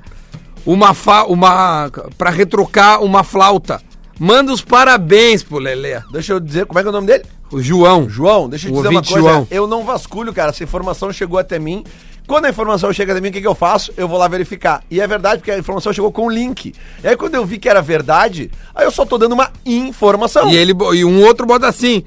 uma 0.66 0.92
fa 0.94 1.24
uma 1.24 1.90
para 2.16 2.30
retrocar 2.30 3.02
uma 3.02 3.22
flauta. 3.22 3.80
Manda 4.18 4.52
os 4.52 4.60
parabéns 4.60 5.42
pro 5.42 5.58
Lelê. 5.58 6.00
Deixa 6.10 6.32
eu 6.32 6.40
dizer, 6.40 6.66
como 6.66 6.78
é 6.78 6.82
que 6.82 6.88
é 6.88 6.90
o 6.90 6.92
nome 6.92 7.06
dele? 7.06 7.24
O 7.50 7.62
João. 7.62 8.08
João, 8.08 8.48
deixa 8.48 8.68
eu 8.68 8.72
O 8.72 8.74
te 8.74 8.76
dizer 8.78 8.88
uma 8.88 9.02
coisa. 9.02 9.20
João. 9.20 9.46
Eu 9.50 9.66
não 9.66 9.84
vasculho, 9.84 10.32
cara. 10.32 10.50
Essa 10.50 10.64
informação 10.64 11.12
chegou 11.12 11.38
até 11.38 11.58
mim. 11.58 11.84
Quando 12.26 12.44
a 12.44 12.50
informação 12.50 12.92
chega 12.92 13.12
até 13.12 13.20
mim, 13.20 13.28
o 13.28 13.32
que, 13.32 13.40
que 13.40 13.46
eu 13.46 13.54
faço? 13.54 13.92
Eu 13.96 14.06
vou 14.06 14.18
lá 14.18 14.28
verificar. 14.28 14.82
E 14.90 15.00
é 15.00 15.06
verdade, 15.06 15.38
porque 15.38 15.50
a 15.50 15.58
informação 15.58 15.92
chegou 15.92 16.12
com 16.12 16.28
link. 16.28 16.74
E 17.02 17.08
aí, 17.08 17.16
quando 17.16 17.36
eu 17.36 17.46
vi 17.46 17.58
que 17.58 17.68
era 17.68 17.80
verdade, 17.80 18.50
aí 18.74 18.84
eu 18.84 18.90
só 18.90 19.06
tô 19.06 19.16
dando 19.16 19.32
uma 19.32 19.50
informação. 19.64 20.50
E 20.50 20.56
ele 20.56 20.74
e 20.94 21.04
um 21.04 21.22
outro 21.24 21.46
bota 21.46 21.66
assim: 21.68 22.04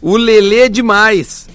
"O 0.00 0.16
Lelê 0.16 0.60
é 0.60 0.68
demais". 0.68 1.46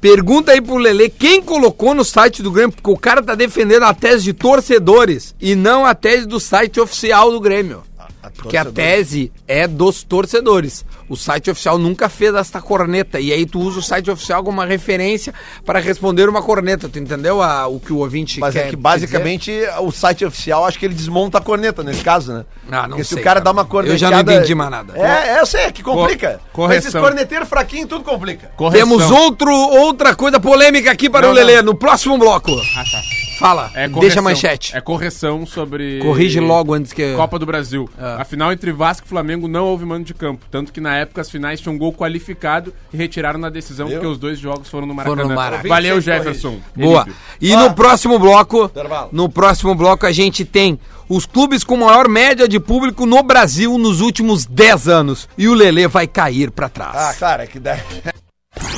Pergunta 0.00 0.52
aí 0.52 0.60
pro 0.60 0.76
Lelê 0.76 1.08
quem 1.08 1.42
colocou 1.42 1.94
no 1.94 2.04
site 2.04 2.42
do 2.42 2.52
Grêmio, 2.52 2.72
porque 2.72 2.90
o 2.90 2.96
cara 2.96 3.20
tá 3.22 3.34
defendendo 3.34 3.82
a 3.82 3.94
tese 3.94 4.22
de 4.24 4.32
torcedores 4.32 5.34
e 5.40 5.56
não 5.56 5.84
a 5.84 5.94
tese 5.94 6.26
do 6.26 6.38
site 6.38 6.78
oficial 6.78 7.32
do 7.32 7.40
Grêmio. 7.40 7.82
A 8.22 8.30
Porque 8.30 8.56
a 8.56 8.64
tese 8.64 9.30
é 9.46 9.66
dos 9.66 10.02
torcedores. 10.02 10.84
O 11.08 11.16
site 11.16 11.50
oficial 11.50 11.78
nunca 11.78 12.08
fez 12.08 12.34
esta 12.34 12.60
corneta. 12.60 13.20
E 13.20 13.32
aí 13.32 13.46
tu 13.46 13.60
usa 13.60 13.78
o 13.78 13.82
site 13.82 14.10
oficial 14.10 14.42
como 14.42 14.58
uma 14.58 14.66
referência 14.66 15.32
para 15.64 15.78
responder 15.78 16.28
uma 16.28 16.42
corneta. 16.42 16.88
Tu 16.88 16.98
entendeu 16.98 17.40
a- 17.42 17.66
o 17.66 17.78
que 17.80 17.92
o 17.92 17.98
ouvinte 17.98 18.40
Mas 18.40 18.54
quer 18.54 18.66
é 18.66 18.70
que 18.70 18.76
basicamente 18.76 19.52
o 19.80 19.90
site 19.90 20.24
oficial, 20.24 20.64
acho 20.64 20.78
que 20.78 20.84
ele 20.86 20.94
desmonta 20.94 21.38
a 21.38 21.40
corneta 21.40 21.82
nesse 21.82 22.02
caso, 22.02 22.32
né? 22.32 22.44
Ah, 22.70 22.82
não 22.82 22.88
Porque 22.90 23.04
se 23.04 23.10
sei, 23.14 23.20
o 23.20 23.24
cara 23.24 23.40
cara. 23.40 23.44
dá 23.44 23.50
uma 23.52 23.62
Eu 23.62 23.66
cornetada... 23.66 23.98
já 23.98 24.10
não 24.10 24.20
entendi 24.20 24.54
mais 24.54 24.70
nada. 24.70 24.92
É, 24.96 25.36
é, 25.36 25.40
eu 25.40 25.46
sei, 25.46 25.60
é 25.62 25.72
que 25.72 25.82
complica. 25.82 26.40
Co- 26.52 26.62
Mas 26.66 26.78
Esses 26.78 26.92
correção. 26.92 27.02
corneteiros 27.02 27.48
fraquinhos, 27.48 27.88
tudo 27.88 28.04
complica. 28.04 28.50
Correção. 28.56 28.88
Temos 28.88 29.10
outro, 29.10 29.52
outra 29.54 30.14
coisa 30.14 30.38
polêmica 30.40 30.90
aqui 30.90 31.08
para 31.08 31.22
Não, 31.26 31.32
o 31.32 31.34
Lelê 31.34 31.56
não. 31.56 31.72
no 31.72 31.74
próximo 31.74 32.18
bloco. 32.18 32.50
Ah, 32.76 32.84
tá. 32.84 33.27
Fala, 33.38 33.70
É 33.74 33.86
deixa 33.86 33.88
a 33.88 33.90
correção. 33.92 34.22
manchete. 34.22 34.76
É 34.76 34.80
correção 34.80 35.46
sobre. 35.46 36.00
Corrige 36.00 36.40
logo 36.40 36.74
antes 36.74 36.92
que... 36.92 37.14
Copa 37.14 37.38
do 37.38 37.46
Brasil. 37.46 37.88
Ah. 37.98 38.18
A 38.20 38.24
final 38.24 38.52
entre 38.52 38.72
Vasco 38.72 39.06
e 39.06 39.08
Flamengo 39.08 39.46
não 39.46 39.64
houve 39.66 39.84
mando 39.84 40.04
de 40.04 40.12
campo. 40.14 40.44
Tanto 40.50 40.72
que 40.72 40.80
na 40.80 40.96
época 40.96 41.20
as 41.20 41.30
finais 41.30 41.60
tinham 41.60 41.78
gol 41.78 41.92
qualificado 41.92 42.74
e 42.92 42.96
retiraram 42.96 43.38
na 43.38 43.48
decisão 43.48 43.86
Viu? 43.86 43.96
porque 43.98 44.06
os 44.10 44.18
dois 44.18 44.38
jogos 44.38 44.68
foram 44.68 44.86
no 44.86 44.94
Foram 44.94 45.10
Maracanã. 45.10 45.28
no 45.28 45.34
Maracanã. 45.34 45.68
Valeu, 45.68 45.94
26 45.96 46.04
Jefferson. 46.04 46.58
Boa. 46.74 47.06
E 47.40 47.54
no 47.56 47.72
próximo 47.74 48.18
bloco, 48.18 48.64
Intervalo. 48.64 49.08
no 49.12 49.28
próximo 49.28 49.74
bloco 49.74 50.04
a 50.04 50.12
gente 50.12 50.44
tem 50.44 50.78
os 51.08 51.24
clubes 51.24 51.62
com 51.64 51.76
maior 51.76 52.08
média 52.08 52.48
de 52.48 52.58
público 52.58 53.06
no 53.06 53.22
Brasil 53.22 53.78
nos 53.78 54.00
últimos 54.00 54.44
10 54.46 54.88
anos. 54.88 55.28
E 55.38 55.48
o 55.48 55.54
Lelê 55.54 55.86
vai 55.86 56.06
cair 56.06 56.50
pra 56.50 56.68
trás. 56.68 56.96
Ah, 56.96 57.14
claro, 57.16 57.42
é 57.42 57.46
que 57.46 57.58
dá... 57.60 57.78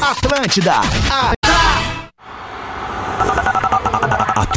Atlântida. 0.03 0.75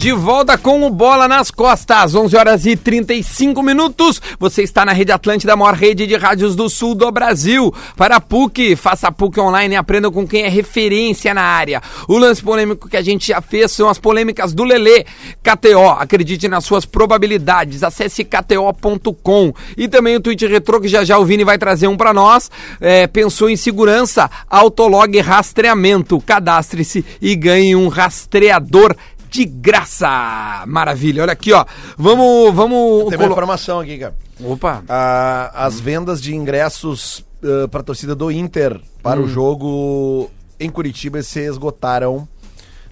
De 0.00 0.14
volta 0.14 0.56
com 0.56 0.82
o 0.82 0.88
Bola 0.88 1.28
nas 1.28 1.50
Costas, 1.50 2.14
11 2.14 2.34
horas 2.34 2.64
e 2.64 2.74
35 2.74 3.62
minutos. 3.62 4.18
Você 4.38 4.62
está 4.62 4.82
na 4.82 4.94
Rede 4.94 5.12
Atlântida, 5.12 5.52
a 5.52 5.56
maior 5.56 5.74
rede 5.74 6.06
de 6.06 6.16
rádios 6.16 6.56
do 6.56 6.70
sul 6.70 6.94
do 6.94 7.12
Brasil. 7.12 7.70
Para 7.98 8.16
a 8.16 8.20
PUC, 8.20 8.76
faça 8.76 9.08
a 9.08 9.12
PUC 9.12 9.38
online 9.38 9.74
e 9.74 9.76
aprenda 9.76 10.10
com 10.10 10.26
quem 10.26 10.44
é 10.44 10.48
referência 10.48 11.34
na 11.34 11.42
área. 11.42 11.82
O 12.08 12.16
lance 12.16 12.42
polêmico 12.42 12.88
que 12.88 12.96
a 12.96 13.02
gente 13.02 13.28
já 13.28 13.42
fez 13.42 13.72
são 13.72 13.90
as 13.90 13.98
polêmicas 13.98 14.54
do 14.54 14.64
Lelê. 14.64 15.04
KTO, 15.42 15.90
acredite 15.90 16.48
nas 16.48 16.64
suas 16.64 16.86
probabilidades. 16.86 17.82
Acesse 17.82 18.24
kto.com. 18.24 19.52
E 19.76 19.86
também 19.86 20.16
o 20.16 20.20
tweet 20.20 20.46
retrô 20.46 20.80
que 20.80 20.88
já 20.88 21.04
já 21.04 21.18
o 21.18 21.26
Vini 21.26 21.44
vai 21.44 21.58
trazer 21.58 21.88
um 21.88 21.96
para 21.98 22.14
nós. 22.14 22.50
É, 22.80 23.06
pensou 23.06 23.50
em 23.50 23.56
segurança? 23.56 24.30
Autolog 24.48 25.20
rastreamento. 25.20 26.18
Cadastre-se 26.22 27.04
e 27.20 27.36
ganhe 27.36 27.76
um 27.76 27.88
rastreador 27.88 28.96
de 29.30 29.44
graça. 29.44 30.64
Maravilha. 30.66 31.22
Olha 31.22 31.32
aqui, 31.32 31.52
ó. 31.52 31.64
Vamos, 31.96 32.54
vamos. 32.54 33.04
Tem 33.08 33.16
uma 33.16 33.18
colo- 33.18 33.32
informação 33.32 33.80
aqui, 33.80 33.98
cara. 33.98 34.14
Opa. 34.42 34.82
Ah, 34.88 35.50
as 35.54 35.78
vendas 35.80 36.20
de 36.20 36.34
ingressos 36.34 37.24
para 37.70 37.80
a 37.80 37.84
torcida 37.84 38.14
do 38.14 38.30
Inter 38.30 38.80
para 39.02 39.20
o 39.20 39.26
jogo 39.28 40.30
em 40.58 40.68
Curitiba 40.68 41.22
se 41.22 41.40
esgotaram. 41.40 42.28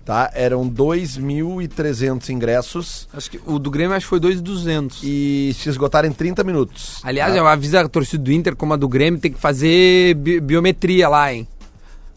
Tá? 0.04 0.30
Eram 0.32 0.66
2.300 0.66 2.30
ingressos 2.30 3.06
Acho 3.12 3.30
que 3.30 3.40
o 3.44 3.58
do 3.58 3.70
Grêmio 3.70 3.94
acho 3.94 4.06
que 4.06 4.10
foi 4.10 4.18
2,200. 4.20 5.00
e 5.02 5.54
se 5.58 5.68
esgotaram 5.68 6.08
em 6.08 6.12
30 6.12 6.42
minutos. 6.44 6.98
Aliás, 7.02 7.32
tá? 7.32 7.38
eu 7.38 7.46
aviso 7.46 7.76
a 7.78 7.86
torcida 7.88 8.22
do 8.22 8.32
Inter, 8.32 8.56
como 8.56 8.72
a 8.72 8.76
do 8.76 8.88
Grêmio, 8.88 9.20
tem 9.20 9.30
que 9.30 9.38
fazer 9.38 10.14
bi- 10.14 10.40
biometria 10.40 11.10
lá, 11.10 11.30
hein? 11.32 11.46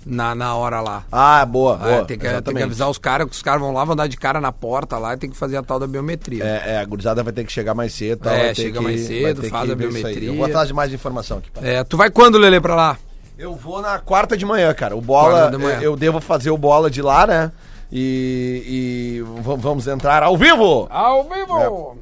Na, 0.06 0.34
na 0.34 0.56
hora 0.56 0.82
lá. 0.82 1.04
Ah, 1.12 1.46
boa, 1.46 1.76
Ah, 1.76 1.88
boa. 1.88 2.06
tem, 2.06 2.18
que, 2.18 2.42
tem 2.42 2.56
que 2.56 2.64
avisar 2.64 2.90
os 2.90 2.98
caras, 2.98 3.28
que 3.28 3.34
os 3.34 3.42
caras 3.44 3.62
vão 3.62 3.72
lá, 3.72 3.86
vão 3.86 3.96
dar 3.96 4.08
de 4.08 4.18
cara 4.18 4.42
na 4.42 4.52
porta 4.52 4.98
lá 4.98 5.14
e 5.14 5.18
tem 5.18 5.30
que 5.30 5.38
fazer 5.38 5.58
a 5.58 5.62
tal 5.64 5.78
da 5.80 5.86
biometria. 5.86 6.44
É, 6.44 6.74
é, 6.74 6.78
a 6.80 6.86
gurizada 6.86 7.22
vai 7.22 7.32
ter 7.32 7.44
que 7.46 7.52
chegar 7.52 7.76
mais 7.76 7.94
cedo. 7.94 8.22
tal, 8.24 8.34
É, 8.34 8.38
vai 8.38 8.48
ter 8.50 8.62
chega 8.64 8.80
que- 8.80 8.84
mais 8.84 9.00
vai 9.00 9.08
cedo, 9.08 9.44
faz 9.44 9.70
a 9.70 9.76
biometria. 9.76 10.30
Eu 10.30 10.36
vou 10.36 10.46
atrás 10.46 10.68
de 10.68 10.74
mais 10.74 10.92
informação 10.92 11.38
aqui. 11.38 11.50
É, 11.62 11.84
tu 11.84 11.98
vai 11.98 12.10
quando, 12.10 12.38
Lelê, 12.40 12.60
pra 12.60 12.74
lá? 12.74 12.98
Eu 13.38 13.56
vou 13.56 13.80
na 13.82 14.00
quarta 14.00 14.36
de 14.36 14.46
manhã, 14.46 14.74
cara. 14.74 14.96
O 14.96 15.02
bola, 15.02 15.34
Quarta 15.50 15.58
de 15.58 15.64
manhã. 15.64 15.80
eu 15.82 15.96
devo 15.96 16.20
fazer 16.20 16.50
o 16.52 16.58
bola 16.58 16.90
de 16.90 17.02
lá, 17.02 17.28
né? 17.28 17.52
E, 17.92 18.64
e 18.66 19.22
vamos 19.58 19.86
entrar 19.88 20.24
ao 20.24 20.36
vivo. 20.38 20.88
Ao 20.90 21.24
vivo! 21.24 21.98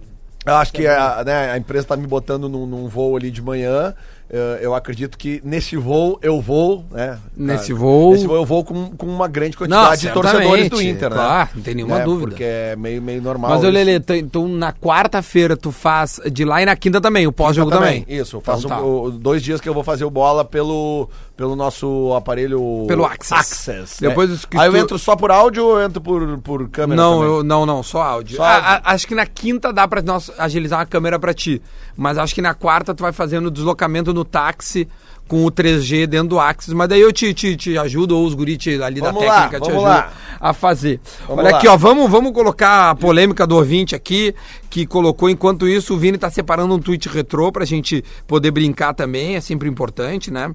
Eu 0.45 0.55
acho 0.55 0.71
que 0.71 0.87
a, 0.87 1.21
né, 1.25 1.51
a 1.51 1.57
empresa 1.57 1.87
tá 1.87 1.97
me 1.97 2.07
botando 2.07 2.47
num, 2.47 2.65
num 2.65 2.87
voo 2.87 3.17
ali 3.17 3.29
de 3.29 3.41
manhã. 3.41 3.93
Eu, 4.31 4.39
eu 4.61 4.75
acredito 4.75 5.17
que 5.17 5.41
nesse 5.43 5.75
voo 5.75 6.19
eu 6.21 6.39
vou, 6.39 6.85
né? 6.91 7.17
Nesse 7.35 7.71
Ah, 7.71 7.75
vou- 7.75 8.11
Nesse 8.13 8.27
voo 8.27 8.35
eu 8.35 8.45
vou 8.45 8.63
com, 8.63 8.91
com 8.91 9.07
uma 9.07 9.27
grande 9.27 9.57
quantidade 9.57 10.01
de 10.01 10.11
torcedores 10.11 10.69
do 10.69 10.79
Inter, 10.81 11.09
né? 11.09 11.15
claro, 11.15 11.49
não 11.55 11.61
tem 11.63 11.73
nenhuma 11.73 11.97
Né, 11.97 12.03
dúvida. 12.05 12.27
Porque 12.29 12.43
é 12.43 12.75
meio, 12.75 13.01
meio 13.01 13.21
normal. 13.23 13.49
Mas, 13.49 13.61
ô 13.61 13.63
isso. 13.63 13.71
Lelê, 13.73 13.99
t- 13.99 14.17
então 14.17 14.47
na 14.47 14.71
quarta-feira 14.71 15.57
tu 15.57 15.71
faz 15.71 16.21
de 16.31 16.45
lá 16.45 16.61
e 16.61 16.65
na 16.65 16.75
quinta 16.75 17.01
também, 17.01 17.25
o 17.25 17.31
pós-jogo 17.31 17.71
também. 17.71 18.05
Isso, 18.07 18.35
eu 18.35 18.39
Então 18.39 18.53
faço 18.53 18.67
tá. 18.67 18.79
o- 18.79 19.09
dois 19.09 19.41
dias 19.41 19.59
que 19.59 19.67
eu 19.67 19.73
vou 19.73 19.83
fazer 19.83 20.05
o 20.05 20.11
bola 20.11 20.45
pelo, 20.45 21.09
pelo 21.39 21.55
nosso 21.55 22.13
aparelho. 22.17 22.83
Pelo 22.85 23.05
Access. 23.05 23.33
Access 23.33 24.03
né? 24.03 24.09
Depois 24.09 24.43
que 24.43 24.57
Aí 24.57 24.67
eu 24.67 24.75
entro 24.75 24.99
só 24.99 25.15
por 25.15 25.31
áudio 25.31 25.65
ou 25.65 25.79
eu 25.79 25.85
entro 25.85 26.01
por, 26.01 26.37
por 26.39 26.67
câmera? 26.67 27.01
Não, 27.01 27.23
eu, 27.23 27.43
não, 27.43 27.65
não, 27.65 27.81
só 27.81 28.01
áudio. 28.01 28.35
Só 28.35 28.43
Ah, 28.43 28.55
áudio. 28.55 28.67
ah, 28.67 28.81
acho 28.91 29.07
que 29.07 29.15
na 29.15 29.25
quinta 29.25 29.71
dá 29.71 29.87
pra 29.87 30.01
nós 30.01 30.29
agilizar 30.37 30.81
a 30.81 30.85
câmera 30.85 31.17
pra 31.17 31.33
ti. 31.33 31.61
Mas 31.95 32.17
acho 32.17 32.35
que 32.35 32.41
na 32.41 32.53
quarta 32.53 32.93
tu 32.93 33.03
vai 33.03 33.13
fazendo 33.13 33.45
o 33.45 33.51
deslocamento 33.51 34.13
no 34.13 34.25
táxi 34.25 34.85
com 35.29 35.45
o 35.45 35.51
3G 35.51 36.07
dentro 36.07 36.29
do 36.29 36.39
Axis, 36.39 36.73
mas 36.73 36.89
daí 36.89 36.99
eu 36.99 37.13
te, 37.13 37.33
te, 37.33 37.55
te 37.55 37.77
ajudo, 37.77 38.17
ou 38.17 38.25
os 38.25 38.33
guris 38.33 38.57
ali 38.81 38.99
Vamos 38.99 39.21
da 39.21 39.27
lá, 39.27 39.35
técnica 39.43 39.61
te 39.61 39.69
ajudam 39.71 40.03
a 40.41 40.53
fazer. 40.53 40.99
Vamos 41.27 41.43
Olha 41.43 41.51
lá. 41.51 41.57
aqui, 41.57 41.67
ó, 41.67 41.77
vamos, 41.77 42.09
vamos 42.09 42.33
colocar 42.33 42.89
a 42.89 42.95
polêmica 42.95 43.45
do 43.45 43.55
ouvinte 43.55 43.95
aqui, 43.95 44.33
que 44.71 44.85
colocou, 44.87 45.29
enquanto 45.29 45.67
isso, 45.67 45.93
o 45.93 45.97
Vini 45.97 46.17
tá 46.17 46.29
separando 46.31 46.73
um 46.73 46.79
tweet 46.79 47.07
retrô 47.07 47.51
pra 47.51 47.63
gente 47.63 48.03
poder 48.27 48.49
brincar 48.49 48.93
também, 48.95 49.35
é 49.35 49.41
sempre 49.41 49.69
importante, 49.69 50.31
né? 50.31 50.51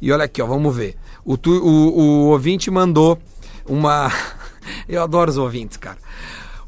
E 0.00 0.12
olha 0.12 0.24
aqui, 0.24 0.42
ó, 0.42 0.46
vamos 0.46 0.76
ver. 0.76 0.94
O, 1.24 1.36
tu- 1.38 1.50
o, 1.50 1.98
o 1.98 2.26
ouvinte 2.28 2.70
mandou 2.70 3.18
uma... 3.66 4.12
Eu 4.86 5.02
adoro 5.02 5.30
os 5.30 5.38
ouvintes, 5.38 5.78
cara. 5.78 5.96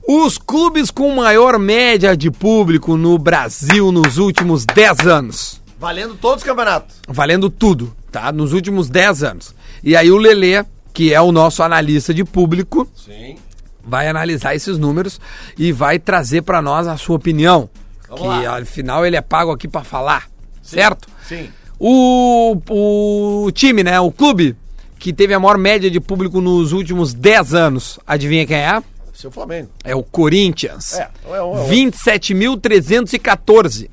Os 0.08 0.38
clubes 0.38 0.90
com 0.90 1.14
maior 1.14 1.58
média 1.58 2.16
de 2.16 2.30
público 2.30 2.96
no 2.96 3.18
Brasil 3.18 3.92
nos 3.92 4.16
últimos 4.16 4.64
10 4.64 5.00
anos 5.06 5.60
Valendo 5.80 6.14
todos 6.14 6.42
os 6.42 6.44
campeonatos. 6.44 6.96
valendo 7.08 7.48
tudo, 7.48 7.96
tá? 8.12 8.30
Nos 8.30 8.52
últimos 8.52 8.90
10 8.90 9.22
anos. 9.22 9.54
E 9.82 9.96
aí 9.96 10.10
o 10.10 10.18
Lelê, 10.18 10.62
que 10.92 11.14
é 11.14 11.20
o 11.20 11.32
nosso 11.32 11.62
analista 11.62 12.12
de 12.12 12.22
público, 12.22 12.86
Sim. 12.94 13.36
vai 13.82 14.06
analisar 14.06 14.54
esses 14.54 14.76
números 14.76 15.18
e 15.58 15.72
vai 15.72 15.98
trazer 15.98 16.42
pra 16.42 16.60
nós 16.60 16.86
a 16.86 16.98
sua 16.98 17.16
opinião. 17.16 17.70
Vamos 18.08 18.22
que 18.22 18.28
lá. 18.46 18.58
afinal 18.58 19.06
ele 19.06 19.16
é 19.16 19.22
pago 19.22 19.50
aqui 19.52 19.66
pra 19.66 19.82
falar, 19.82 20.28
certo? 20.62 21.08
Sim. 21.26 21.48
O, 21.78 22.60
o 22.68 23.50
time, 23.52 23.82
né? 23.82 23.98
O 24.00 24.12
clube 24.12 24.54
que 24.98 25.14
teve 25.14 25.32
a 25.32 25.40
maior 25.40 25.56
média 25.56 25.90
de 25.90 25.98
público 25.98 26.42
nos 26.42 26.72
últimos 26.72 27.14
10 27.14 27.54
anos, 27.54 27.98
adivinha 28.06 28.46
quem 28.46 28.58
é? 28.58 28.82
Seu 29.14 29.30
Flamengo. 29.30 29.70
É 29.82 29.96
o 29.96 30.02
Corinthians. 30.02 30.92
É, 30.94 31.08
é, 31.26 31.32
é, 31.32 31.36
é. 31.36 31.68
27.314. 31.70 33.88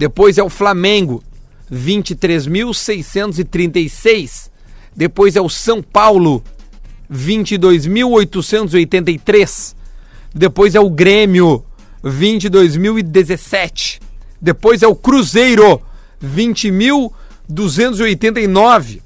Depois 0.00 0.36
é 0.38 0.42
o 0.42 0.48
Flamengo, 0.48 1.22
23.636. 1.70 4.48
Depois 4.96 5.36
é 5.36 5.42
o 5.42 5.50
São 5.50 5.82
Paulo, 5.82 6.42
22.883. 7.12 9.74
Depois 10.34 10.74
é 10.74 10.80
o 10.80 10.88
Grêmio, 10.88 11.62
22.017. 12.02 14.00
Depois 14.40 14.82
é 14.82 14.88
o 14.88 14.96
Cruzeiro, 14.96 15.82
20.289. 16.24 19.02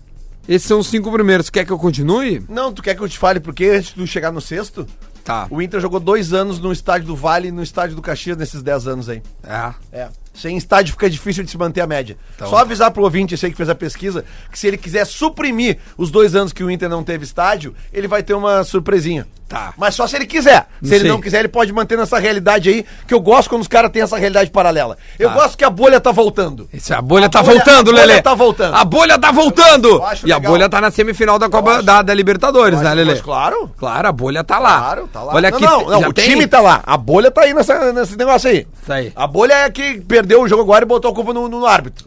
Esses 0.47 0.69
são 0.69 0.79
os 0.79 0.87
cinco 0.87 1.11
primeiros. 1.11 1.51
Quer 1.51 1.67
que 1.67 1.73
eu 1.73 1.79
continue? 1.79 2.41
Não, 2.49 2.73
tu 2.73 2.85
quer 2.85 2.95
que 2.95 3.03
eu 3.03 3.09
te 3.09 3.19
fale 3.19 3.41
por 3.41 3.53
quê 3.53 3.71
antes 3.71 3.89
de 3.89 3.97
tu 3.97 4.07
chegar 4.07 4.31
no 4.31 4.41
sexto? 4.41 4.87
Tá. 5.25 5.49
O 5.51 5.61
Inter 5.61 5.81
jogou 5.81 5.99
dois 5.99 6.33
anos 6.33 6.61
no 6.61 6.71
estádio 6.71 7.09
do 7.09 7.17
Vale 7.17 7.49
e 7.49 7.51
no 7.51 7.65
estádio 7.65 7.97
do 7.97 8.03
Caxias 8.03 8.37
nesses 8.37 8.63
10 8.63 8.87
anos 8.87 9.09
aí. 9.09 9.21
É. 9.43 9.75
É. 9.91 10.09
Sem 10.35 10.57
estádio 10.57 10.93
fica 10.93 11.09
difícil 11.09 11.45
de 11.45 11.51
se 11.51 11.57
manter 11.57 11.81
a 11.81 11.87
média. 11.87 12.17
Então. 12.35 12.51
Só 12.51 12.59
avisar 12.59 12.91
pro 12.91 13.05
ouvinte, 13.05 13.35
esse 13.35 13.47
aí 13.47 13.53
que 13.53 13.57
fez 13.57 13.69
a 13.69 13.75
pesquisa, 13.75 14.25
que 14.51 14.59
se 14.59 14.67
ele 14.67 14.77
quiser 14.77 15.07
suprimir 15.07 15.79
os 15.97 16.11
dois 16.11 16.35
anos 16.35 16.53
que 16.53 16.65
o 16.65 16.71
Inter 16.71 16.89
não 16.89 17.05
teve 17.05 17.25
estádio, 17.25 17.73
ele 17.93 18.09
vai 18.09 18.23
ter 18.23 18.35
uma 18.35 18.65
surpresinha. 18.65 19.27
Tá. 19.47 19.75
Mas 19.77 19.95
só 19.95 20.07
se 20.07 20.17
ele 20.17 20.25
quiser. 20.27 20.67
Se 20.83 20.89
Sim. 20.89 20.95
ele 20.97 21.09
não 21.09 21.21
quiser, 21.21 21.39
ele 21.41 21.49
pode 21.49 21.71
manter 21.73 21.97
nessa 21.99 22.19
realidade 22.19 22.69
aí, 22.71 22.85
que 23.07 23.13
eu 23.15 23.21
gosto 23.21 23.49
quando 23.51 23.61
os 23.63 23.69
caras 23.69 23.91
têm 23.93 24.03
essa 24.03 24.17
realidade 24.17 24.51
paralela. 24.51 24.97
Eu 25.19 25.29
Tá. 25.29 25.35
gosto 25.35 25.57
que 25.59 25.65
a 25.65 25.71
bolha 25.71 26.01
tá 26.01 26.11
voltando. 26.11 26.67
Esse, 26.73 26.93
a 26.95 27.01
bolha 27.03 27.27
A 27.27 27.29
tá 27.29 27.43
bolha- 27.43 27.57
voltando, 27.57 27.91
a 27.91 27.93
bolha 27.93 28.07
Lelê. 28.07 28.23
tá 28.23 28.35
voltando. 28.35 28.75
A 28.75 28.85
bolha 28.85 29.19
tá 29.19 29.31
voltando. 29.31 30.03
E 30.25 30.33
a 30.33 30.37
legal. 30.37 30.53
bolha 30.53 30.69
tá 30.69 30.81
na 30.81 30.91
semifinal 30.91 31.39
da 31.39 31.49
Copa 31.49 31.83
da, 31.83 32.01
da 32.03 32.15
Libertadores, 32.15 32.81
né, 32.81 32.95
Lelê? 32.95 33.13
Mas 33.13 33.21
claro. 33.21 33.71
Claro, 33.77 34.09
a 34.09 34.13
bolha 34.13 34.43
tá 34.43 34.59
lá. 34.59 34.79
Claro, 34.81 35.09
tá 35.13 35.23
lá. 35.23 35.35
Olha 35.35 35.51
não, 35.51 35.57
aqui, 35.59 35.67
não, 35.67 36.01
não, 36.01 36.09
o 36.09 36.13
tem? 36.13 36.25
time 36.31 36.47
tá 36.47 36.61
lá. 36.61 36.81
A 36.85 36.97
bolha 36.97 37.31
tá 37.31 37.43
aí 37.43 37.53
nessa, 37.55 37.93
nesse 37.93 38.17
negócio 38.17 38.49
aí. 38.49 38.67
Isso 38.83 38.93
aí. 38.93 39.13
A 39.15 39.27
bolha 39.27 39.53
é 39.53 39.71
que 39.71 40.01
perdeu 40.01 40.24
o 40.27 40.49
jogo 40.49 40.63
agora 40.63 40.85
e 40.85 40.89
botou 40.89 41.11
a 41.11 41.15
culpa 41.15 41.33
no, 41.33 41.49
no 41.49 41.67
árbitro. 41.67 42.07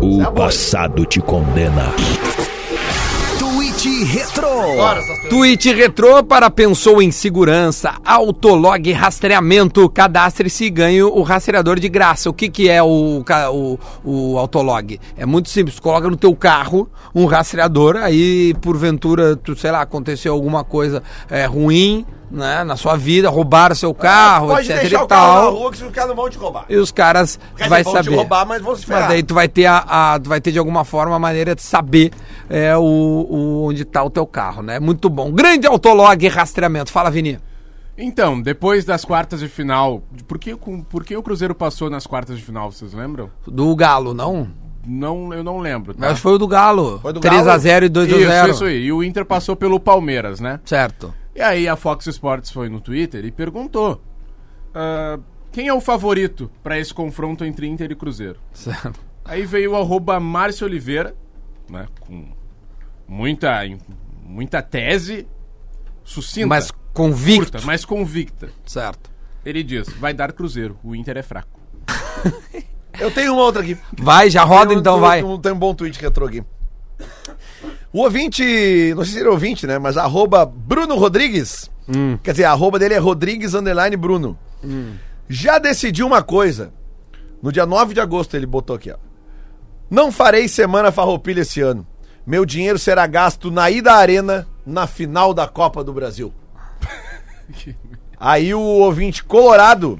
O 0.00 0.22
é 0.22 0.30
passado 0.30 1.04
te 1.04 1.20
condena. 1.20 1.92
Tweet 3.38 4.04
Retro. 4.04 4.48
Tweet 5.28 5.72
retrô 5.72 6.24
para 6.24 6.50
pensou 6.50 7.02
em 7.02 7.10
segurança, 7.10 7.94
autolog 8.04 8.90
rastreamento, 8.92 9.88
cadastre-se 9.88 10.64
e 10.64 10.70
ganhe 10.70 11.02
o 11.02 11.22
rastreador 11.22 11.78
de 11.78 11.88
graça. 11.88 12.30
O 12.30 12.32
que 12.32 12.48
que 12.48 12.68
é 12.68 12.82
o, 12.82 13.22
o, 13.52 13.78
o 14.04 14.38
autolog? 14.38 14.98
É 15.16 15.26
muito 15.26 15.50
simples, 15.50 15.78
coloca 15.78 16.08
no 16.08 16.16
teu 16.16 16.34
carro 16.34 16.88
um 17.14 17.26
rastreador, 17.26 17.96
aí 17.96 18.54
porventura, 18.60 19.36
tu, 19.36 19.54
sei 19.56 19.70
lá, 19.70 19.82
aconteceu 19.82 20.32
alguma 20.32 20.64
coisa 20.64 21.02
é, 21.30 21.44
ruim, 21.44 22.06
né, 22.30 22.64
na 22.64 22.76
sua 22.76 22.96
vida, 22.96 23.28
roubaram 23.28 23.74
seu 23.74 23.94
carro, 23.94 24.48
Pode 24.48 24.66
etc 24.70 24.80
deixar 24.82 25.00
e 25.00 25.04
o 25.04 25.06
carro 25.06 25.32
tal. 25.32 25.44
na 25.52 25.58
rua 25.58 25.70
que 25.72 25.84
os 25.84 25.90
caras 25.92 26.08
não 26.08 26.16
vão 26.16 26.28
te 26.30 26.38
roubar. 26.38 26.64
E 26.68 26.76
os 26.76 26.90
caras 26.90 27.38
Quer 27.56 27.68
vai 27.68 27.84
saber. 27.84 28.10
te 28.10 28.14
roubar, 28.16 28.46
mas 28.46 28.60
vão 28.62 28.74
se 28.76 28.84
ferrar. 28.86 29.02
Mas 29.02 29.08
daí 29.10 29.22
tu 29.22 29.34
vai 29.34 29.48
ter 29.48 29.66
a, 29.66 29.78
a- 30.14 30.18
tu 30.20 30.28
vai 30.28 30.40
ter 30.40 30.52
de 30.52 30.58
alguma 30.58 30.84
forma 30.84 31.14
a 31.16 31.18
maneira 31.18 31.54
de 31.54 31.62
saber 31.62 32.10
é, 32.50 32.76
o, 32.76 32.82
o- 32.82 33.66
onde 33.68 33.84
tá 33.84 34.02
o 34.02 34.10
teu 34.10 34.26
carro, 34.26 34.62
né? 34.62 34.78
Muito 34.80 35.08
bom. 35.08 35.30
Grande 35.30 35.66
autolog 35.66 36.24
e 36.24 36.28
rastreamento. 36.28 36.90
Fala, 36.92 37.10
Vini. 37.10 37.38
Então, 37.98 38.40
depois 38.42 38.84
das 38.84 39.04
quartas 39.06 39.40
de 39.40 39.48
final, 39.48 40.02
por 40.28 40.38
que, 40.38 40.54
por 40.54 41.02
que 41.02 41.16
o 41.16 41.22
Cruzeiro 41.22 41.54
passou 41.54 41.88
nas 41.88 42.06
quartas 42.06 42.36
de 42.36 42.42
final, 42.44 42.70
vocês 42.70 42.92
lembram? 42.92 43.30
Do 43.46 43.74
Galo, 43.74 44.12
não? 44.12 44.48
Não, 44.86 45.32
eu 45.32 45.42
não 45.42 45.58
lembro. 45.58 45.94
tá? 45.94 46.06
Acho 46.08 46.16
que 46.16 46.20
foi 46.22 46.34
o 46.34 46.38
do 46.38 46.46
Galo. 46.46 46.98
Foi 47.00 47.12
do 47.12 47.20
3x0 47.20 47.84
e 47.84 47.88
2x0. 47.88 48.42
Isso, 48.42 48.50
isso 48.50 48.64
aí. 48.66 48.84
E 48.84 48.92
o 48.92 49.02
Inter 49.02 49.24
passou 49.24 49.56
pelo 49.56 49.80
Palmeiras, 49.80 50.40
né? 50.40 50.60
Certo. 50.64 51.12
E 51.36 51.42
aí 51.42 51.68
a 51.68 51.76
Fox 51.76 52.06
Sports 52.06 52.50
foi 52.50 52.68
no 52.68 52.80
Twitter 52.80 53.24
e 53.24 53.30
perguntou: 53.30 54.00
ah, 54.74 55.18
quem 55.52 55.68
é 55.68 55.74
o 55.74 55.80
favorito 55.80 56.50
pra 56.62 56.78
esse 56.78 56.92
confronto 56.94 57.44
entre 57.44 57.66
Inter 57.66 57.90
e 57.90 57.94
Cruzeiro? 57.94 58.38
certo. 58.52 58.98
Aí 59.24 59.44
veio 59.44 59.72
o 59.72 59.76
arroba 59.76 60.20
Márcio 60.20 60.66
Oliveira, 60.66 61.14
né? 61.68 61.86
Com 62.00 62.28
muita, 63.08 63.60
muita 64.24 64.62
tese, 64.62 65.26
sucinta, 66.04 66.46
Mas 66.46 66.70
convicto. 66.94 67.50
curta, 67.52 67.66
mas 67.66 67.84
convicta. 67.84 68.48
Certo. 68.64 69.10
Ele 69.44 69.62
diz: 69.64 69.88
vai 69.98 70.14
dar 70.14 70.32
Cruzeiro, 70.32 70.78
o 70.82 70.94
Inter 70.94 71.16
é 71.18 71.22
fraco. 71.22 71.60
Eu 72.98 73.10
tenho 73.10 73.34
uma 73.34 73.42
outra 73.42 73.60
aqui. 73.62 73.76
Vai, 73.98 74.30
já 74.30 74.42
roda 74.42 74.68
Tem 74.68 74.76
um- 74.76 74.80
então, 74.80 74.94
tem 74.94 75.02
um- 75.02 75.06
vai. 75.06 75.20
Tem 75.22 75.30
um, 75.30 75.38
tem 75.38 75.52
um 75.52 75.58
bom 75.58 75.74
tweet 75.74 75.98
que 75.98 76.06
entrou 76.06 76.26
aqui. 76.28 76.42
O 77.96 78.00
ouvinte, 78.00 78.92
não 78.94 79.04
sei 79.04 79.14
se 79.14 79.20
ele 79.20 79.28
é 79.28 79.32
ouvinte, 79.32 79.66
né? 79.66 79.78
Mas 79.78 79.96
arroba 79.96 80.44
Bruno 80.44 80.96
Rodrigues. 80.96 81.70
Hum. 81.88 82.18
Quer 82.22 82.32
dizer, 82.32 82.44
a 82.44 82.50
arroba 82.50 82.78
dele 82.78 82.92
é 82.92 82.98
Rodrigues 82.98 83.54
underline 83.54 83.96
Bruno. 83.96 84.38
Já 85.26 85.58
decidiu 85.58 86.06
uma 86.06 86.22
coisa. 86.22 86.74
No 87.42 87.50
dia 87.50 87.64
9 87.64 87.94
de 87.94 88.00
agosto 88.00 88.36
ele 88.36 88.44
botou 88.44 88.76
aqui, 88.76 88.90
ó. 88.90 88.96
Não 89.88 90.12
farei 90.12 90.46
semana 90.46 90.92
farroupilha 90.92 91.40
esse 91.40 91.62
ano. 91.62 91.86
Meu 92.26 92.44
dinheiro 92.44 92.78
será 92.78 93.06
gasto 93.06 93.50
na 93.50 93.70
ida 93.70 93.94
à 93.94 93.96
arena 93.96 94.46
na 94.66 94.86
final 94.86 95.32
da 95.32 95.48
Copa 95.48 95.82
do 95.82 95.94
Brasil. 95.94 96.34
Aí 98.20 98.52
o 98.52 98.60
ouvinte 98.60 99.24
colorado, 99.24 99.98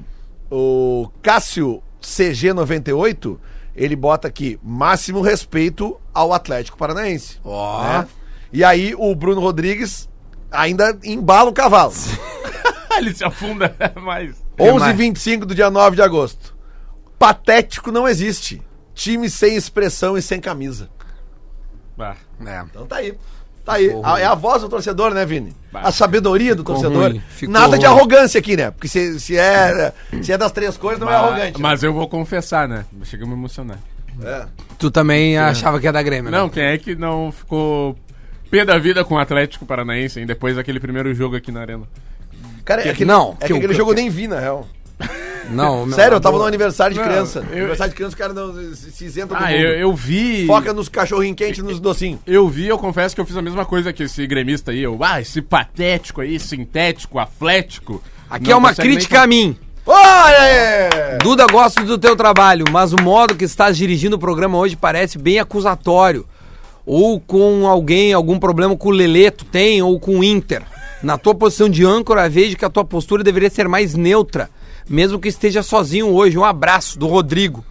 o 0.51 1.09
Cássio 1.23 1.81
CG98, 1.99 3.39
ele 3.75 3.95
bota 3.95 4.27
aqui 4.27 4.59
máximo 4.61 5.19
respeito 5.19 5.99
ao 6.17 6.33
Atlético 6.33 6.77
Paranaense. 6.77 7.37
Ó. 7.43 7.83
né? 7.83 8.07
E 8.51 8.63
aí 8.63 8.93
o 8.97 9.13
Bruno 9.13 9.39
Rodrigues 9.41 10.09
ainda 10.51 10.97
embala 11.03 11.49
o 11.49 11.53
cavalo. 11.53 11.93
Ele 12.97 13.13
se 13.13 13.23
afunda 13.23 13.75
mais. 14.01 14.35
11h25 14.57 15.39
do 15.45 15.53
dia 15.53 15.69
9 15.69 15.95
de 15.95 16.01
agosto. 16.01 16.55
Patético 17.19 17.91
não 17.91 18.07
existe. 18.07 18.61
Time 18.95 19.29
sem 19.29 19.55
expressão 19.55 20.17
e 20.17 20.21
sem 20.21 20.39
camisa. 20.41 20.89
Ah, 21.99 22.15
É. 22.45 22.61
Então 22.69 22.85
tá 22.87 22.95
aí. 22.97 23.17
Tá 23.63 23.73
aí. 23.73 23.89
A- 24.03 24.11
ruim. 24.13 24.21
é 24.21 24.25
a 24.25 24.33
voz 24.33 24.61
do 24.61 24.69
torcedor, 24.69 25.13
né, 25.13 25.25
Vini? 25.25 25.55
Bah. 25.71 25.81
A 25.81 25.91
sabedoria 25.91 26.55
do 26.55 26.61
Ficou 26.63 26.75
torcedor. 26.75 27.09
ruim, 27.11 27.21
ficou 27.29 27.53
Nada 27.53 27.77
de 27.77 27.85
ruim. 27.85 27.95
arrogância 27.95 28.39
aqui, 28.39 28.55
né? 28.55 28.71
Porque 28.71 28.87
se, 28.87 29.19
se, 29.19 29.37
é, 29.37 29.93
se 30.23 30.31
é 30.31 30.37
das 30.37 30.51
três 30.51 30.77
coisas, 30.77 30.99
não 30.99 31.07
é 31.09 31.11
mas, 31.11 31.21
arrogante. 31.23 31.51
né? 31.53 31.59
mas 31.59 31.83
eu 31.83 31.93
vou 31.93 32.07
confessar, 32.07 32.67
né? 32.67 32.85
Chega 33.03 33.25
a 33.25 33.27
me 33.27 33.33
emocionar. 33.33 33.77
É. 34.23 34.45
Tu 34.79 34.89
também 34.91 35.37
achava 35.37 35.79
que 35.79 35.85
ia 35.85 35.91
dar 35.91 36.03
Grêmio, 36.03 36.31
né? 36.31 36.37
Não, 36.37 36.49
quem 36.49 36.63
é 36.63 36.77
que 36.77 36.95
não 36.95 37.31
ficou 37.31 37.95
pé 38.49 38.63
da 38.65 38.77
vida 38.77 39.03
com 39.03 39.15
o 39.15 39.19
Atlético 39.19 39.65
Paranaense, 39.65 40.19
hein, 40.19 40.25
depois 40.25 40.55
daquele 40.55 40.79
primeiro 40.79 41.13
jogo 41.13 41.35
aqui 41.35 41.51
na 41.51 41.61
Arena? 41.61 41.83
Cara, 42.65 42.87
é 42.87 42.93
Que- 42.93 43.05
não, 43.05 43.31
é 43.39 43.41
que 43.41 43.47
que 43.47 43.53
o- 43.53 43.57
aquele 43.57 43.73
que- 43.73 43.77
jogo 43.77 43.91
eu 43.91 43.95
nem 43.95 44.09
vi, 44.09 44.27
na 44.27 44.39
real. 44.39 44.67
Não, 45.49 45.85
meu- 45.87 45.95
Sério, 45.95 46.15
eu 46.15 46.19
tava 46.21 46.37
no 46.37 46.43
aniversário 46.45 46.93
de 46.93 46.99
Não, 46.99 47.07
criança. 47.07 47.39
eu- 47.51 47.57
Aniversário 47.57 47.91
de 47.91 47.95
criança, 47.95 48.09
os 48.15 48.19
caras 48.19 48.35
não 48.35 48.53
se, 48.75 48.91
se 48.91 49.05
isentam 49.05 49.37
do 49.37 49.43
Ah, 49.43 49.47
mundo. 49.47 49.59
eu, 49.59 49.71
eu 49.79 49.93
vi. 49.95 50.45
Foca 50.45 50.73
nos 50.73 50.89
cachorrinhos 50.89 51.37
quentes 51.37 51.59
e 51.59 51.61
nos 51.63 51.79
docinhos. 51.79 52.19
Eu 52.27 52.47
vi, 52.49 52.67
eu 52.67 52.77
confesso 52.77 53.15
que 53.15 53.21
eu 53.21 53.25
fiz 53.25 53.37
a 53.37 53.41
mesma 53.41 53.65
coisa 53.65 53.93
que 53.93 54.03
esse 54.03 54.25
gremista 54.27 54.71
aí. 54.71 54.83
Eu, 54.83 54.97
ah, 55.01 55.21
esse 55.21 55.41
patético 55.41 56.19
aí, 56.21 56.39
sintético, 56.39 57.19
atlético. 57.19 58.03
Aqui 58.29 58.45
Não 58.45 58.51
é 58.51 58.55
uma 58.55 58.69
consegue 58.69 58.87
nem 58.89 58.97
crítica 58.97 59.21
a 59.21 59.27
mim. 59.27 59.57
Olha! 59.87 61.17
Duda, 61.23 61.47
gosto 61.47 61.83
do 61.85 61.97
teu 61.97 62.13
trabalho, 62.13 62.65
mas 62.71 62.91
o 62.91 63.01
modo 63.01 63.35
que 63.35 63.45
estás 63.45 63.77
dirigindo 63.77 64.17
o 64.17 64.19
programa 64.19 64.57
hoje 64.57 64.75
parece 64.75 65.17
bem 65.17 65.39
acusatório. 65.39 66.25
Ou 66.85 67.21
com 67.21 67.65
alguém, 67.65 68.11
algum 68.11 68.37
problema 68.37 68.75
com 68.75 68.89
o 68.89 68.91
Lelê, 68.91 69.31
tu 69.31 69.45
tem, 69.45 69.81
ou 69.81 69.97
com 69.97 70.19
o 70.19 70.23
Inter. 70.23 70.63
Na 71.01 71.17
tua 71.17 71.33
posição 71.33 71.69
de 71.69 71.85
âncora, 71.85 72.27
vejo 72.27 72.57
que 72.57 72.65
a 72.65 72.69
tua 72.69 72.83
postura 72.83 73.23
deveria 73.23 73.49
ser 73.49 73.67
mais 73.69 73.93
neutra. 73.93 74.49
mesmo 74.89 75.19
que 75.19 75.29
esteja 75.29 75.63
sozinho 75.63 76.07
hoje. 76.07 76.37
Um 76.37 76.43
abraço 76.43 76.99
do 76.99 77.07
Rodrigo. 77.07 77.63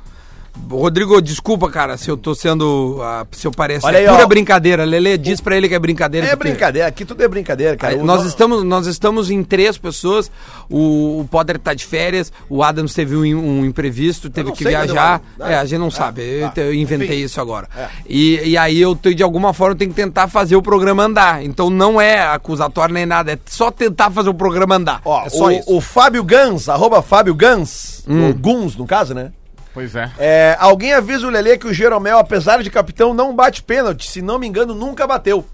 Rodrigo, 0.69 1.21
desculpa, 1.21 1.71
cara, 1.71 1.97
se 1.97 2.11
eu 2.11 2.17
tô 2.17 2.35
sendo. 2.35 2.99
ah, 3.03 3.27
se 3.31 3.47
eu 3.47 3.53
pareço. 3.53 3.87
Olha 3.87 3.99
é 3.99 4.01
aí, 4.01 4.09
pura 4.09 4.25
ó. 4.25 4.27
brincadeira. 4.27 4.85
Lele 4.85 5.17
diz 5.17 5.41
pra 5.41 5.57
ele 5.57 5.69
que 5.69 5.75
é 5.75 5.79
brincadeira. 5.79 6.27
É 6.27 6.35
brincadeira, 6.37 6.89
aqui 6.89 7.05
tudo 7.05 7.23
é 7.23 7.29
brincadeira, 7.29 7.77
cara. 7.77 7.95
Aí, 7.95 8.03
nós, 8.03 8.25
estamos, 8.25 8.65
nós 8.65 8.87
estamos 8.87 9.31
em 9.31 9.43
três 9.45 9.79
pessoas. 9.79 10.31
O, 10.69 11.21
o 11.21 11.29
Potter 11.31 11.59
tá 11.59 11.73
de 11.73 11.85
férias, 11.87 12.33
o 12.49 12.63
Adams 12.63 12.93
teve 12.95 13.15
um, 13.17 13.21
um 13.23 13.65
imprevisto, 13.65 14.29
teve 14.29 14.49
não 14.49 14.57
que 14.57 14.65
viajar. 14.65 15.23
É, 15.41 15.55
a 15.55 15.65
gente 15.65 15.79
não 15.79 15.89
Ah, 15.89 15.91
sabe. 15.93 16.23
Eu, 16.23 16.51
tá. 16.51 16.61
eu 16.63 16.75
inventei 16.75 17.17
Enfim. 17.19 17.25
isso 17.25 17.41
agora. 17.41 17.69
É. 17.77 17.87
E, 18.09 18.51
e 18.51 18.59
aí 18.59 18.81
eu 18.81 18.95
de 18.95 19.23
alguma 19.23 19.53
forma, 19.53 19.77
tenho 19.77 19.91
que 19.91 19.97
tentar 19.97 20.27
fazer 20.29 20.57
o 20.57 20.63
programa 20.63 21.05
andar. 21.05 21.45
Então 21.45 21.71
não 21.71 22.01
é 22.01 22.27
acusatório 22.27 22.93
nem 22.93 23.07
nada, 23.07 23.33
é 23.33 23.39
só 23.47 23.71
tentar 23.71 24.11
fazer 24.11 24.31
o 24.31 24.35
programa 24.35 24.75
andar. 24.77 25.01
Ó, 25.05 25.25
é 25.25 25.29
só 25.29 25.47
o, 25.47 25.51
isso. 25.53 25.77
o 25.77 25.81
Fábio 25.81 26.25
Gans, 26.25 26.69
arroba 26.69 27.01
Fábio 27.03 27.35
Gans, 27.35 28.05
ou 28.09 28.35
Guns, 28.35 28.77
no 28.77 28.87
caso, 28.87 29.15
né? 29.15 29.31
Pois 29.77 29.95
é. 29.95 30.11
É, 30.19 30.57
alguém 30.59 30.95
avisa 30.95 31.27
o 31.27 31.31
Lelê 31.31 31.59
que 31.59 31.67
o 31.67 31.75
Jeromel, 31.75 32.19
apesar 32.19 32.63
de 32.63 32.71
capitão, 32.71 33.13
não 33.13 33.37
bate 33.37 33.63
pênalti. 33.63 34.09
Se 34.09 34.23
não 34.23 34.39
me 34.39 34.47
engano, 34.47 34.75
nunca 34.75 35.07
bateu. 35.07 35.45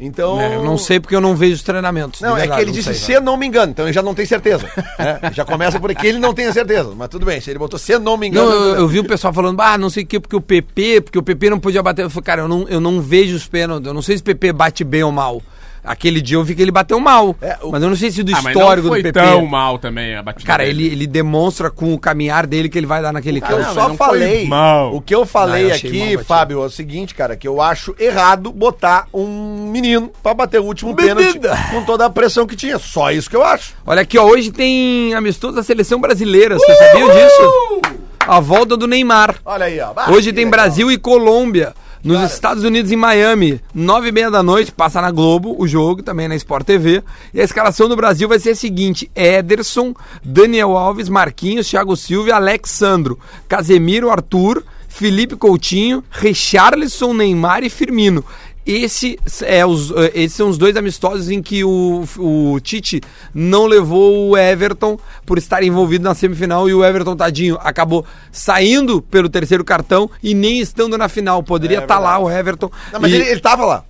Então. 0.00 0.40
É, 0.40 0.56
eu 0.56 0.64
não 0.64 0.76
sei 0.76 0.98
porque 0.98 1.14
eu 1.14 1.20
não 1.20 1.36
vejo 1.36 1.54
os 1.54 1.62
treinamentos. 1.62 2.20
Não, 2.20 2.36
é 2.36 2.40
verdade, 2.40 2.56
que 2.56 2.62
ele 2.64 2.70
não 2.72 2.76
disse 2.76 2.94
sei, 2.98 3.16
se 3.16 3.20
não 3.20 3.36
me 3.36 3.46
engano, 3.46 3.70
então 3.70 3.84
ele 3.84 3.92
já 3.92 4.02
não 4.02 4.12
tem 4.12 4.26
certeza. 4.26 4.68
né? 4.98 5.20
Já 5.32 5.44
começa 5.44 5.78
por 5.78 5.88
aqui, 5.88 6.04
ele 6.08 6.18
não 6.18 6.34
tem 6.34 6.46
a 6.46 6.52
certeza. 6.52 6.92
Mas 6.96 7.08
tudo 7.08 7.24
bem, 7.24 7.40
se 7.40 7.48
ele 7.48 7.60
botou 7.60 7.78
se 7.78 7.96
não 8.00 8.16
me 8.16 8.26
engano. 8.26 8.50
Não, 8.50 8.56
eu, 8.56 8.74
eu 8.74 8.88
vi 8.88 8.98
o 8.98 9.04
pessoal 9.04 9.32
falando, 9.32 9.60
ah, 9.60 9.78
não 9.78 9.88
sei 9.88 10.02
o 10.02 10.06
que, 10.06 10.18
porque 10.18 10.34
o 10.34 10.40
PP, 10.40 11.02
porque 11.02 11.18
o 11.20 11.22
PP 11.22 11.48
não 11.48 11.60
podia 11.60 11.80
bater. 11.80 12.02
Eu 12.02 12.10
falei, 12.10 12.24
cara, 12.24 12.42
eu 12.42 12.48
não, 12.48 12.68
eu 12.68 12.80
não 12.80 13.00
vejo 13.00 13.36
os 13.36 13.46
pênaltis, 13.46 13.86
eu 13.86 13.94
não 13.94 14.02
sei 14.02 14.16
se 14.16 14.22
o 14.22 14.26
PP 14.26 14.52
bate 14.52 14.82
bem 14.82 15.04
ou 15.04 15.12
mal. 15.12 15.40
Aquele 15.84 16.20
dia 16.22 16.36
eu 16.38 16.42
vi 16.44 16.54
que 16.54 16.62
ele 16.62 16.70
bateu 16.70 16.98
mal. 16.98 17.36
É, 17.42 17.58
o- 17.62 17.70
Mas 17.70 17.82
eu 17.82 17.88
não 17.90 17.96
sei 17.96 18.10
se 18.10 18.22
do 18.22 18.34
Ah, 18.34 18.40
mas 18.42 18.56
histórico 18.56 18.86
não 18.86 18.94
foi 18.94 19.02
do 19.02 19.12
PP. 19.12 19.20
tão 19.20 19.44
mal 19.46 19.78
também 19.78 20.16
a 20.16 20.22
batida. 20.22 20.46
Cara, 20.46 20.64
dele. 20.64 20.84
ele, 20.86 20.92
ele 20.94 21.06
demonstra 21.06 21.70
com 21.70 21.92
o 21.92 21.98
caminhar 21.98 22.46
dele 22.46 22.68
que 22.70 22.78
ele 22.78 22.86
vai 22.86 23.02
dar 23.02 23.12
naquele 23.12 23.40
campo. 23.40 23.54
eu 23.54 23.74
só 23.74 23.92
falei, 23.94 24.46
mal. 24.46 24.94
o 24.94 25.00
que 25.00 25.14
eu 25.14 25.26
falei 25.26 25.64
Não, 25.64 25.68
eu 25.70 25.74
aqui. 25.76 26.18
Fábio, 26.24 26.62
é 26.62 26.66
o 26.66 26.70
seguinte, 26.70 27.14
cara, 27.14 27.36
que 27.36 27.46
eu 27.46 27.60
acho 27.60 27.94
errado 27.98 28.50
botar 28.50 29.06
um 29.12 29.68
menino 29.70 30.10
pra 30.22 30.32
bater 30.32 30.60
o 30.60 30.64
último 30.64 30.94
pênalti 30.96 31.38
com 31.70 31.84
toda 31.84 32.06
a 32.06 32.10
pressão 32.10 32.46
que 32.46 32.56
tinha. 32.56 32.78
Só 32.78 33.10
isso 33.10 33.28
que 33.28 33.36
eu 33.36 33.42
acho. 33.44 33.74
Olha 33.86 34.00
aqui, 34.02 34.16
ó, 34.18 34.24
hoje 34.24 34.50
tem 34.50 35.12
amistoso 35.14 35.54
da 35.56 35.62
seleção 35.62 36.00
brasileira, 36.00 36.56
você 36.58 36.74
sabia 36.76 37.04
disso? 37.12 37.80
A 38.26 38.40
volta 38.40 38.74
do 38.74 38.86
Neymar. 38.86 39.34
Olha 39.44 39.66
aí, 39.66 39.78
ó. 39.80 39.92
Ah, 39.94 40.10
Hoje 40.10 40.32
tem 40.32 40.46
legal. 40.46 40.50
Brasil 40.52 40.90
e 40.90 40.96
Colômbia. 40.96 41.74
Nos 42.04 42.20
Estados 42.30 42.64
Unidos, 42.64 42.92
em 42.92 42.96
Miami, 42.96 43.62
nove 43.74 44.10
e 44.10 44.12
meia 44.12 44.30
da 44.30 44.42
noite, 44.42 44.70
passa 44.70 45.00
na 45.00 45.10
Globo 45.10 45.56
o 45.58 45.66
jogo, 45.66 46.02
também 46.02 46.28
na 46.28 46.36
Sport 46.36 46.66
TV. 46.66 47.02
E 47.32 47.40
a 47.40 47.44
escalação 47.44 47.88
do 47.88 47.96
Brasil 47.96 48.28
vai 48.28 48.38
ser 48.38 48.50
a 48.50 48.54
seguinte: 48.54 49.10
Ederson, 49.14 49.94
Daniel 50.22 50.76
Alves, 50.76 51.08
Marquinhos, 51.08 51.66
Thiago 51.66 51.96
Silva, 51.96 52.34
Alexandro, 52.34 53.18
Casemiro, 53.48 54.10
Arthur, 54.10 54.62
Felipe 54.86 55.34
Coutinho, 55.34 56.04
Richarlison, 56.10 57.14
Neymar 57.14 57.64
e 57.64 57.70
Firmino. 57.70 58.22
Esse 58.66 59.18
é 59.42 59.64
os, 59.66 59.90
eh, 59.90 60.12
esses 60.14 60.36
são 60.36 60.48
os 60.48 60.56
dois 60.56 60.74
amistosos 60.76 61.28
em 61.28 61.42
que 61.42 61.62
o, 61.62 62.04
o 62.18 62.58
Tite 62.60 63.00
não 63.34 63.66
levou 63.66 64.30
o 64.30 64.36
Everton 64.38 64.98
por 65.26 65.36
estar 65.36 65.62
envolvido 65.62 66.04
na 66.04 66.14
semifinal 66.14 66.68
e 66.68 66.72
o 66.74 66.82
Everton, 66.84 67.14
tadinho, 67.14 67.58
acabou 67.60 68.06
saindo 68.32 69.02
pelo 69.02 69.28
terceiro 69.28 69.62
cartão 69.64 70.10
e 70.22 70.32
nem 70.34 70.60
estando 70.60 70.96
na 70.96 71.08
final. 71.08 71.42
Poderia 71.42 71.78
É 71.78 71.82
estar 71.82 71.98
lá 71.98 72.16
verdade. 72.18 72.24
o 72.34 72.38
Everton. 72.38 72.70
Não, 72.92 73.00
mas 73.00 73.12
E- 73.12 73.14
ele, 73.16 73.24
ele 73.28 73.40
tava 73.40 73.66
lá. 73.66 73.84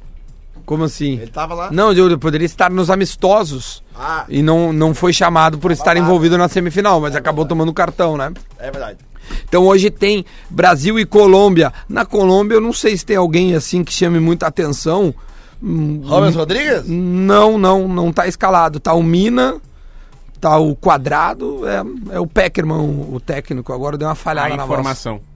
Como 0.67 0.83
assim? 0.85 1.19
Ele 1.21 1.31
tava 1.31 1.55
lá. 1.55 1.71
Não, 1.71 1.93
ele 1.93 2.17
poderia 2.17 2.47
estar 2.47 2.71
nos 2.71 2.89
amistosos. 2.91 3.83
Ah. 3.95 4.25
E 4.29 4.43
não, 4.43 4.73
não 4.73 4.95
foi 4.95 5.13
chamado 5.13 5.59
por 5.59 5.71
estar 5.71 5.95
envolvido 5.97 6.39
na 6.39 6.49
semifinal, 6.49 7.01
mas 7.01 7.15
acabou 7.15 7.45
tomando 7.45 7.73
cartão, 7.73 8.17
né? 8.17 8.33
É 8.59 8.71
verdade. 8.71 8.99
Então 9.49 9.67
hoje 9.67 9.91
tem 9.91 10.25
Brasil 10.49 10.99
e 10.99 11.05
Colômbia. 11.05 11.73
Na 11.89 12.05
Colômbia 12.05 12.57
eu 12.57 12.61
não 12.61 12.73
sei 12.73 12.97
se 12.97 13.05
tem 13.05 13.17
alguém 13.17 13.55
assim 13.55 13.85
que 13.85 13.93
chame 13.93 14.19
muita 14.21 14.47
atenção. 14.47 15.15
Hum, 15.63 16.03
Rubens 16.05 16.35
Rodrigues? 16.35 16.85
Não, 16.87 17.57
não, 17.57 17.89
não 17.89 18.13
tá 18.13 18.27
escalado. 18.27 18.79
Tá 18.81 18.93
o 18.95 19.03
Mina, 19.03 19.57
tá 20.41 20.59
o 20.59 20.77
Quadrado, 20.77 21.63
é, 21.67 22.17
é 22.17 22.21
o 22.21 22.27
Peckerman, 22.27 22.79
o, 22.79 23.15
o 23.15 23.21
técnico. 23.21 23.73
Agora 23.73 23.97
deu 23.97 24.09
uma 24.09 24.15
falhada 24.15 24.55
A 24.55 24.57
na 24.59 24.65
informação. 24.65 25.15
voz. 25.15 25.35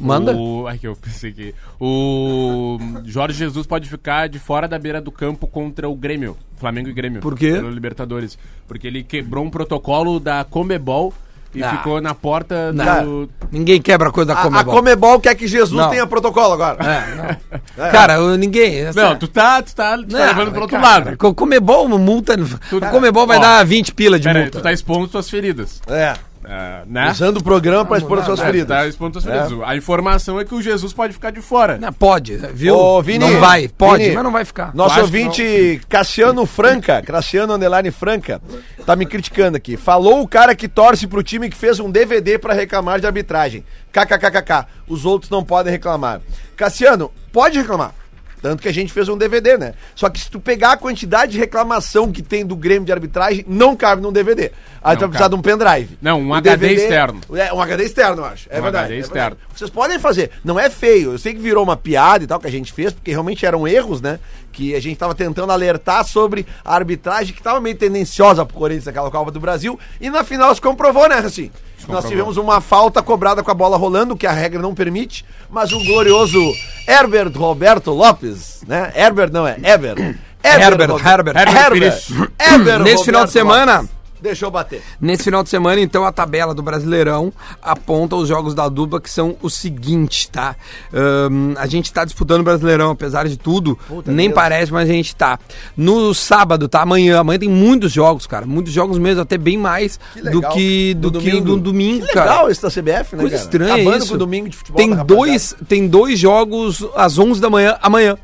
Manda? 0.00 0.34
O... 0.34 0.66
Ai, 0.66 0.78
que 0.78 0.88
eu 0.88 0.96
pensei 0.96 1.30
que. 1.30 1.54
O 1.78 2.78
Jorge 3.04 3.36
Jesus 3.36 3.66
pode 3.66 3.88
ficar 3.88 4.28
de 4.28 4.38
fora 4.38 4.66
da 4.66 4.78
beira 4.78 5.00
do 5.00 5.12
campo 5.12 5.46
contra 5.46 5.88
o 5.88 5.94
Grêmio. 5.94 6.36
Flamengo 6.56 6.88
e 6.88 6.92
Grêmio. 6.92 7.20
Por 7.20 7.36
quê? 7.36 7.52
Pelo 7.52 7.70
Libertadores. 7.70 8.38
Porque 8.66 8.86
ele 8.86 9.02
quebrou 9.02 9.44
um 9.44 9.50
protocolo 9.50 10.18
da 10.18 10.42
Comebol 10.44 11.12
e 11.54 11.62
Ah. 11.62 11.70
ficou 11.70 12.00
na 12.00 12.14
porta 12.14 12.72
Não. 12.72 13.04
do. 13.04 13.30
Ninguém 13.50 13.80
quebra 13.82 14.08
a 14.08 14.12
coisa 14.12 14.28
da 14.28 14.34
A, 14.34 14.40
a 14.40 14.44
Comebol. 14.44 14.74
Comebol 14.74 15.20
quer 15.20 15.34
que 15.34 15.46
Jesus 15.48 15.80
Não. 15.80 15.90
tenha 15.90 16.06
protocolo 16.06 16.52
agora. 16.54 16.78
É, 16.84 17.14
não. 17.76 17.90
Cara, 17.90 18.14
eu- 18.14 18.36
ninguém. 18.36 18.80
essa- 18.86 19.02
Não, 19.02 19.16
tu 19.16 19.26
tá, 19.26 19.60
tu 19.62 19.74
tá, 19.74 19.96
tu 19.96 20.04
tá 20.06 20.18
Não, 20.18 20.26
levando 20.26 20.52
pro 20.52 20.62
outro 20.62 20.80
cara, 20.80 20.88
lado. 21.04 21.16
Co- 21.16 21.34
Comebol, 21.34 21.88
multa. 21.88 22.36
Tudo- 22.68 22.86
Comebol 22.90 23.26
vai 23.26 23.38
Ó, 23.38 23.40
dar 23.40 23.64
20 23.64 23.92
pila 23.94 24.18
de 24.18 24.24
Pera 24.28 24.38
aí, 24.38 24.44
multa. 24.44 24.58
tu 24.58 24.62
tá 24.62 24.72
expondo 24.72 25.08
tuas 25.08 25.28
feridas. 25.28 25.80
É. 25.88 26.14
Ah, 26.42 26.82
né? 26.86 27.10
Usando 27.10 27.36
o 27.36 27.42
programa 27.44 27.84
pra 27.84 27.98
expor 27.98 28.18
as 28.18 28.24
suas 28.24 28.40
É, 28.40 28.42
tu 28.42 28.46
feridas. 28.46 28.68
tá 28.68 28.86
expondo 28.86 29.20
feridas. 29.20 29.52
A 29.64 29.76
informação 29.76 30.40
é 30.40 30.44
que 30.44 30.54
o 30.54 30.62
Jesus 30.62 30.92
pode 30.92 31.12
ficar 31.12 31.30
de 31.30 31.40
fora. 31.42 31.76
Não, 31.78 31.92
pode, 31.92 32.36
viu? 32.54 32.74
Ô, 32.76 33.02
Vini, 33.02 33.18
não 33.18 33.38
vai, 33.38 33.68
pode, 33.68 34.04
Vini, 34.04 34.14
mas 34.14 34.24
não 34.24 34.32
vai 34.32 34.44
ficar. 34.44 34.74
Nosso 34.74 34.98
ouvinte 35.00 35.80
Cassiano 35.88 36.46
Franca, 36.46 37.02
Cassiano 37.02 37.52
Underline 37.52 37.90
Franca, 37.90 38.40
tá 38.86 38.96
me 38.96 39.04
criticando 39.04 39.58
aqui. 39.58 39.76
Falou 39.76 40.22
o 40.22 40.28
cara 40.28 40.54
que 40.54 40.66
torce 40.66 41.06
pro 41.06 41.22
time 41.22 41.50
que 41.50 41.56
fez 41.56 41.78
um 41.78 41.90
DVD 41.90 42.38
pra 42.38 42.54
reclamar 42.54 43.00
de 43.00 43.06
arbitragem. 43.06 43.62
KKKKK. 43.92 44.66
Os 44.88 45.04
outros 45.04 45.30
não 45.30 45.44
podem 45.44 45.70
reclamar. 45.72 46.20
Cassiano, 46.56 47.10
pode 47.32 47.58
reclamar. 47.58 47.92
Tanto 48.40 48.62
que 48.62 48.68
a 48.68 48.72
gente 48.72 48.92
fez 48.92 49.08
um 49.08 49.16
DVD, 49.18 49.58
né? 49.58 49.74
Só 49.94 50.08
que 50.08 50.18
se 50.18 50.30
tu 50.30 50.40
pegar 50.40 50.72
a 50.72 50.76
quantidade 50.76 51.32
de 51.32 51.38
reclamação 51.38 52.10
que 52.10 52.22
tem 52.22 52.44
do 52.44 52.56
Grêmio 52.56 52.86
de 52.86 52.92
arbitragem, 52.92 53.44
não 53.46 53.76
cabe 53.76 54.00
num 54.00 54.12
DVD. 54.12 54.50
Aí 54.82 54.96
tu 54.96 55.00
vai 55.00 55.08
precisar 55.10 55.28
de 55.28 55.34
um 55.34 55.42
pendrive. 55.42 55.98
Não, 56.00 56.20
um 56.20 56.30
O 56.30 56.34
HD 56.34 56.72
externo. 56.72 57.20
É, 57.34 57.52
um 57.52 57.60
HD 57.60 57.84
externo, 57.84 58.22
eu 58.22 58.24
acho. 58.26 58.46
É 58.50 58.58
Um 58.58 58.62
verdade. 58.62 58.84
HD 58.86 58.96
é 58.96 58.98
externo. 59.00 59.36
verdade. 59.36 59.58
Vocês 59.58 59.70
podem 59.70 59.98
fazer. 59.98 60.30
Não 60.42 60.58
é 60.58 60.70
feio. 60.70 61.12
Eu 61.12 61.18
sei 61.18 61.34
que 61.34 61.40
virou 61.40 61.62
uma 61.62 61.76
piada 61.76 62.24
e 62.24 62.26
tal 62.26 62.40
que 62.40 62.46
a 62.46 62.50
gente 62.50 62.72
fez, 62.72 62.92
porque 62.92 63.10
realmente 63.10 63.44
eram 63.44 63.68
erros, 63.68 64.00
né? 64.00 64.18
Que 64.50 64.74
a 64.74 64.80
gente 64.80 64.96
tava 64.96 65.14
tentando 65.14 65.52
alertar 65.52 66.02
sobre 66.06 66.46
a 66.64 66.74
arbitragem 66.74 67.34
que 67.34 67.42
tava 67.42 67.60
meio 67.60 67.76
tendenciosa 67.76 68.44
pro 68.46 68.56
Corinthians 68.56 68.86
naquela 68.86 69.10
Copa 69.10 69.30
do 69.30 69.38
Brasil. 69.38 69.78
E 70.00 70.08
na 70.08 70.24
final 70.24 70.54
se 70.54 70.60
comprovou, 70.62 71.08
né, 71.08 71.16
assim? 71.16 71.50
Nós 71.88 71.96
comprovou. 72.04 72.10
tivemos 72.10 72.36
uma 72.36 72.60
falta 72.60 73.02
cobrada 73.02 73.42
com 73.42 73.50
a 73.50 73.54
bola 73.54 73.76
rolando, 73.76 74.16
que 74.16 74.26
a 74.26 74.32
regra 74.32 74.60
não 74.60 74.74
permite, 74.74 75.24
mas 75.50 75.72
o 75.72 75.78
glorioso 75.84 76.40
Herbert 76.86 77.32
Roberto 77.36 77.90
Lopes, 77.92 78.62
né? 78.66 78.92
Herbert 78.94 79.30
não 79.32 79.46
é, 79.46 79.56
Eber. 79.62 80.16
Herbert, 80.42 80.90
Rob- 80.90 81.06
Herbert. 81.06 81.36
Herbert 81.36 81.70
Pires. 81.72 82.06
Herbert 82.40 82.82
Nesse 82.82 83.04
final 83.04 83.24
de 83.26 83.32
semana- 83.32 83.76
Lopes. 83.76 83.99
Deixou 84.22 84.50
bater. 84.50 84.82
Nesse 85.00 85.24
final 85.24 85.42
de 85.42 85.48
semana, 85.48 85.80
então, 85.80 86.04
a 86.04 86.12
tabela 86.12 86.54
do 86.54 86.62
Brasileirão 86.62 87.32
aponta 87.62 88.16
os 88.16 88.28
jogos 88.28 88.54
da 88.54 88.68
dupla 88.68 89.00
que 89.00 89.10
são 89.10 89.36
o 89.42 89.48
seguinte, 89.48 90.30
tá? 90.30 90.54
Ahn, 90.92 91.54
a 91.56 91.66
gente 91.66 91.92
tá 91.92 92.04
disputando 92.04 92.40
o 92.40 92.44
Brasileirão, 92.44 92.90
apesar 92.90 93.26
de 93.28 93.36
tudo, 93.36 93.78
Puta 93.88 94.10
nem 94.12 94.28
Deus. 94.28 94.34
parece, 94.34 94.72
mas 94.72 94.88
a 94.88 94.92
gente 94.92 95.14
tá. 95.16 95.38
No 95.76 96.12
sábado, 96.14 96.68
tá? 96.68 96.82
Amanhã. 96.82 97.20
Amanhã 97.20 97.38
tem 97.38 97.48
muitos 97.48 97.92
jogos, 97.92 98.26
cara. 98.26 98.46
Muitos 98.46 98.72
jogos 98.72 98.98
mesmo, 98.98 99.22
até 99.22 99.38
bem 99.38 99.56
mais 99.56 99.98
Que 100.12 100.22
do 100.22 100.42
que 100.50 100.94
do 100.94 101.10
No 101.10 101.20
que 101.20 101.30
domingo. 101.30 101.44
do 101.46 101.56
domingo, 101.60 102.06
Que 102.06 102.12
cara. 102.12 102.30
legal 102.30 102.50
esse 102.50 102.62
da 102.62 102.68
CBF, 102.70 103.16
né, 103.16 103.22
Coisa 103.22 103.30
cara? 103.36 103.36
estranha 103.36 103.74
Acabando 103.74 104.04
isso. 104.04 104.18
domingo 104.18 104.48
de 104.48 104.56
futebol 104.56 104.76
tem 104.78 104.94
dois, 105.04 105.54
tem 105.68 105.88
dois 105.88 106.18
jogos 106.18 106.84
às 106.94 107.18
11 107.18 107.40
da 107.40 107.48
manhã 107.50 107.76
amanhã. 107.80 108.16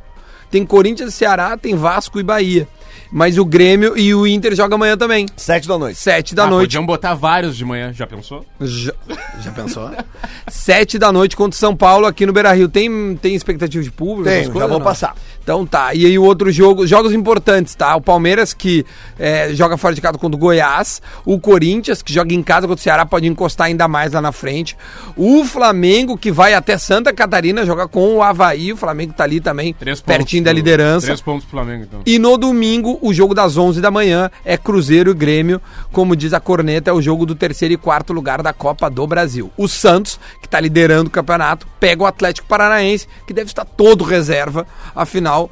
Tem 0.50 0.64
Corinthians 0.64 1.12
e 1.12 1.16
Ceará, 1.16 1.56
tem 1.56 1.74
Vasco 1.74 2.20
e 2.20 2.22
Bahia. 2.22 2.68
Mas 3.10 3.38
o 3.38 3.44
Grêmio 3.44 3.96
e 3.96 4.14
o 4.14 4.26
Inter 4.26 4.54
jogam 4.54 4.76
amanhã 4.76 4.96
também. 4.96 5.26
Sete 5.36 5.66
da 5.68 5.78
noite. 5.78 5.98
Sete 5.98 6.34
da 6.34 6.44
Ah, 6.44 6.46
noite. 6.48 6.66
Podiam 6.68 6.84
botar 6.86 7.14
vários 7.14 7.56
de 7.56 7.64
manhã, 7.64 7.92
já 7.92 8.06
pensou? 8.06 8.44
Já, 8.60 8.92
já 9.40 9.50
pensou? 9.52 9.90
Sete 10.48 10.98
da 10.98 11.12
noite 11.12 11.36
contra 11.36 11.56
o 11.56 11.58
São 11.58 11.74
Paulo 11.76 12.06
aqui 12.06 12.26
no 12.26 12.32
Beira 12.32 12.52
Rio. 12.52 12.68
Tem, 12.68 13.16
tem 13.20 13.34
expectativa 13.34 13.82
de 13.82 13.90
público? 13.90 14.24
Tem, 14.24 14.34
essas 14.40 14.46
já 14.46 14.52
coisas, 14.52 14.70
vou 14.70 14.78
não? 14.78 14.84
passar. 14.84 15.14
Então 15.42 15.64
tá. 15.64 15.94
E 15.94 16.04
aí 16.06 16.18
o 16.18 16.24
outro 16.24 16.50
jogo, 16.50 16.86
jogos 16.86 17.12
importantes, 17.12 17.74
tá? 17.74 17.94
O 17.96 18.00
Palmeiras 18.00 18.52
que 18.52 18.84
é, 19.18 19.54
joga 19.54 19.76
fora 19.76 19.94
de 19.94 20.00
casa 20.00 20.18
contra 20.18 20.36
o 20.36 20.38
Goiás. 20.38 21.00
O 21.24 21.38
Corinthians 21.38 22.02
que 22.02 22.12
joga 22.12 22.34
em 22.34 22.42
casa 22.42 22.66
contra 22.66 22.80
o 22.80 22.82
Ceará, 22.82 23.06
pode 23.06 23.26
encostar 23.26 23.68
ainda 23.68 23.86
mais 23.86 24.12
lá 24.12 24.20
na 24.20 24.32
frente. 24.32 24.76
O 25.16 25.44
Flamengo 25.44 26.18
que 26.18 26.32
vai 26.32 26.54
até 26.54 26.76
Santa 26.76 27.12
Catarina 27.12 27.64
jogar 27.64 27.86
com 27.88 28.16
o 28.16 28.22
Havaí. 28.22 28.72
O 28.72 28.76
Flamengo 28.76 29.12
tá 29.12 29.24
ali 29.24 29.40
também, 29.40 29.72
Três 29.72 30.00
pontos 30.00 30.16
pertinho 30.16 30.42
da 30.44 30.50
pro- 30.50 30.56
liderança. 30.56 31.06
Três 31.06 31.20
pontos 31.20 31.44
pro 31.44 31.52
Flamengo, 31.58 31.84
então. 31.84 32.00
E 32.04 32.18
no 32.18 32.36
domingo, 32.36 32.95
o 33.02 33.12
jogo 33.12 33.34
das 33.34 33.56
11 33.56 33.80
da 33.80 33.90
manhã 33.90 34.30
é 34.44 34.56
Cruzeiro 34.56 35.10
e 35.10 35.14
Grêmio. 35.14 35.60
Como 35.92 36.14
diz 36.16 36.32
a 36.32 36.40
corneta, 36.40 36.90
é 36.90 36.92
o 36.92 37.00
jogo 37.02 37.24
do 37.26 37.34
terceiro 37.34 37.74
e 37.74 37.76
quarto 37.76 38.12
lugar 38.12 38.42
da 38.42 38.52
Copa 38.52 38.88
do 38.90 39.06
Brasil. 39.06 39.50
O 39.56 39.66
Santos, 39.68 40.18
que 40.40 40.46
está 40.46 40.60
liderando 40.60 41.08
o 41.08 41.12
campeonato, 41.12 41.66
pega 41.80 42.02
o 42.02 42.06
Atlético 42.06 42.46
Paranaense, 42.48 43.06
que 43.26 43.32
deve 43.34 43.48
estar 43.50 43.64
todo 43.64 44.04
reserva. 44.04 44.66
Afinal, 44.94 45.50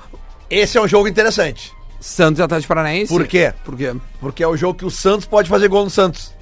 Esse 0.51 0.77
é 0.79 0.81
um 0.81 0.87
jogo 0.89 1.09
interessante. 1.09 1.73
Santos 1.99 2.39
e 2.39 2.43
Atlético 2.43 2.69
Paranaense. 2.69 3.13
Por 3.13 3.27
quê? 3.27 3.53
Por 3.65 3.77
quê? 3.77 3.95
Porque 4.21 4.43
é 4.43 4.47
o 4.47 4.57
jogo 4.57 4.75
que 4.79 4.85
o 4.85 4.91
Santos 4.91 5.27
pode 5.27 5.49
fazer 5.49 5.69
gol 5.69 5.85
no 5.85 5.91
Santos. 5.91 6.33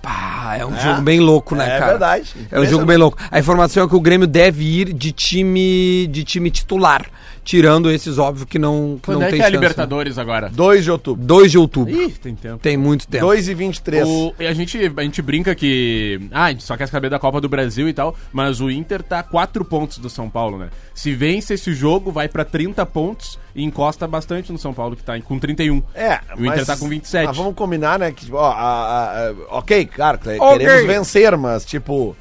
Pá, 0.00 0.56
é 0.58 0.64
um 0.64 0.78
jogo 0.80 1.02
bem 1.02 1.20
louco, 1.20 1.54
né, 1.54 1.66
É 1.66 1.78
cara? 1.78 1.90
verdade. 1.90 2.32
É 2.50 2.58
um 2.58 2.64
jogo 2.64 2.86
bem 2.86 2.96
louco. 2.96 3.18
A 3.30 3.38
informação 3.38 3.84
é 3.84 3.88
que 3.88 3.94
o 3.94 4.00
Grêmio 4.00 4.26
deve 4.26 4.64
ir 4.64 4.92
de 4.94 5.12
time 5.12 6.06
de 6.06 6.24
time 6.24 6.50
titular, 6.50 7.04
tirando 7.44 7.90
esses 7.90 8.18
óbvio 8.18 8.46
que 8.46 8.58
não 8.58 8.96
que 9.00 9.06
Quando 9.06 9.20
não 9.20 9.26
é 9.26 9.30
tem 9.30 9.38
que 9.38 9.42
é 9.42 9.46
a 9.46 9.48
chance, 9.48 9.52
né? 9.56 9.60
Libertadores 9.60 10.18
agora? 10.18 10.50
2 10.50 10.84
de 10.84 10.90
outubro. 10.90 11.24
2 11.24 11.50
de 11.50 11.58
outubro. 11.58 11.92
Ih, 11.94 12.10
tem 12.12 12.34
tempo. 12.34 12.58
Tem 12.58 12.76
muito 12.76 13.06
tempo. 13.08 13.24
2 13.26 13.48
e 13.48 13.54
23. 13.54 14.06
O, 14.06 14.34
e 14.38 14.46
a, 14.46 14.52
gente, 14.52 14.78
a 14.96 15.02
gente 15.02 15.22
brinca 15.22 15.54
que. 15.54 16.20
Ah, 16.30 16.44
a 16.44 16.50
gente 16.50 16.62
só 16.64 16.76
quer 16.76 16.86
saber 16.88 17.08
da 17.10 17.18
Copa 17.18 17.40
do 17.40 17.48
Brasil 17.48 17.88
e 17.88 17.92
tal, 17.92 18.14
mas 18.32 18.60
o 18.60 18.70
Inter 18.70 19.02
tá 19.02 19.20
a 19.20 19.22
4 19.22 19.64
pontos 19.64 19.98
do 19.98 20.08
São 20.10 20.28
Paulo, 20.28 20.58
né? 20.58 20.68
Se 20.94 21.12
vence 21.14 21.54
esse 21.54 21.72
jogo, 21.72 22.12
vai 22.12 22.28
pra 22.28 22.44
30 22.44 22.84
pontos 22.86 23.38
e 23.54 23.64
encosta 23.64 24.06
bastante 24.06 24.52
no 24.52 24.58
São 24.58 24.72
Paulo, 24.72 24.94
que 24.94 25.02
tá 25.02 25.16
em- 25.16 25.22
com 25.22 25.38
31. 25.38 25.82
É, 25.94 26.20
O 26.38 26.44
Inter 26.44 26.64
tá 26.66 26.76
com 26.76 26.88
27. 26.88 27.26
Mas 27.26 27.36
vamos 27.36 27.54
combinar, 27.54 27.98
né? 27.98 28.12
Que, 28.12 28.30
ó, 28.32 28.44
a- 28.50 28.54
a- 28.54 29.28
a- 29.30 29.34
ok, 29.58 29.86
claro, 29.86 30.18
que 30.18 30.28
Ok. 30.38 30.58
queremos 30.58 30.86
vencer, 30.86 31.36
mas, 31.36 31.64
tipo, 31.64 32.14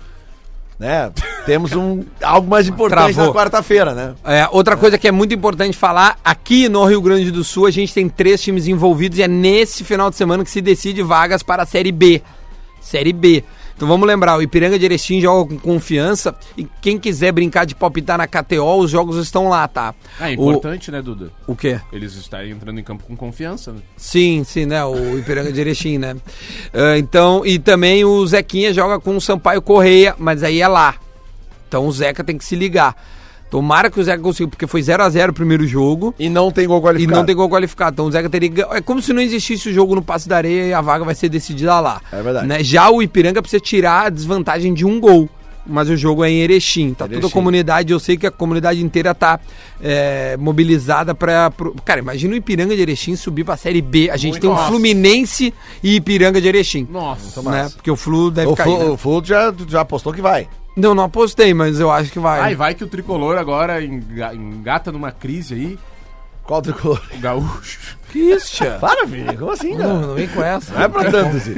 né? 0.80 1.11
Temos 1.45 1.73
um, 1.73 2.03
algo 2.23 2.49
mais 2.49 2.67
importante 2.67 3.13
Travou. 3.13 3.27
na 3.27 3.34
quarta-feira, 3.34 3.93
né? 3.93 4.13
É, 4.23 4.47
outra 4.49 4.77
coisa 4.77 4.97
que 4.97 5.07
é 5.07 5.11
muito 5.11 5.36
importante 5.36 5.77
falar, 5.77 6.17
aqui 6.23 6.69
no 6.69 6.86
Rio 6.86 7.01
Grande 7.01 7.30
do 7.32 7.43
Sul 7.43 7.65
a 7.65 7.71
gente 7.71 7.93
tem 7.93 8.07
três 8.07 8.41
times 8.41 8.65
envolvidos 8.65 9.19
e 9.19 9.23
é 9.23 9.27
nesse 9.27 9.84
final 9.84 10.09
de 10.09 10.15
semana 10.15 10.43
que 10.43 10.49
se 10.49 10.61
decide 10.61 11.03
vagas 11.03 11.43
para 11.43 11.63
a 11.63 11.65
Série 11.65 11.91
B. 11.91 12.21
Série 12.80 13.11
B. 13.11 13.43
Então 13.80 13.88
vamos 13.88 14.05
lembrar, 14.05 14.36
o 14.38 14.41
Ipiranga 14.41 14.77
de 14.77 14.84
Erechim 14.84 15.21
joga 15.21 15.55
com 15.55 15.57
confiança 15.57 16.36
e 16.57 16.67
quem 16.82 16.99
quiser 16.99 17.32
brincar 17.32 17.65
de 17.65 17.73
palpitar 17.73 18.17
na 18.17 18.27
KTO, 18.27 18.77
os 18.77 18.91
jogos 18.91 19.15
estão 19.15 19.47
lá, 19.47 19.65
tá? 19.69 19.95
Ah, 20.19 20.30
é 20.30 20.34
importante, 20.34 20.91
né, 20.91 21.01
Duda? 21.01 21.32
O, 21.47 21.53
o 21.53 21.55
quê? 21.55 21.80
Eles 21.89 22.13
estarem 22.15 22.51
entrando 22.51 22.77
em 22.77 22.84
campo 22.84 23.05
com 23.05 23.15
confiança, 23.15 23.71
né? 23.71 23.80
Sim, 23.95 24.43
sim, 24.43 24.65
né? 24.65 24.84
O 24.84 25.17
Ipiranga 25.17 25.49
de 25.49 25.61
Erechim, 25.61 25.97
né? 25.97 26.17
Ah, 26.73 26.97
então, 26.97 27.45
e 27.45 27.57
também 27.57 28.03
o 28.03 28.27
Zequinha 28.27 28.73
joga 28.73 28.99
com 28.99 29.15
o 29.15 29.21
Sampaio 29.21 29.61
Correia, 29.61 30.13
mas 30.19 30.43
aí 30.43 30.59
é 30.59 30.67
lá. 30.67 30.95
Então 31.69 31.88
o 31.88 31.91
Zeca 31.93 32.21
tem 32.21 32.38
que 32.38 32.43
se 32.43 32.57
ligar. 32.57 32.93
Tomara 33.50 33.89
que 33.89 34.00
o 34.00 34.04
Zeca 34.04 34.22
consiga, 34.22 34.47
porque 34.50 34.68
foi 34.68 34.82
0 34.82 35.02
a 35.04 35.10
0 35.10 35.32
o 35.32 35.36
primeiro 35.36 35.66
jogo. 35.66 36.14
E 36.20 36.30
não 36.30 36.52
tem 36.52 36.68
gol 36.68 36.78
E 36.78 36.82
qualificado. 36.82 37.18
não 37.20 37.26
tem 37.26 37.36
gol 37.36 37.50
qualificado. 37.50 37.93
Então 37.95 38.06
o 38.06 38.12
Zeca 38.12 38.30
teria. 38.30 38.52
É 38.72 38.82
como 38.82 39.02
se 39.02 39.12
não 39.14 39.22
existisse 39.22 39.70
o 39.70 39.74
jogo 39.74 39.95
no 39.95 40.02
Passe 40.04 40.30
da 40.30 40.38
Areia 40.38 40.66
e 40.68 40.74
a 40.74 40.82
vaga 40.82 41.04
vai 41.04 41.16
ser 41.16 41.30
decidida 41.30 41.80
lá. 41.80 42.00
É 42.12 42.22
verdade. 42.22 42.45
Né? 42.47 42.64
Já 42.64 42.89
o 42.91 43.02
Ipiranga 43.02 43.41
precisa 43.41 43.60
tirar 43.60 44.06
a 44.06 44.10
desvantagem 44.10 44.74
de 44.74 44.86
um 44.86 45.00
gol. 45.00 45.28
Mas 45.72 45.88
o 45.89 45.95
jogo 45.95 46.24
é 46.24 46.32
em 46.32 46.39
Erechim. 46.39 46.93
Tá 46.95 47.06
toda 47.06 47.16
a 47.16 47.20
Erechim. 47.20 47.34
comunidade, 47.34 47.93
eu 47.93 48.00
sei 48.00 48.18
que 48.18 48.26
a 48.26 48.32
comunidade 48.32 48.82
inteira 48.84 49.14
tá 49.14 49.39
é, 49.82 50.36
mobilizada 50.38 51.14
pra. 51.14 51.52
Pro... 51.52 51.76
Cara, 51.86 52.00
imagina 52.00 52.34
o 52.34 52.38
Ipiranga 52.38 52.76
de 52.76 52.82
Erechim 52.82 53.16
subir 53.16 53.43
pra 53.43 53.56
Série 53.58 53.82
B. 53.82 54.10
A 54.10 54.18
gente 54.18 54.32
Muito 54.34 54.41
tem 54.41 54.50
um 54.50 54.54
massa. 54.54 54.68
Fluminense 54.68 55.54
e 55.84 55.95
Ipiranga 55.95 56.41
de 56.41 56.47
Erechim. 56.47 56.88
Nossa. 56.89 57.41
Né? 57.43 57.70
Porque 57.76 57.91
o 57.91 57.95
Flu 57.95 58.32
deve 58.32 58.47
O, 58.52 58.56
cair. 58.56 58.72
Fu- 58.72 58.80
né? 58.84 58.86
o 58.89 58.97
Fulton 58.97 59.28
já, 59.28 59.54
já 59.68 59.82
apostou 59.82 60.12
que 60.14 60.22
vai. 60.22 60.47
Não, 60.80 60.95
não 60.95 61.03
apostei, 61.03 61.53
mas 61.53 61.80
eu 61.80 61.91
acho 61.91 62.11
que 62.11 62.19
vai. 62.19 62.39
Ai, 62.39 62.55
vai 62.55 62.73
que 62.73 62.84
o 62.84 62.88
tricolor 62.88 63.38
agora 63.38 63.84
enga- 63.84 64.34
engata 64.34 64.91
numa 64.91 65.11
crise 65.11 65.53
aí. 65.53 65.80
Qual 66.43 66.61
tricolor? 66.63 67.01
O 67.13 67.19
gaúcho. 67.19 67.97
Que 68.11 68.17
isso, 68.17 68.53
tia? 68.55 68.71
Para, 68.82 69.05
filho. 69.07 69.38
Como 69.38 69.51
assim, 69.51 69.77
cara? 69.77 69.88
Não, 69.93 70.01
não 70.01 70.15
vem 70.15 70.27
com 70.27 70.43
essa. 70.43 70.73
Não 70.73 70.82
é 70.82 70.88
pra 70.88 71.11
tanto, 71.11 71.38
assim. 71.38 71.53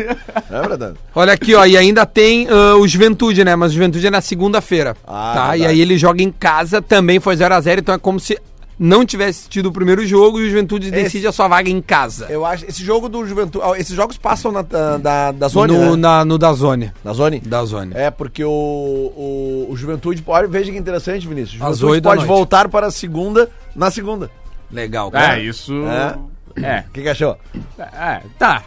Não 0.50 0.60
é 0.60 0.62
pra 0.64 0.78
tanto. 0.78 1.00
Olha 1.16 1.32
aqui, 1.32 1.56
ó, 1.56 1.66
e 1.66 1.78
ainda 1.78 2.06
tem 2.06 2.46
ah, 2.50 2.76
o 2.76 2.86
Juventude, 2.86 3.46
né? 3.46 3.56
Mas 3.56 3.72
o 3.72 3.76
Juventude 3.76 4.06
é 4.06 4.12
na 4.12 4.20
segunda-feira. 4.20 4.98
Ah, 5.08 5.32
tá? 5.34 5.48
E 5.56 5.60
verdade. 5.60 5.66
aí 5.68 5.80
ele 5.82 5.98
joga 5.98 6.22
em 6.22 6.30
casa, 6.30 6.82
também 6.82 7.22
foi 7.22 7.38
0x0, 7.38 7.80
então 7.80 7.96
é 7.96 7.98
como 7.98 8.20
se 8.20 8.38
não 8.84 9.06
tivesse 9.06 9.48
tido 9.48 9.68
o 9.68 9.72
primeiro 9.72 10.04
jogo 10.08 10.40
e 10.40 10.48
o 10.48 10.50
Juventude 10.50 10.90
decide 10.90 11.28
a 11.28 11.32
sua 11.32 11.48
vaga 11.48 11.70
em 11.70 11.80
casa. 11.80 12.26
Eu 12.32 12.44
acho. 12.44 12.66
Esse 12.66 12.84
jogo 12.84 13.08
do 13.08 13.24
Juventude. 13.28 13.64
Esses 13.80 13.96
jogos 13.96 14.18
passam 14.18 14.52
na, 14.52 14.64
da, 14.64 14.98
da, 14.98 15.32
da 15.32 15.48
Zone, 15.48 15.72
no, 15.72 15.92
né? 15.92 15.96
na, 15.98 16.26
no 16.26 16.36
da 16.36 16.52
Zone. 16.52 16.92
Na 17.04 17.14
Zone? 17.14 17.40
Da 17.42 17.64
Zone. 17.64 17.92
É, 17.94 18.10
porque 18.10 18.44
o, 18.44 18.50
o, 18.50 19.68
o 19.70 19.78
Juventude 19.78 20.24
pode. 20.24 20.48
Veja 20.48 20.72
que 20.72 20.78
interessante, 20.80 21.28
Vinícius. 21.28 21.62
O 21.62 21.66
Às 21.66 21.78
Juventude 21.78 22.02
da 22.02 22.10
pode 22.10 22.20
noite. 22.22 22.28
voltar 22.28 22.70
para 22.70 22.88
a 22.88 22.92
segunda 22.92 23.52
na 23.76 23.92
segunda. 23.92 24.32
Legal, 24.72 25.12
cara. 25.12 25.38
É, 25.38 25.44
isso. 25.44 25.74
É. 25.86 26.18
É. 26.66 26.84
O 26.90 26.92
que, 26.92 27.04
que 27.04 27.10
achou? 27.10 27.38
É, 27.78 28.22
tá. 28.40 28.64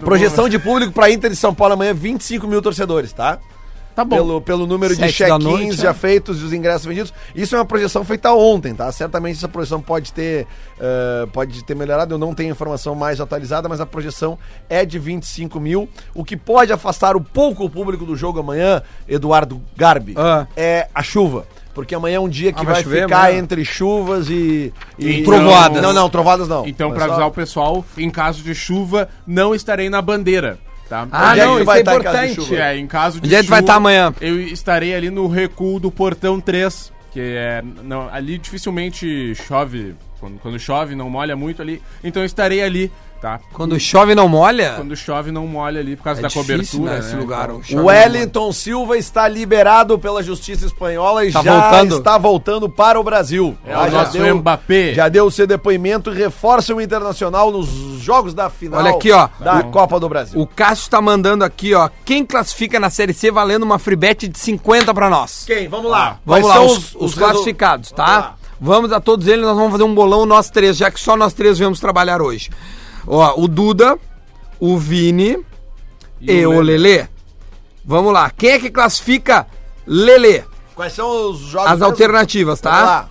Projeção 0.00 0.48
de 0.48 0.58
público 0.58 0.92
para 0.92 1.10
Inter 1.10 1.30
de 1.30 1.36
São 1.36 1.54
Paulo 1.54 1.74
amanhã, 1.74 1.92
25 1.92 2.46
mil 2.46 2.62
torcedores, 2.62 3.12
tá? 3.12 3.38
Tá 3.96 4.04
bom. 4.04 4.14
Pelo, 4.14 4.40
pelo 4.42 4.66
número 4.66 4.94
de 4.94 5.00
Sete 5.10 5.26
da 5.26 5.38
check-ins 5.38 5.76
já 5.76 5.90
é. 5.90 5.94
feitos 5.94 6.40
e 6.42 6.44
os 6.44 6.52
ingressos 6.52 6.84
vendidos. 6.86 7.14
Isso 7.34 7.56
é 7.56 7.58
uma 7.58 7.64
projeção 7.64 8.04
feita 8.04 8.30
ontem, 8.34 8.74
tá? 8.74 8.92
Certamente 8.92 9.38
essa 9.38 9.48
projeção 9.48 9.80
pode 9.80 10.12
ter, 10.12 10.46
eh, 10.78 11.26
pode 11.32 11.64
ter 11.64 11.74
melhorado. 11.74 12.12
Eu 12.14 12.18
não 12.18 12.34
tenho 12.34 12.50
informação 12.50 12.94
mais 12.94 13.22
atualizada, 13.22 13.70
mas 13.70 13.80
a 13.80 13.86
projeção 13.86 14.38
é 14.68 14.84
de 14.84 14.98
25 14.98 15.58
mil. 15.58 15.88
O 16.14 16.22
que 16.24 16.36
pode 16.36 16.70
afastar 16.74 17.16
um 17.16 17.22
pouco 17.22 17.64
o 17.64 17.70
público 17.70 18.04
do 18.04 18.14
jogo 18.14 18.38
amanhã, 18.38 18.82
Eduardo 19.08 19.62
Garbi, 19.74 20.12
Ah. 20.14 20.46
é 20.54 20.88
a 20.94 21.02
chuva. 21.02 21.46
Porque 21.74 21.94
amanhã 21.94 22.16
é 22.16 22.20
um 22.20 22.28
dia 22.28 22.52
que 22.52 22.60
Ah, 22.60 22.64
vai 22.64 22.74
vai, 22.74 22.82
chover 22.84 23.02
ficar 23.04 23.18
amanhã? 23.26 23.38
entre 23.38 23.64
chuvas 23.64 24.28
e, 24.30 24.72
e- 24.98 25.20
Então- 25.20 25.34
Trovoadas. 25.34 25.82
Não, 25.82 25.92
não, 25.92 26.08
trovadas 26.10 26.48
não. 26.48 26.66
Então, 26.66 26.90
só- 26.94 27.00
avisar 27.04 27.26
o 27.26 27.30
pessoal, 27.30 27.84
em 27.98 28.08
caso 28.10 28.42
de 28.42 28.54
chuva, 28.54 29.08
não 29.26 29.54
estarei 29.54 29.88
na 29.90 30.00
bandeira. 30.00 30.58
Tá? 30.88 31.06
Ah, 31.10 31.30
Onde 31.32 31.40
é 31.40 31.44
não, 31.44 31.52
que 31.52 31.56
isso 31.58 31.64
vai 31.66 31.76
é 31.76 31.80
estar 31.80 31.94
em 31.96 32.02
caso 32.02 32.16
de 32.18 32.24
importante. 32.30 32.48
chuva? 32.48 32.62
É, 32.62 32.78
em 32.78 32.86
caso 32.86 33.20
de 33.20 33.26
Onde 33.26 33.34
é 33.34 33.42
que 33.42 33.50
vai 33.50 33.60
estar 33.60 33.74
amanhã? 33.74 34.14
Eu 34.20 34.40
estarei 34.40 34.94
ali 34.94 35.10
no 35.10 35.26
recuo 35.26 35.80
do 35.80 35.90
portão 35.90 36.40
3, 36.40 36.92
que 37.12 37.20
é. 37.20 37.62
Não, 37.82 38.08
ali 38.12 38.38
dificilmente 38.38 39.34
chove. 39.34 39.94
Quando, 40.20 40.38
quando 40.38 40.58
chove, 40.58 40.94
não 40.94 41.10
molha 41.10 41.36
muito 41.36 41.60
ali. 41.60 41.82
Então 42.02 42.22
eu 42.22 42.26
estarei 42.26 42.62
ali, 42.62 42.90
tá? 43.20 43.40
Quando 43.52 43.78
chove 43.80 44.14
não 44.14 44.28
molha? 44.28 44.74
Quando 44.76 44.96
chove, 44.96 45.30
não 45.32 45.46
molha 45.46 45.80
ali 45.80 45.96
por 45.96 46.04
causa 46.04 46.20
É 46.20 46.22
da 46.22 46.28
difícil, 46.28 46.80
cobertura. 46.80 46.92
né, 46.92 46.98
esse 46.98 47.16
lugar, 47.16 47.50
Então, 47.50 47.84
Wellington 47.84 48.52
Silva 48.52 48.96
está 48.96 49.26
liberado 49.28 49.98
pela 49.98 50.22
Justiça 50.22 50.66
Espanhola 50.66 51.24
e 51.24 51.32
Tá 51.32 51.42
já 51.42 51.52
voltando? 51.70 51.98
está 51.98 52.18
voltando 52.18 52.68
para 52.68 52.98
o 53.00 53.02
Brasil. 53.04 53.56
É 53.66 53.72
Ah, 53.74 53.82
o 53.82 53.90
já 53.90 54.04
nosso 54.04 54.18
Mbappé. 54.36 54.94
Já 54.94 55.08
deu 55.08 55.26
o 55.26 55.30
seu 55.30 55.46
depoimento 55.46 56.10
e 56.10 56.14
reforça 56.16 56.74
o 56.74 56.80
Internacional 56.80 57.50
nos 57.50 57.68
jogos 58.00 58.34
da 58.34 58.48
final 58.50 58.80
Olha 58.80 58.90
aqui, 58.92 59.10
ó. 59.12 59.28
da. 59.40 59.62
Copa 59.64 59.98
do 59.98 60.08
Brasil. 60.08 60.40
O 60.40 60.46
Cássio 60.46 60.90
tá 60.90 61.00
mandando 61.00 61.44
aqui, 61.44 61.74
ó. 61.74 61.88
Quem 62.04 62.24
classifica 62.24 62.78
na 62.78 62.88
Série 62.90 63.12
C 63.12 63.30
valendo 63.30 63.62
uma 63.64 63.78
free 63.78 63.96
bet 63.96 64.28
de 64.28 64.38
50 64.38 64.94
pra 64.94 65.10
nós. 65.10 65.44
Quem? 65.46 65.66
Vamos 65.68 65.90
lá. 65.90 66.18
Vamos 66.24 66.46
Quais 66.46 66.46
lá, 66.46 66.64
os, 66.64 66.94
os 66.94 67.14
resu- 67.14 67.18
classificados, 67.18 67.90
Vamos 67.96 68.10
tá? 68.12 68.18
lá. 68.18 68.34
Vamos 68.60 68.90
a 68.92 69.00
todos 69.00 69.26
eles, 69.26 69.44
nós 69.44 69.54
vamos 69.56 69.72
fazer 69.72 69.82
um 69.84 69.94
bolão 69.94 70.24
nós 70.24 70.48
três, 70.48 70.76
já 70.78 70.90
que 70.90 70.98
só 70.98 71.14
nós 71.16 71.34
três 71.34 71.58
viemos 71.58 71.78
trabalhar 71.78 72.22
hoje. 72.22 72.48
Ó, 73.06 73.40
o 73.40 73.46
Duda, 73.48 73.98
o 74.58 74.76
Vini 74.76 75.38
e, 76.20 76.44
o 76.46 76.60
Lelê. 76.60 77.06
Vamos 77.84 78.12
lá, 78.12 78.30
quem 78.30 78.50
é 78.50 78.58
que 78.58 78.70
classifica 78.70 79.46
Lelê? 79.86 80.42
Quais 80.74 80.92
são 80.92 81.30
os 81.30 81.38
jogos? 81.38 81.70
As 81.70 81.80
alternativas, 81.82 82.60
Vamos 82.60 82.78
tá? 82.80 82.84
lá. 82.84 83.10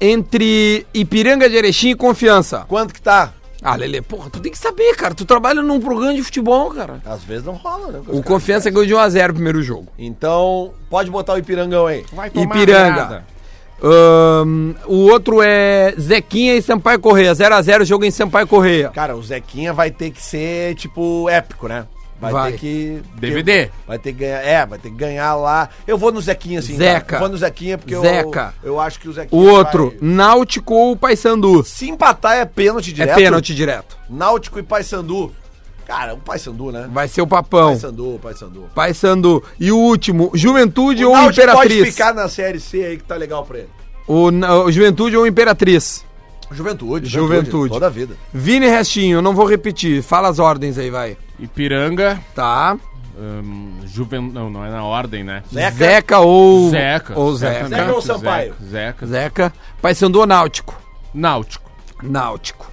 Entre 0.00 0.86
Ipiranga 0.92 1.48
de 1.48 1.56
Erechim 1.56 1.90
e 1.90 1.94
Confiança. 1.94 2.64
Quanto 2.68 2.92
que 2.92 3.00
tá? 3.00 3.32
Ah, 3.64 3.76
Lelê, 3.76 4.02
porra, 4.02 4.28
tu 4.28 4.40
tem 4.40 4.50
que 4.50 4.58
saber, 4.58 4.96
cara. 4.96 5.14
Tu 5.14 5.24
trabalha 5.24 5.62
num 5.62 5.80
programa 5.80 6.12
de 6.14 6.22
futebol, 6.22 6.70
cara. 6.72 7.00
Às 7.06 7.22
vezes 7.22 7.44
não 7.44 7.54
rola, 7.54 7.92
né? 7.92 8.02
O 8.08 8.20
Confiança 8.20 8.68
ganhou 8.70 8.84
de 8.84 8.92
1x0 8.92 9.30
o 9.30 9.34
primeiro 9.34 9.62
jogo. 9.62 9.86
Então, 9.96 10.74
pode 10.90 11.08
botar 11.10 11.34
o 11.34 11.38
Ipirangão 11.38 11.86
aí. 11.86 12.04
Vai 12.12 12.28
tomar 12.28 12.44
Ipiranga. 12.56 12.90
nada. 12.96 13.26
Ahn, 13.82 14.74
o 14.86 15.10
outro 15.10 15.42
é 15.42 15.92
Zequinha 15.98 16.54
e 16.54 16.62
Sampaio 16.62 17.00
Correia. 17.00 17.32
0x0 17.34 17.84
jogo 17.84 18.04
em 18.04 18.10
Sampaio 18.10 18.46
Correia. 18.46 18.88
Cara, 18.90 19.16
o 19.16 19.22
Zequinha 19.22 19.72
vai 19.72 19.90
ter 19.90 20.10
que 20.10 20.22
ser, 20.22 20.74
tipo, 20.76 21.28
épico, 21.28 21.66
né? 21.68 21.86
Vai, 22.20 22.32
Vai. 22.32 22.52
ter 22.52 22.58
que. 22.58 23.02
DVD. 23.16 23.68
Vai 23.84 23.98
ter 23.98 24.12
que 24.12 24.20
ganhar. 24.20 24.38
É, 24.44 24.64
vai 24.64 24.78
ter 24.78 24.90
que 24.90 24.94
ganhar 24.96 25.34
lá. 25.34 25.68
Eu 25.84 25.98
vou 25.98 26.12
no 26.12 26.20
Zequinha, 26.20 26.60
assim. 26.60 26.76
Zeca. 26.76 27.18
vou 27.18 27.28
no 27.28 27.36
Zequinha 27.36 27.76
porque 27.76 27.96
Zeca. 27.98 28.54
eu. 28.62 28.74
Eu 28.74 28.80
acho 28.80 29.00
que 29.00 29.08
o 29.08 29.12
Zequinha. 29.12 29.42
O 29.42 29.44
outro, 29.44 29.88
vai- 29.88 29.98
Náutico 30.00 30.72
ou 30.72 30.96
Paysandu? 30.96 31.64
Se 31.64 31.90
empatar 31.90 32.36
é 32.36 32.44
pênalti 32.44 32.92
direto. 32.92 33.18
É 33.18 33.22
pênalti 33.24 33.52
direto. 33.52 33.98
Náutico 34.08 34.60
e 34.60 34.62
Paysandu. 34.62 35.32
Cara, 35.86 36.14
o 36.14 36.18
Paysandu, 36.18 36.70
né? 36.70 36.88
Vai 36.92 37.08
ser 37.08 37.22
o 37.22 37.26
papão. 37.26 37.70
Paysandu, 37.70 38.18
Paysandu. 38.22 38.70
Paysandu. 38.74 39.42
E 39.58 39.72
o 39.72 39.76
último, 39.78 40.30
Juventude 40.34 41.04
O 41.04 41.08
ou 41.08 41.14
Náutico 41.14 41.40
Imperatriz? 41.40 41.78
pode 41.78 41.90
ficar 41.90 42.14
na 42.14 42.28
Série 42.28 42.60
C 42.60 42.84
aí 42.84 42.96
que 42.96 43.04
tá 43.04 43.16
legal 43.16 43.44
pra 43.44 43.58
ele. 43.58 43.68
O, 44.06 44.28
o 44.64 44.72
Juventude 44.72 45.16
ou 45.16 45.26
Imperatriz? 45.26 46.04
Juventude, 46.50 47.06
Juventude. 47.08 47.72
Toda 47.72 47.86
a 47.86 47.90
vida. 47.90 48.14
Vini 48.32 48.66
Restinho, 48.68 49.18
eu 49.18 49.22
não 49.22 49.34
vou 49.34 49.46
repetir. 49.46 50.02
Fala 50.02 50.28
as 50.28 50.38
ordens 50.38 50.76
aí, 50.76 50.90
vai. 50.90 51.16
Ipiranga. 51.38 52.20
Tá. 52.34 52.76
hum, 53.18 53.78
Juven... 53.86 54.30
Não, 54.32 54.50
não 54.50 54.64
é 54.64 54.70
na 54.70 54.84
ordem, 54.84 55.24
né? 55.24 55.42
Zeca. 55.52 55.76
Zeca 55.76 56.18
ou... 56.20 56.70
Zeca. 56.70 57.18
Ou 57.18 57.34
Zeca. 57.34 57.68
Zeca 57.68 57.92
ou 57.94 58.02
Sampaio? 58.02 58.54
Zeca. 58.62 59.06
Zeca. 59.06 59.52
Paysandu 59.80 60.20
ou 60.20 60.26
Náutico? 60.26 60.78
Náutico. 61.14 61.70
Náutico. 62.02 62.70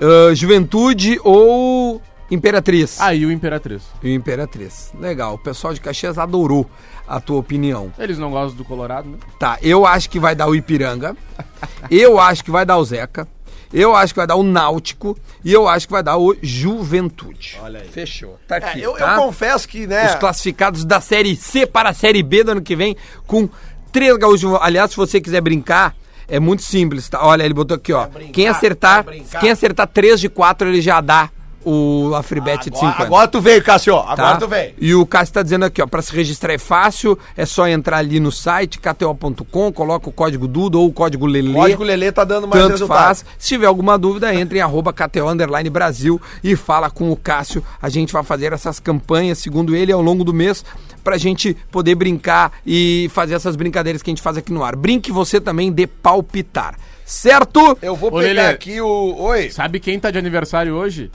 Ah, 0.00 0.34
Juventude 0.34 1.18
ou 1.24 2.00
Imperatriz? 2.34 3.00
Aí 3.00 3.24
o 3.26 3.30
Imperatriz. 3.30 3.82
E 4.02 4.08
o 4.08 4.14
Imperatriz. 4.14 4.92
Legal. 4.98 5.34
O 5.34 5.38
pessoal 5.38 5.74
de 5.74 5.80
Caxias 5.80 6.16
adorou 6.18 6.68
a 7.06 7.20
tua 7.20 7.38
opinião. 7.38 7.92
Eles 7.98 8.18
não 8.18 8.30
gostam 8.30 8.56
do 8.56 8.64
Colorado, 8.64 9.08
né? 9.08 9.18
Tá, 9.38 9.58
eu 9.62 9.84
acho 9.86 10.08
que 10.08 10.18
vai 10.18 10.34
dar 10.34 10.46
o 10.48 10.54
Ipiranga. 10.54 11.16
eu 11.90 12.18
acho 12.18 12.42
que 12.42 12.50
vai 12.50 12.64
dar 12.64 12.78
o 12.78 12.84
Zeca. 12.84 13.28
Eu 13.72 13.94
acho 13.96 14.12
que 14.12 14.18
vai 14.20 14.26
dar 14.26 14.36
o 14.36 14.42
Náutico 14.42 15.16
e 15.42 15.50
eu 15.52 15.66
acho 15.66 15.86
que 15.86 15.92
vai 15.92 16.02
dar 16.02 16.18
o 16.18 16.36
Juventude. 16.42 17.58
Olha 17.62 17.80
aí. 17.80 17.88
Fechou. 17.88 18.38
Tá 18.46 18.56
É, 18.56 18.58
aqui. 18.58 18.80
eu, 18.82 18.92
eu 18.92 18.98
tá? 18.98 19.16
confesso 19.16 19.66
que, 19.66 19.86
né? 19.86 20.06
Os 20.10 20.14
classificados 20.16 20.84
da 20.84 21.00
Série 21.00 21.34
C 21.36 21.66
para 21.66 21.88
a 21.90 21.94
Série 21.94 22.22
B 22.22 22.44
do 22.44 22.52
ano 22.52 22.62
que 22.62 22.76
vem, 22.76 22.96
com 23.26 23.48
três 23.90 24.14
gaúchos. 24.18 24.58
Aliás, 24.60 24.90
se 24.90 24.96
você 24.96 25.20
quiser 25.22 25.40
brincar, 25.40 25.94
é 26.28 26.38
muito 26.38 26.62
simples, 26.62 27.08
tá? 27.08 27.24
Olha, 27.24 27.44
ele 27.44 27.54
botou 27.54 27.74
aqui, 27.76 27.92
ó. 27.94 28.06
brincar, 28.06 28.32
quem 28.32 28.48
acertar, 28.48 29.04
brincar. 29.04 29.40
quem 29.40 29.50
acertar 29.50 29.86
3 29.86 30.20
de 30.20 30.28
4, 30.28 30.68
ele 30.68 30.80
já 30.82 31.00
dá 31.00 31.30
o 31.64 32.12
a 32.14 32.22
free 32.22 32.40
bet 32.40 32.70
de 32.70 32.78
50. 32.78 33.02
Agora, 33.04 33.28
tu 33.28 33.40
veio, 33.40 33.62
Cássio. 33.62 33.94
tá? 33.96 34.12
Agora 34.12 34.36
tu 34.38 34.48
veio. 34.48 34.74
E 34.80 34.94
o 34.94 35.04
Cássio 35.06 35.34
tá 35.34 35.42
dizendo 35.42 35.64
aqui, 35.64 35.80
ó, 35.82 35.86
pra 35.86 36.02
se 36.02 36.14
registrar 36.14 36.52
é 36.54 36.58
fácil, 36.58 37.18
é 37.36 37.44
só 37.46 37.66
entrar 37.68 37.98
ali 37.98 38.18
no 38.20 38.30
site 38.32 38.78
kto.com, 38.78 39.72
coloca 39.72 40.08
o 40.08 40.12
código 40.12 40.46
Duda 40.48 40.78
ou 40.78 40.88
o 40.88 40.92
código 40.92 41.26
Lelê. 41.26 41.52
Código 41.52 41.82
Lelê 41.84 42.10
tá 42.12 42.24
dando 42.24 42.46
mais 42.48 42.60
Tanto 42.62 42.72
resultado. 42.72 42.98
faz. 42.98 43.24
Se 43.38 43.48
tiver 43.48 43.66
alguma 43.66 43.98
dúvida, 43.98 44.34
entre 44.34 44.58
em 44.58 44.62
arroba 44.62 44.92
KTO 44.92 45.28
Underline 45.28 45.70
Brasil 45.70 46.20
e 46.42 46.56
fala 46.56 46.90
com 46.90 47.10
o 47.10 47.16
Cássio. 47.16 47.62
A 47.80 47.88
gente 47.88 48.12
vai 48.12 48.22
fazer 48.22 48.52
essas 48.52 48.78
campanhas, 48.80 49.38
segundo 49.38 49.74
ele, 49.76 49.92
ao 49.92 50.02
longo 50.02 50.24
do 50.24 50.32
mês, 50.34 50.64
pra 51.04 51.16
gente 51.18 51.56
poder 51.70 51.94
brincar 51.94 52.52
e 52.66 53.10
fazer 53.12 53.34
essas 53.34 53.56
brincadeiras 53.56 54.02
que 54.02 54.10
a 54.10 54.12
gente 54.12 54.22
faz 54.22 54.36
aqui 54.36 54.52
no 54.52 54.62
ar. 54.64 54.76
Brinque 54.76 55.10
você 55.12 55.40
também 55.40 55.70
de 55.72 55.86
palpitar. 55.86 56.74
Certo? 57.04 57.76
Eu 57.82 57.94
vou 57.96 58.08
Ô, 58.10 58.18
pegar 58.18 58.42
Lelê. 58.42 58.46
aqui 58.48 58.80
o. 58.80 59.14
Oi. 59.18 59.50
Sabe 59.50 59.80
quem 59.80 59.98
tá 59.98 60.10
de 60.10 60.18
aniversário 60.18 60.74
hoje? 60.74 61.10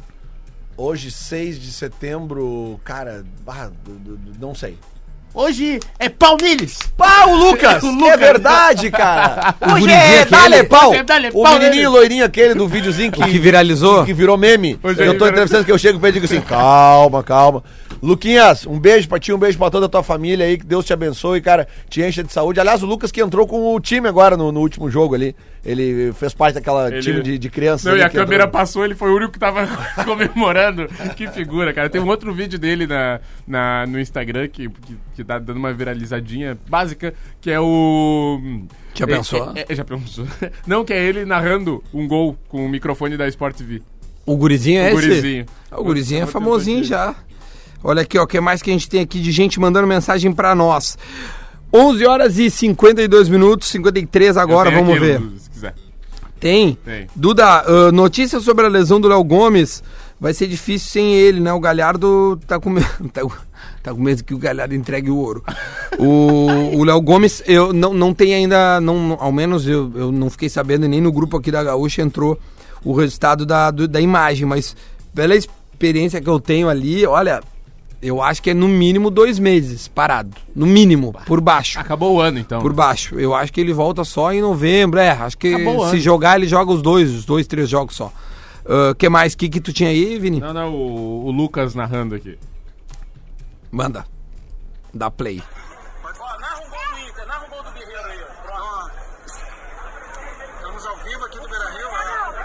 Hoje, 0.80 1.10
6 1.10 1.60
de 1.60 1.74
setembro, 1.74 2.80
cara, 2.84 3.26
ah, 3.48 3.72
não 4.40 4.54
sei. 4.54 4.78
Hoje 5.40 5.80
é 6.00 6.10
Palmeiras. 6.10 6.80
Pá, 6.98 7.26
o 7.30 7.36
Lucas! 7.36 7.84
É 7.84 7.88
Lucas. 7.88 8.20
verdade, 8.20 8.90
cara! 8.90 9.54
Hoje 9.72 9.92
é? 9.92 10.26
Dale 10.26 10.64
Pau! 10.64 10.90
Hoje 10.90 11.00
é 11.00 11.04
Dale 11.04 11.30
O 11.32 11.44
Pau 11.44 11.60
menininho 11.60 11.92
loirinho 11.92 12.26
aquele 12.26 12.56
do 12.56 12.68
videozinho 12.68 13.12
que, 13.12 13.24
que 13.24 13.38
viralizou? 13.38 14.04
que 14.04 14.16
virou 14.16 14.36
meme. 14.36 14.80
Hoje 14.82 15.00
é 15.00 15.04
eu 15.04 15.14
tô 15.14 15.26
viralizou. 15.26 15.28
entrevistando 15.30 15.66
que 15.66 15.72
eu 15.72 15.78
chego 15.78 16.00
pra 16.00 16.10
ele 16.10 16.18
e 16.18 16.22
digo 16.22 16.34
assim, 16.34 16.44
calma, 16.44 17.22
calma. 17.22 17.64
Luquinhas, 18.02 18.66
um 18.66 18.80
beijo 18.80 19.08
pra 19.08 19.20
ti, 19.20 19.32
um 19.32 19.38
beijo 19.38 19.58
pra 19.60 19.70
toda 19.70 19.86
a 19.86 19.90
tua 19.90 20.04
família 20.04 20.46
aí, 20.46 20.58
que 20.58 20.66
Deus 20.66 20.86
te 20.86 20.94
abençoe, 20.94 21.40
cara, 21.42 21.68
te 21.90 22.02
encha 22.02 22.24
de 22.24 22.32
saúde. 22.34 22.60
Aliás, 22.60 22.82
o 22.82 22.86
Lucas 22.88 23.12
que 23.12 23.22
entrou 23.22 23.46
com 23.48 23.76
o 23.76 23.80
time 23.80 24.08
agora 24.08 24.36
no, 24.38 24.52
no 24.52 24.60
último 24.60 24.90
jogo 24.90 25.16
ali, 25.16 25.36
ele 25.66 26.14
fez 26.14 26.32
parte 26.34 26.56
daquela 26.56 26.88
Ele- 26.90 27.02
time 27.02 27.22
de, 27.22 27.38
de 27.40 27.50
crianças. 27.50 27.86
Não, 27.86 27.98
e 27.98 28.02
a 28.04 28.10
câmera 28.10 28.44
entrou. 28.46 28.50
passou, 28.50 28.86
ele 28.86 28.94
foi 28.96 29.10
o 29.12 29.16
único 29.16 29.34
que 29.34 29.40
tava 29.40 29.68
comemorando. 30.06 30.88
Que 31.16 31.28
figura, 31.28 31.74
cara. 31.74 31.90
Tem 31.90 32.00
um 32.02 32.08
outro 32.08 32.32
vídeo 32.34 32.60
dele 32.60 32.86
na, 32.86 33.20
na, 33.48 33.86
no 33.88 34.00
Instagram 34.00 34.48
que, 34.48 34.70
que, 34.70 34.98
que 35.16 35.24
tá 35.28 35.38
dando 35.40 35.58
uma 35.58 35.74
viralizadinha 35.74 36.58
básica, 36.70 37.14
que 37.42 37.52
é 37.52 37.60
o. 37.60 38.40
Já 38.94 39.06
pensou? 39.06 39.52
É, 39.56 39.60
é- 39.62 39.66
é- 39.70 39.76
já 39.76 39.84
pensou. 39.84 40.26
Não, 40.66 40.84
que 40.86 40.94
é 40.94 41.04
ele 41.04 41.26
narrando 41.26 41.84
um 41.94 42.08
gol 42.08 42.38
com 42.48 42.66
o 42.66 42.70
microfone 42.70 43.18
da 43.18 43.28
Sport 43.28 43.56
TV. 43.58 43.82
O 44.26 44.36
gurizinho 44.38 44.82
é 44.82 44.94
O 44.94 44.98
esse? 45.00 45.08
gurizinho. 45.08 45.46
Ah, 45.70 45.80
O 45.80 45.84
gurizinho 45.84 46.24
é 46.24 46.26
famosinho 46.26 46.84
já. 46.84 47.14
Olha 47.84 48.02
aqui, 48.02 48.18
ó, 48.18 48.24
o 48.24 48.28
que 48.28 48.40
mais 48.42 48.62
que 48.62 48.70
a 48.70 48.74
gente 48.74 48.90
tem 48.90 49.02
aqui 49.02 49.20
de 49.20 49.32
gente 49.32 49.60
mandando 49.60 49.88
mensagem 49.88 50.32
pra 50.32 50.56
nós. 50.56 50.98
11 51.72 52.06
horas 52.06 52.38
e 52.40 52.50
52 52.50 53.30
minutos, 53.30 53.68
53 53.68 54.36
agora, 54.38 54.72
vamos 54.72 54.92
aqui, 54.92 55.00
ver. 55.00 55.22
Se 55.38 55.50
quiser. 55.50 55.76
Tem? 56.40 56.78
Tem. 56.84 57.08
Duda, 57.16 57.46
ah, 57.68 57.92
notícia 57.92 58.40
sobre 58.40 58.66
a 58.66 58.70
lesão 58.70 59.00
do 59.00 59.08
Léo 59.08 59.24
Gomes. 59.24 59.84
Vai 60.20 60.34
ser 60.34 60.48
difícil 60.48 60.90
sem 60.90 61.14
ele, 61.14 61.40
né? 61.40 61.54
O 61.54 61.60
Galhardo 61.60 62.40
tá 62.48 62.60
com 62.60 62.70
medo. 62.72 62.88
Tá, 63.84 63.94
com 63.94 64.02
medo 64.02 64.24
que 64.24 64.34
o 64.34 64.38
Galhardo 64.38 64.76
entregue 64.76 65.10
o 65.10 65.18
ouro. 65.18 65.44
O 65.98 66.78
o 66.78 66.84
Léo 66.84 67.02
Gomes, 67.02 67.42
eu 67.46 67.74
não, 67.74 67.94
não 67.94 68.14
tem 68.14 68.34
ainda. 68.34 68.80
Não, 68.82 69.18
ao 69.20 69.32
menos 69.32 69.68
eu, 69.68 69.92
eu 69.96 70.12
não 70.12 70.30
fiquei 70.30 70.50
sabendo, 70.50 70.86
e 70.86 70.90
nem 70.90 71.02
no 71.02 71.12
grupo 71.12 71.38
aqui 71.38 71.52
da 71.52 71.64
Gaúcha 71.64 72.02
entrou 72.02 72.40
o 72.84 72.94
resultado 72.94 73.46
da, 73.46 73.72
do- 73.72 73.88
da 73.88 74.00
imagem, 74.02 74.46
mas 74.46 74.76
pela 75.14 75.36
experiência 75.36 76.22
que 76.22 76.30
eu 76.30 76.40
tenho 76.40 76.70
ali, 76.70 77.06
olha. 77.06 77.42
Eu 78.00 78.22
acho 78.22 78.44
que 78.44 78.52
é 78.52 78.54
no 78.54 78.68
mínimo 78.68 79.10
dois 79.10 79.40
meses 79.40 79.88
parado. 79.88 80.30
No 80.56 80.68
mínimo, 80.68 81.16
por 81.26 81.42
baixo. 81.42 81.80
Acabou 81.80 82.14
o 82.18 82.22
ano, 82.22 82.38
então. 82.38 82.62
Por 82.62 82.72
baixo. 82.72 83.20
Eu 83.20 83.34
acho 83.34 83.52
que 83.52 83.60
ele 83.60 83.74
volta 83.74 84.04
só 84.04 84.32
em 84.32 84.40
novembro. 84.40 85.00
É, 85.00 85.10
acho 85.10 85.36
que 85.36 85.52
se 85.90 86.00
jogar, 86.00 86.38
ele 86.38 86.46
joga 86.48 86.72
os 86.72 86.84
dois, 86.84 87.10
os 87.12 87.26
dois, 87.26 87.48
três 87.48 87.68
jogos 87.68 87.96
só. 87.96 88.14
O 88.92 88.94
que 88.94 89.10
mais? 89.10 89.34
O 89.34 89.38
que, 89.40 89.50
que 89.50 89.60
tu 89.60 89.74
tinha 89.74 89.90
aí, 89.90 90.20
Vini? 90.20 90.40
Não, 90.40 90.54
não, 90.54 90.76
o, 90.76 91.26
o 91.26 91.32
Lucas 91.32 91.74
narrando 91.74 92.14
aqui. 92.14 92.38
Manda. 93.72 94.06
Dá 94.94 95.12
play. 95.12 95.44
Ó, 96.20 96.38
narra 96.40 96.58
um 96.62 96.70
gol 96.70 96.80
do 96.92 97.00
Inter, 97.10 97.26
narra 97.28 97.46
um 97.46 97.50
gol 97.50 97.64
do 97.64 97.72
Guerreiro 97.72 98.06
aí. 98.06 98.26
Pronto. 98.46 98.92
Estamos 100.56 100.86
ao 100.86 100.98
vivo 100.98 101.26
aqui 101.26 101.40
do 101.40 101.50
Beira 101.50 101.70
Rio. 101.70 101.90
Guerreiro. 101.90 102.38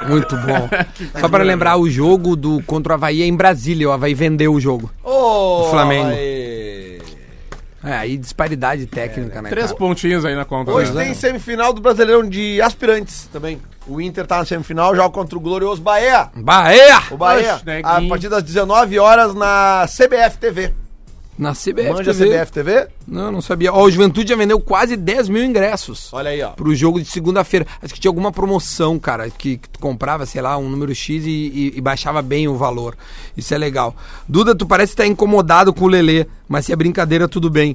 Muito 0.08 0.36
bom. 0.38 0.68
Só 1.20 1.28
para 1.28 1.44
lembrar, 1.44 1.76
o 1.76 1.88
jogo 1.88 2.34
do 2.34 2.62
contra 2.64 2.92
o 2.92 2.94
Havaí 2.94 3.22
é 3.22 3.26
em 3.26 3.36
Brasília. 3.36 3.88
O 3.88 3.92
Havaí 3.92 4.14
vendeu 4.14 4.54
o 4.54 4.60
jogo. 4.60 4.90
Ô, 5.04 5.62
O 5.66 5.70
Flamengo. 5.70 6.08
aí. 6.08 6.59
É, 7.82 7.94
aí 7.94 8.16
disparidade 8.16 8.86
técnica, 8.86 9.40
né? 9.40 9.48
Três 9.48 9.68
cara? 9.68 9.78
pontinhos 9.78 10.24
aí 10.24 10.34
na 10.34 10.44
conta. 10.44 10.70
Hoje 10.70 10.92
né? 10.92 11.04
tem 11.04 11.14
semifinal 11.14 11.72
do 11.72 11.80
Brasileirão 11.80 12.28
de 12.28 12.60
aspirantes 12.60 13.28
também. 13.32 13.60
O 13.86 14.00
Inter 14.00 14.26
tá 14.26 14.38
na 14.38 14.44
semifinal, 14.44 14.94
joga 14.94 15.10
contra 15.10 15.36
o 15.36 15.40
glorioso 15.40 15.80
Bahia. 15.80 16.30
Bahia! 16.36 17.02
O 17.10 17.16
Bahia, 17.16 17.54
Oxe, 17.54 17.66
neguinho. 17.66 18.06
a 18.06 18.08
partir 18.08 18.28
das 18.28 18.42
19 18.42 18.98
horas 18.98 19.34
na 19.34 19.86
CBF 19.88 20.38
TV. 20.38 20.74
Na 21.40 21.52
CBF 21.54 21.88
Manja 21.90 22.12
TV. 22.12 22.28
CBF 22.38 22.52
TV? 22.52 22.88
Não, 23.08 23.32
não 23.32 23.40
sabia. 23.40 23.72
Ó, 23.72 23.82
o 23.84 23.90
Juventude 23.90 24.28
já 24.28 24.36
vendeu 24.36 24.60
quase 24.60 24.94
10 24.94 25.30
mil 25.30 25.42
ingressos. 25.42 26.12
Olha 26.12 26.28
aí, 26.30 26.42
ó. 26.42 26.50
pro 26.50 26.74
jogo 26.74 27.00
de 27.00 27.06
segunda-feira. 27.08 27.66
Acho 27.82 27.94
que 27.94 27.98
tinha 28.00 28.10
alguma 28.10 28.30
promoção, 28.30 28.98
cara, 28.98 29.30
que, 29.30 29.56
que 29.56 29.68
tu 29.70 29.78
comprava, 29.78 30.26
sei 30.26 30.42
lá, 30.42 30.58
um 30.58 30.68
número 30.68 30.94
X 30.94 31.24
e, 31.24 31.30
e- 31.30 31.72
e 31.76 31.80
baixava 31.80 32.20
bem 32.20 32.46
o 32.46 32.56
valor. 32.58 32.94
Isso 33.34 33.54
é 33.54 33.58
legal. 33.58 33.96
Duda, 34.28 34.54
tu 34.54 34.66
parece 34.66 34.92
estar 34.92 35.06
incomodado 35.06 35.72
com 35.72 35.86
o 35.86 35.88
Lelê, 35.88 36.26
mas 36.46 36.66
se 36.66 36.72
é 36.74 36.76
brincadeira, 36.76 37.26
tudo 37.26 37.48
bem. 37.48 37.74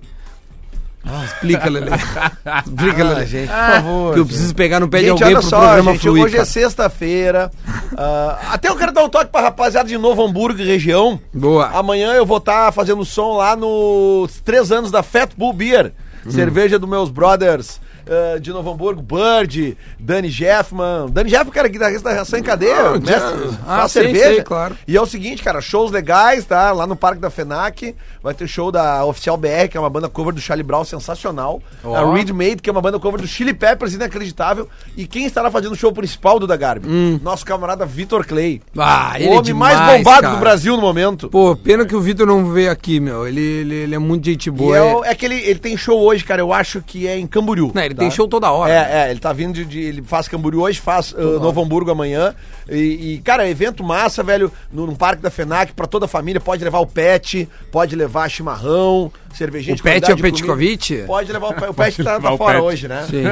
Explica, 1.26 1.70
Lelê. 1.70 1.92
Explica, 2.66 3.04
Ah, 3.04 3.08
Lelê. 3.10 3.26
gente, 3.26 3.48
por 3.48 3.56
favor. 3.56 4.14
que 4.14 4.20
eu 4.22 4.26
preciso 4.26 4.56
pegar 4.56 4.80
no 4.80 4.88
pé 4.88 5.00
de 5.00 5.04
Gente, 5.08 5.12
alguém 5.24 5.28
olha 5.28 5.40
pro 5.40 5.50
só, 5.50 5.60
programa 5.60 5.92
gente, 5.94 6.02
fluir. 6.02 6.24
hoje 6.24 6.34
é 6.34 6.38
cara. 6.38 6.46
sexta-feira. 6.50 7.52
Ah, 7.98 8.40
até 8.52 8.70
eu 8.70 8.76
quero 8.76 8.92
dar 8.92 9.04
um 9.04 9.10
toque 9.10 9.32
pra 9.32 9.42
rapaziada 9.42 9.88
de 9.88 9.98
Novo 9.98 10.24
Hamburgo 10.26 10.60
e 10.62 10.66
região. 10.66 11.20
Boa. 11.34 11.68
Amanhã 11.68 12.14
eu 12.14 12.26
vou 12.26 12.38
estar 12.38 12.72
fazendo 12.72 13.06
som 13.06 13.38
lá 13.38 13.56
nos 13.56 14.40
três 14.42 14.72
anos 14.72 14.92
da 14.92 15.04
Fat 15.04 15.32
Bull 15.38 15.54
Beer. 15.54 15.94
Hum. 16.26 16.32
Cerveja 16.32 16.80
dos 16.80 16.90
meus 16.90 17.10
brothers 17.10 17.80
ah, 18.08 18.40
de 18.40 18.52
Novo 18.52 18.72
Hamburgo, 18.72 19.02
Bird, 19.02 19.78
Dani 20.00 20.30
Jeffman. 20.30 21.08
Dani 21.12 21.30
Jeffman, 21.30 21.52
cara, 21.54 21.68
guitarrista 21.68 22.10
da 22.10 22.16
Ração 22.16 22.40
em 22.40 22.44
Cadeia, 22.44 22.76
Ah, 22.90 22.92
mestre, 22.94 23.12
já- 23.12 23.58
ah, 23.68 23.88
sei, 23.88 24.04
cerveja. 24.04 24.26
sei, 24.36 24.44
claro. 24.44 24.76
E 24.88 24.96
é 24.96 25.02
o 25.02 25.06
seguinte, 25.06 25.44
cara, 25.44 25.62
shows 25.62 25.92
legais, 25.92 26.46
tá? 26.46 26.72
Lá 26.72 26.86
no 26.88 26.96
Parque 26.96 27.20
da 27.22 27.30
FENAC. 27.30 27.96
Vai 28.24 28.34
ter 28.34 28.48
show 28.48 28.72
da 28.72 29.06
Oficial 29.06 29.38
BR, 29.38 29.68
que 29.70 29.78
é 29.78 29.80
uma 29.80 29.90
banda 29.90 30.10
cover 30.10 30.34
do 30.34 30.42
Charlie 30.42 30.64
Brown 30.64 30.84
sensacional. 30.84 31.62
Ó. 31.84 31.96
A 31.96 32.14
Reed 32.14 32.30
Made, 32.32 32.56
que 32.58 32.70
é 32.70 32.72
uma 32.72 32.82
banda 32.82 33.00
cover 33.00 33.22
do 33.22 33.28
Chili 33.28 33.54
Peppers, 33.54 33.94
inacreditável. 33.94 34.68
E 34.98 35.06
quem 35.06 35.26
estará 35.26 35.52
fazendo 35.52 35.74
o 35.74 35.76
show 35.76 35.92
principal 35.92 36.40
do 36.40 36.48
da 36.48 36.56
Garbi? 36.58 36.88
Nosso 37.22 37.46
camarada 37.46 37.86
Vitor 37.86 38.26
Clay. 38.26 38.62
Ah, 38.78 39.14
o 39.20 39.24
é 39.24 39.28
homem 39.28 39.42
demais, 39.44 39.78
mais 39.80 39.98
bombado 40.04 40.22
cara. 40.24 40.34
do 40.36 40.40
Brasil 40.40 40.76
no 40.76 40.82
momento. 40.82 41.30
Pô, 41.30 41.56
pena 41.56 41.86
que 41.86 41.96
o 41.96 42.02
Vitor 42.02 42.26
não 42.26 42.52
veio 42.52 42.72
aqui, 42.72 43.00
meu. 43.00 43.28
Ele, 43.28 43.40
ele, 43.42 43.76
ele 43.76 43.96
é 43.96 44.00
muito 44.00 44.26
gente 44.26 44.50
boa. 44.50 44.76
é, 44.78 44.82
é- 44.82 45.12
é 45.12 45.16
que 45.16 45.26
ele, 45.26 45.36
ele 45.36 45.60
tem 45.60 45.78
show 45.78 46.00
hoje, 46.02 46.24
cara, 46.24 46.42
eu 46.42 46.52
acho 46.52 46.82
que 46.82 47.08
é 47.08 47.18
em 47.20 47.28
Camboriú. 47.28 47.72
Não, 47.76 47.82
ele 47.84 47.94
tá? 47.96 48.02
tem 48.02 48.12
show 48.12 48.28
toda 48.28 48.52
hora. 48.52 48.72
né? 48.74 48.78
É, 48.92 49.08
é, 49.08 49.12
ele 49.12 49.20
tá 49.20 49.32
vindo 49.34 49.54
de, 49.54 49.66
de- 49.66 49.80
Ele 49.82 50.02
faz 50.02 50.28
Camboriú 50.28 50.62
hoje, 50.62 50.80
faz 50.80 51.12
uh, 51.14 51.40
Novo 51.40 51.62
Hamburgo 51.62 51.92
amanhã. 51.92 52.34
E, 52.70 53.14
e, 53.16 53.22
cara, 53.24 53.48
evento 53.50 53.84
massa, 53.84 54.24
velho, 54.24 54.52
no, 54.72 54.88
no 54.88 54.96
Parque 54.96 55.22
da 55.22 55.30
FENAC, 55.30 55.74
pra 55.74 55.86
toda 55.88 56.06
a 56.06 56.08
família. 56.08 56.42
Pode 56.42 56.64
levar 56.64 56.80
o 56.80 56.88
pet, 56.88 57.48
pode 57.72 57.96
levar 57.96 58.28
chimarrão, 58.30 59.12
cervejinha 59.36 59.74
O 59.74 59.78
de 59.78 59.84
pet 59.84 60.10
é 60.10 60.14
o 60.14 60.18
Petkovic? 60.18 61.04
Pode 61.06 61.32
levar 61.32 61.48
o 61.50 61.54
pet. 61.54 61.70
O 61.70 61.74
pet 61.76 62.04
tá, 62.04 62.20
tá 62.20 62.34
o 62.34 62.38
fora 62.38 62.56
pet. 62.60 62.64
hoje, 62.66 62.88
né? 62.88 63.06
Sim. 63.10 63.24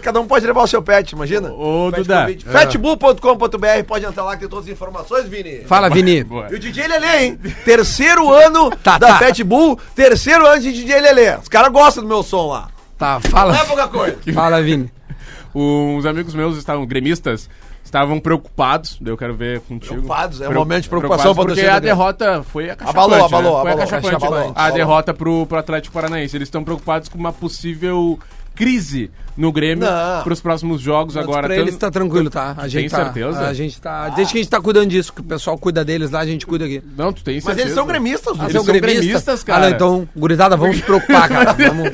Cada 0.00 0.20
um 0.20 0.26
pode 0.26 0.46
levar 0.46 0.62
o 0.62 0.66
seu 0.68 0.80
pet, 0.82 1.10
imagina. 1.12 1.50
Ô, 1.52 1.90
Pet 1.90 2.02
Duda. 2.02 2.20
Covid. 2.22 2.44
Fatbull.com.br, 2.44 3.84
pode 3.86 4.04
entrar 4.04 4.22
lá 4.24 4.34
que 4.34 4.40
tem 4.40 4.48
todas 4.48 4.66
as 4.66 4.70
informações, 4.72 5.26
Vini. 5.28 5.64
Fala, 5.64 5.88
Vini. 5.90 6.22
Boa. 6.24 6.46
E 6.50 6.54
o 6.54 6.58
DJ 6.58 6.86
Lelê, 6.86 7.24
hein? 7.24 7.38
Terceiro 7.64 8.32
ano 8.32 8.70
Tá, 8.82 8.98
da 8.98 9.08
tá. 9.08 9.18
Fat 9.18 9.40
Bull, 9.42 9.78
terceiro 9.94 10.46
ano 10.46 10.60
de 10.62 10.72
DJ 10.72 11.00
Lelê. 11.00 11.36
Os 11.36 11.48
caras 11.48 11.72
gostam 11.72 12.02
do 12.02 12.08
meu 12.08 12.22
som 12.22 12.48
lá. 12.48 12.68
Tá, 13.00 13.18
fala. 13.18 13.54
Não 13.54 13.60
é 13.60 13.64
pouca 13.64 13.88
coisa. 13.88 14.18
Fala, 14.34 14.62
Vini. 14.62 14.92
Uns 15.54 16.04
amigos 16.04 16.34
meus 16.34 16.58
estavam, 16.58 16.84
gremistas, 16.84 17.48
estavam 17.82 18.20
preocupados. 18.20 19.00
Eu 19.02 19.16
quero 19.16 19.34
ver 19.34 19.60
contigo. 19.60 19.94
Preocupados? 19.94 20.42
É 20.42 20.48
um 20.50 20.52
momento 20.52 20.82
de 20.82 20.88
preocupação 20.90 21.34
preocupados 21.34 21.54
Porque 21.54 21.66
a 21.66 21.78
derrota 21.78 22.42
foi 22.42 22.68
acachapante. 22.68 22.98
Abalou, 22.98 23.24
abalou, 23.24 23.56
né? 23.56 23.62
Foi 23.62 23.70
abalou, 23.70 23.84
acachapante. 23.84 24.14
abalou, 24.14 24.38
A 24.48 24.50
abalou. 24.50 24.74
derrota 24.74 25.14
pro, 25.14 25.46
pro 25.46 25.58
Atlético 25.58 25.94
Paranaense. 25.94 26.36
Eles 26.36 26.46
estão 26.46 26.62
preocupados 26.62 27.08
com 27.08 27.18
uma 27.18 27.32
possível 27.32 28.18
crise 28.54 29.10
no 29.40 29.50
Grêmio 29.52 29.86
Não. 29.88 30.22
pros 30.22 30.40
próximos 30.40 30.80
jogos 30.80 31.14
Mas 31.14 31.24
agora. 31.24 31.46
pra 31.48 31.56
eles 31.56 31.76
tá 31.76 31.90
tranquilo, 31.90 32.28
tá? 32.30 32.54
A 32.56 32.68
gente 32.68 32.82
Tem 32.82 32.88
tá, 32.90 33.04
certeza? 33.04 33.40
A 33.48 33.54
gente 33.54 33.80
tá. 33.80 34.08
Desde 34.10 34.32
que 34.32 34.38
a 34.38 34.42
gente 34.42 34.50
tá 34.50 34.60
cuidando 34.60 34.88
disso, 34.88 35.12
que 35.12 35.20
o 35.20 35.24
pessoal 35.24 35.56
cuida 35.58 35.84
deles 35.84 36.10
lá, 36.10 36.20
a 36.20 36.26
gente 36.26 36.46
cuida 36.46 36.64
aqui. 36.66 36.82
Não, 36.96 37.12
tu 37.12 37.24
tem 37.24 37.36
Mas 37.36 37.44
certeza. 37.44 37.66
eles 37.68 37.74
são 37.74 37.86
gremistas, 37.86 38.34
Ah, 38.38 38.42
eles 38.44 38.52
são 38.52 38.64
gremistas? 38.64 39.00
gremistas, 39.04 39.42
cara. 39.42 39.58
Ah, 39.66 39.68
não, 39.70 39.74
então, 39.76 40.08
gurizada, 40.16 40.56
vamos 40.56 40.76
se 40.76 40.82
preocupar, 40.82 41.28
cara. 41.28 41.52
Vamos, 41.70 41.90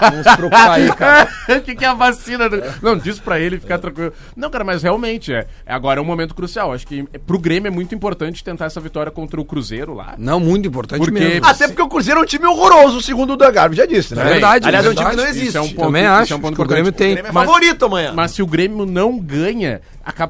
vamos 0.00 0.24
se 0.26 0.36
preocupar 0.36 0.70
aí, 0.72 0.92
cara. 0.94 1.28
O 1.48 1.60
que, 1.62 1.74
que 1.74 1.84
é 1.84 1.88
a 1.88 1.94
vacina? 1.94 2.48
do- 2.48 2.62
Não, 2.82 2.96
diz 2.96 3.18
pra 3.18 3.38
ele 3.40 3.58
ficar 3.58 3.78
tranquilo. 3.78 4.12
Não, 4.36 4.48
cara, 4.50 4.64
mas 4.64 4.82
realmente 4.82 5.32
é. 5.32 5.46
é 5.66 5.74
Agora 5.74 6.00
é 6.00 6.02
um 6.02 6.06
momento 6.06 6.34
crucial. 6.34 6.72
Acho 6.72 6.86
que 6.86 7.04
pro 7.26 7.38
Grêmio 7.38 7.68
é 7.68 7.70
muito 7.70 7.94
importante 7.94 8.42
tentar 8.42 8.66
essa 8.66 8.80
vitória 8.80 9.10
contra 9.10 9.40
o 9.40 9.44
Cruzeiro 9.44 9.94
lá. 9.94 10.14
Não, 10.18 10.38
muito 10.40 10.68
importante 10.68 10.98
Porque- 11.00 11.18
mesmo. 11.18 11.46
Até 11.46 11.66
porque 11.68 11.82
o 11.82 11.88
Cruzeiro 11.88 12.20
é 12.20 12.22
um 12.22 12.26
time 12.26 12.46
horroroso, 12.46 13.00
segundo 13.02 13.32
o 13.34 13.36
Dan 13.36 13.52
Garbi 13.52 13.76
já 13.76 13.86
disse, 13.86 14.14
né? 14.14 14.22
É 14.22 14.24
verdade, 14.34 14.66
Aliás, 14.68 14.86
é 14.86 14.88
um 14.90 14.94
verdade. 14.94 14.96
time 14.96 15.10
que 15.10 15.16
não 15.16 15.30
Isso 15.30 15.40
existe. 15.40 15.56
é 15.56 15.60
um 15.60 15.68
ponto- 15.68 15.86
Também 15.86 16.02
isso 16.04 16.12
acho 16.12 16.32
é 16.32 16.36
um 16.36 16.40
ponto 16.40 16.55
que 16.56 16.62
o 16.62 16.66
Grêmio 16.66 16.88
importante. 16.90 16.98
tem. 16.98 17.12
O 17.12 17.14
Grêmio 17.14 17.30
é 17.30 17.32
Mas- 17.32 17.46
favorito 17.46 17.84
amanhã. 17.84 18.12
Mas 18.14 18.30
se 18.32 18.42
o 18.42 18.46
Grêmio 18.46 18.84
não 18.86 19.18
ganha, 19.18 19.80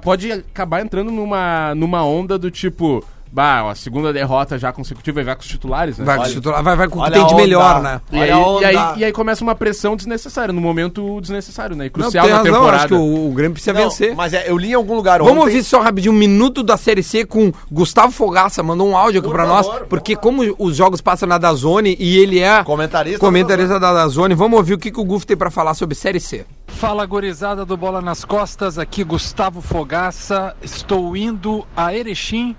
pode 0.03 0.31
acabar 0.33 0.81
entrando 0.83 1.11
numa, 1.11 1.75
numa 1.75 2.05
onda 2.05 2.39
do 2.39 2.51
tipo. 2.51 3.05
Bah, 3.33 3.65
ó, 3.65 3.71
a 3.71 3.75
segunda 3.75 4.13
derrota 4.13 4.59
já 4.59 4.73
consecutiva 4.73 5.21
e 5.21 5.25
vai 5.25 5.35
com 5.35 5.43
os 5.43 5.49
titulares, 5.49 5.99
né? 5.99 6.05
Vai, 6.05 6.17
com 6.17 6.23
o 6.25 6.29
titular, 6.29 6.63
vai, 6.63 6.77
vai 6.77 6.89
com 6.89 6.99
o 6.99 7.03
que 7.03 7.07
olha 7.09 7.13
tem 7.13 7.23
a 7.23 7.27
de 7.27 7.35
onda. 7.35 7.43
melhor, 7.43 7.83
né? 7.83 8.01
E 8.11 8.17
Olha 8.19 8.35
aí, 8.35 8.41
onda. 8.43 8.61
e, 8.61 8.65
aí, 8.77 8.99
e 8.99 9.05
aí 9.05 9.13
começa 9.13 9.43
uma 9.45 9.55
pressão 9.55 9.95
desnecessária, 9.97 10.53
no 10.53 10.61
momento 10.61 11.21
desnecessário, 11.21 11.77
né? 11.77 11.87
E 11.87 11.89
Não, 11.89 11.93
crucial 11.93 12.25
tem 12.25 12.33
na 12.33 12.39
razão, 12.39 12.55
temporada. 12.55 12.77
acho 12.77 12.89
que 12.89 12.95
o, 12.95 13.29
o 13.29 13.33
Grêmio 13.33 13.53
precisa 13.53 13.73
Não, 13.73 13.83
vencer. 13.83 14.15
Mas 14.15 14.33
é, 14.33 14.49
eu 14.51 14.57
li 14.57 14.71
em 14.71 14.75
algum 14.75 14.95
lugar 14.95 15.19
Vamos 15.19 15.33
ontem... 15.33 15.41
ouvir 15.41 15.63
só 15.65 15.81
rapidinho 15.81 16.15
um 16.15 16.17
minuto 16.19 16.63
da 16.63 16.77
Série 16.77 17.03
C 17.03 17.27
com 17.27 17.53
Gustavo 17.71 18.13
Fogaça, 18.13 18.63
mandou 18.63 18.89
um 18.89 18.97
áudio 18.97 19.19
aqui 19.21 19.29
Por 19.29 19.35
pra 19.35 19.47
favor, 19.47 19.57
nós, 19.57 19.79
por 19.81 19.87
porque 19.89 20.17
como 20.17 20.43
os 20.59 20.77
jogos 20.77 21.01
passam 21.01 21.29
na 21.29 21.37
Dazone 21.37 21.97
e 21.99 22.19
ele 22.19 22.39
é 22.41 22.63
Comentarista 22.65 23.19
comentarista 23.19 23.79
da 23.81 23.93
Dazone, 23.93 24.35
vamos 24.35 24.57
ouvir 24.57 24.75
o 24.75 24.79
que, 24.79 24.91
que 24.91 25.01
o 25.01 25.05
Guf 25.05 25.27
tem 25.27 25.37
pra 25.37 25.51
falar 25.51 25.75
sobre 25.75 25.95
Série 25.95 26.21
C. 26.21 26.47
Fala 26.69 27.05
gurizada 27.07 27.65
do 27.65 27.77
Bola 27.77 28.01
nas 28.01 28.25
Costas, 28.25 28.79
aqui 28.79 29.03
Gustavo 29.05 29.61
Fogaça. 29.61 30.55
Estou 30.63 31.17
indo 31.17 31.67
a 31.77 31.95
Erechim 31.95 32.55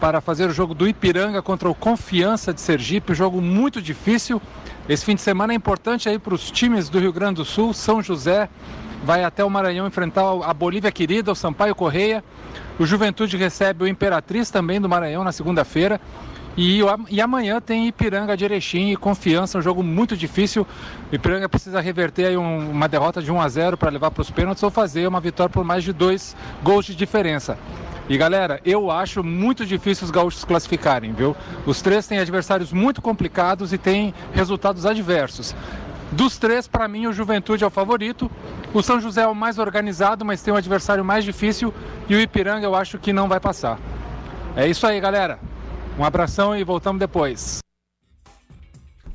para 0.00 0.20
fazer 0.22 0.48
o 0.48 0.52
jogo 0.52 0.72
do 0.72 0.88
Ipiranga 0.88 1.42
contra 1.42 1.68
o 1.68 1.74
Confiança 1.74 2.54
de 2.54 2.60
Sergipe, 2.60 3.12
jogo 3.12 3.40
muito 3.40 3.82
difícil. 3.82 4.40
Esse 4.88 5.04
fim 5.04 5.14
de 5.14 5.20
semana 5.20 5.52
é 5.52 5.56
importante 5.56 6.08
aí 6.08 6.18
para 6.18 6.34
os 6.34 6.50
times 6.50 6.88
do 6.88 6.98
Rio 6.98 7.12
Grande 7.12 7.34
do 7.34 7.44
Sul. 7.44 7.74
São 7.74 8.02
José 8.02 8.48
vai 9.04 9.22
até 9.22 9.44
o 9.44 9.50
Maranhão 9.50 9.86
enfrentar 9.86 10.22
a 10.42 10.54
Bolívia 10.54 10.90
querida, 10.90 11.30
o 11.30 11.34
Sampaio 11.34 11.74
Correia. 11.74 12.24
O 12.78 12.86
Juventude 12.86 13.36
recebe 13.36 13.84
o 13.84 13.86
Imperatriz 13.86 14.50
também 14.50 14.80
do 14.80 14.88
Maranhão 14.88 15.22
na 15.22 15.32
segunda-feira. 15.32 16.00
E, 16.56 16.80
e 17.08 17.20
amanhã 17.20 17.60
tem 17.60 17.86
Ipiranga 17.86 18.36
de 18.36 18.44
Erechim 18.44 18.90
e 18.90 18.96
Confiança, 18.96 19.58
um 19.58 19.62
jogo 19.62 19.82
muito 19.82 20.16
difícil. 20.16 20.66
Ipiranga 21.12 21.48
precisa 21.48 21.80
reverter 21.80 22.36
um- 22.36 22.70
uma 22.70 22.88
derrota 22.88 23.22
de 23.22 23.30
1 23.30 23.40
a 23.40 23.48
0 23.48 23.76
para 23.76 23.90
levar 23.90 24.10
para 24.10 24.20
os 24.20 24.30
pênaltis 24.30 24.62
ou 24.62 24.70
fazer 24.70 25.06
uma 25.06 25.20
vitória 25.20 25.50
por 25.50 25.64
mais 25.64 25.84
de 25.84 25.92
dois 25.92 26.36
gols 26.62 26.84
de 26.84 26.94
diferença. 26.94 27.56
E 28.08 28.18
galera, 28.18 28.60
eu 28.64 28.90
acho 28.90 29.22
muito 29.22 29.64
difícil 29.64 30.04
os 30.04 30.10
gaúchos 30.10 30.44
classificarem, 30.44 31.12
viu? 31.12 31.36
Os 31.64 31.80
três 31.80 32.08
têm 32.08 32.18
adversários 32.18 32.72
muito 32.72 33.00
complicados 33.00 33.72
e 33.72 33.78
têm 33.78 34.12
resultados 34.32 34.84
adversos. 34.84 35.54
Dos 36.10 36.36
três, 36.36 36.66
para 36.66 36.88
mim, 36.88 37.06
o 37.06 37.12
Juventude 37.12 37.62
é 37.62 37.66
o 37.68 37.70
favorito. 37.70 38.28
O 38.74 38.82
São 38.82 39.00
José 39.00 39.22
é 39.22 39.26
o 39.28 39.34
mais 39.34 39.58
organizado, 39.60 40.24
mas 40.24 40.42
tem 40.42 40.52
um 40.52 40.56
adversário 40.56 41.04
mais 41.04 41.24
difícil. 41.24 41.72
E 42.08 42.16
o 42.16 42.20
Ipiranga 42.20 42.66
eu 42.66 42.74
acho 42.74 42.98
que 42.98 43.12
não 43.12 43.28
vai 43.28 43.38
passar. 43.38 43.78
É 44.56 44.66
isso 44.66 44.84
aí, 44.84 44.98
galera. 44.98 45.38
Um 46.00 46.04
abração 46.06 46.56
e 46.56 46.64
voltamos 46.64 46.98
depois. 46.98 47.58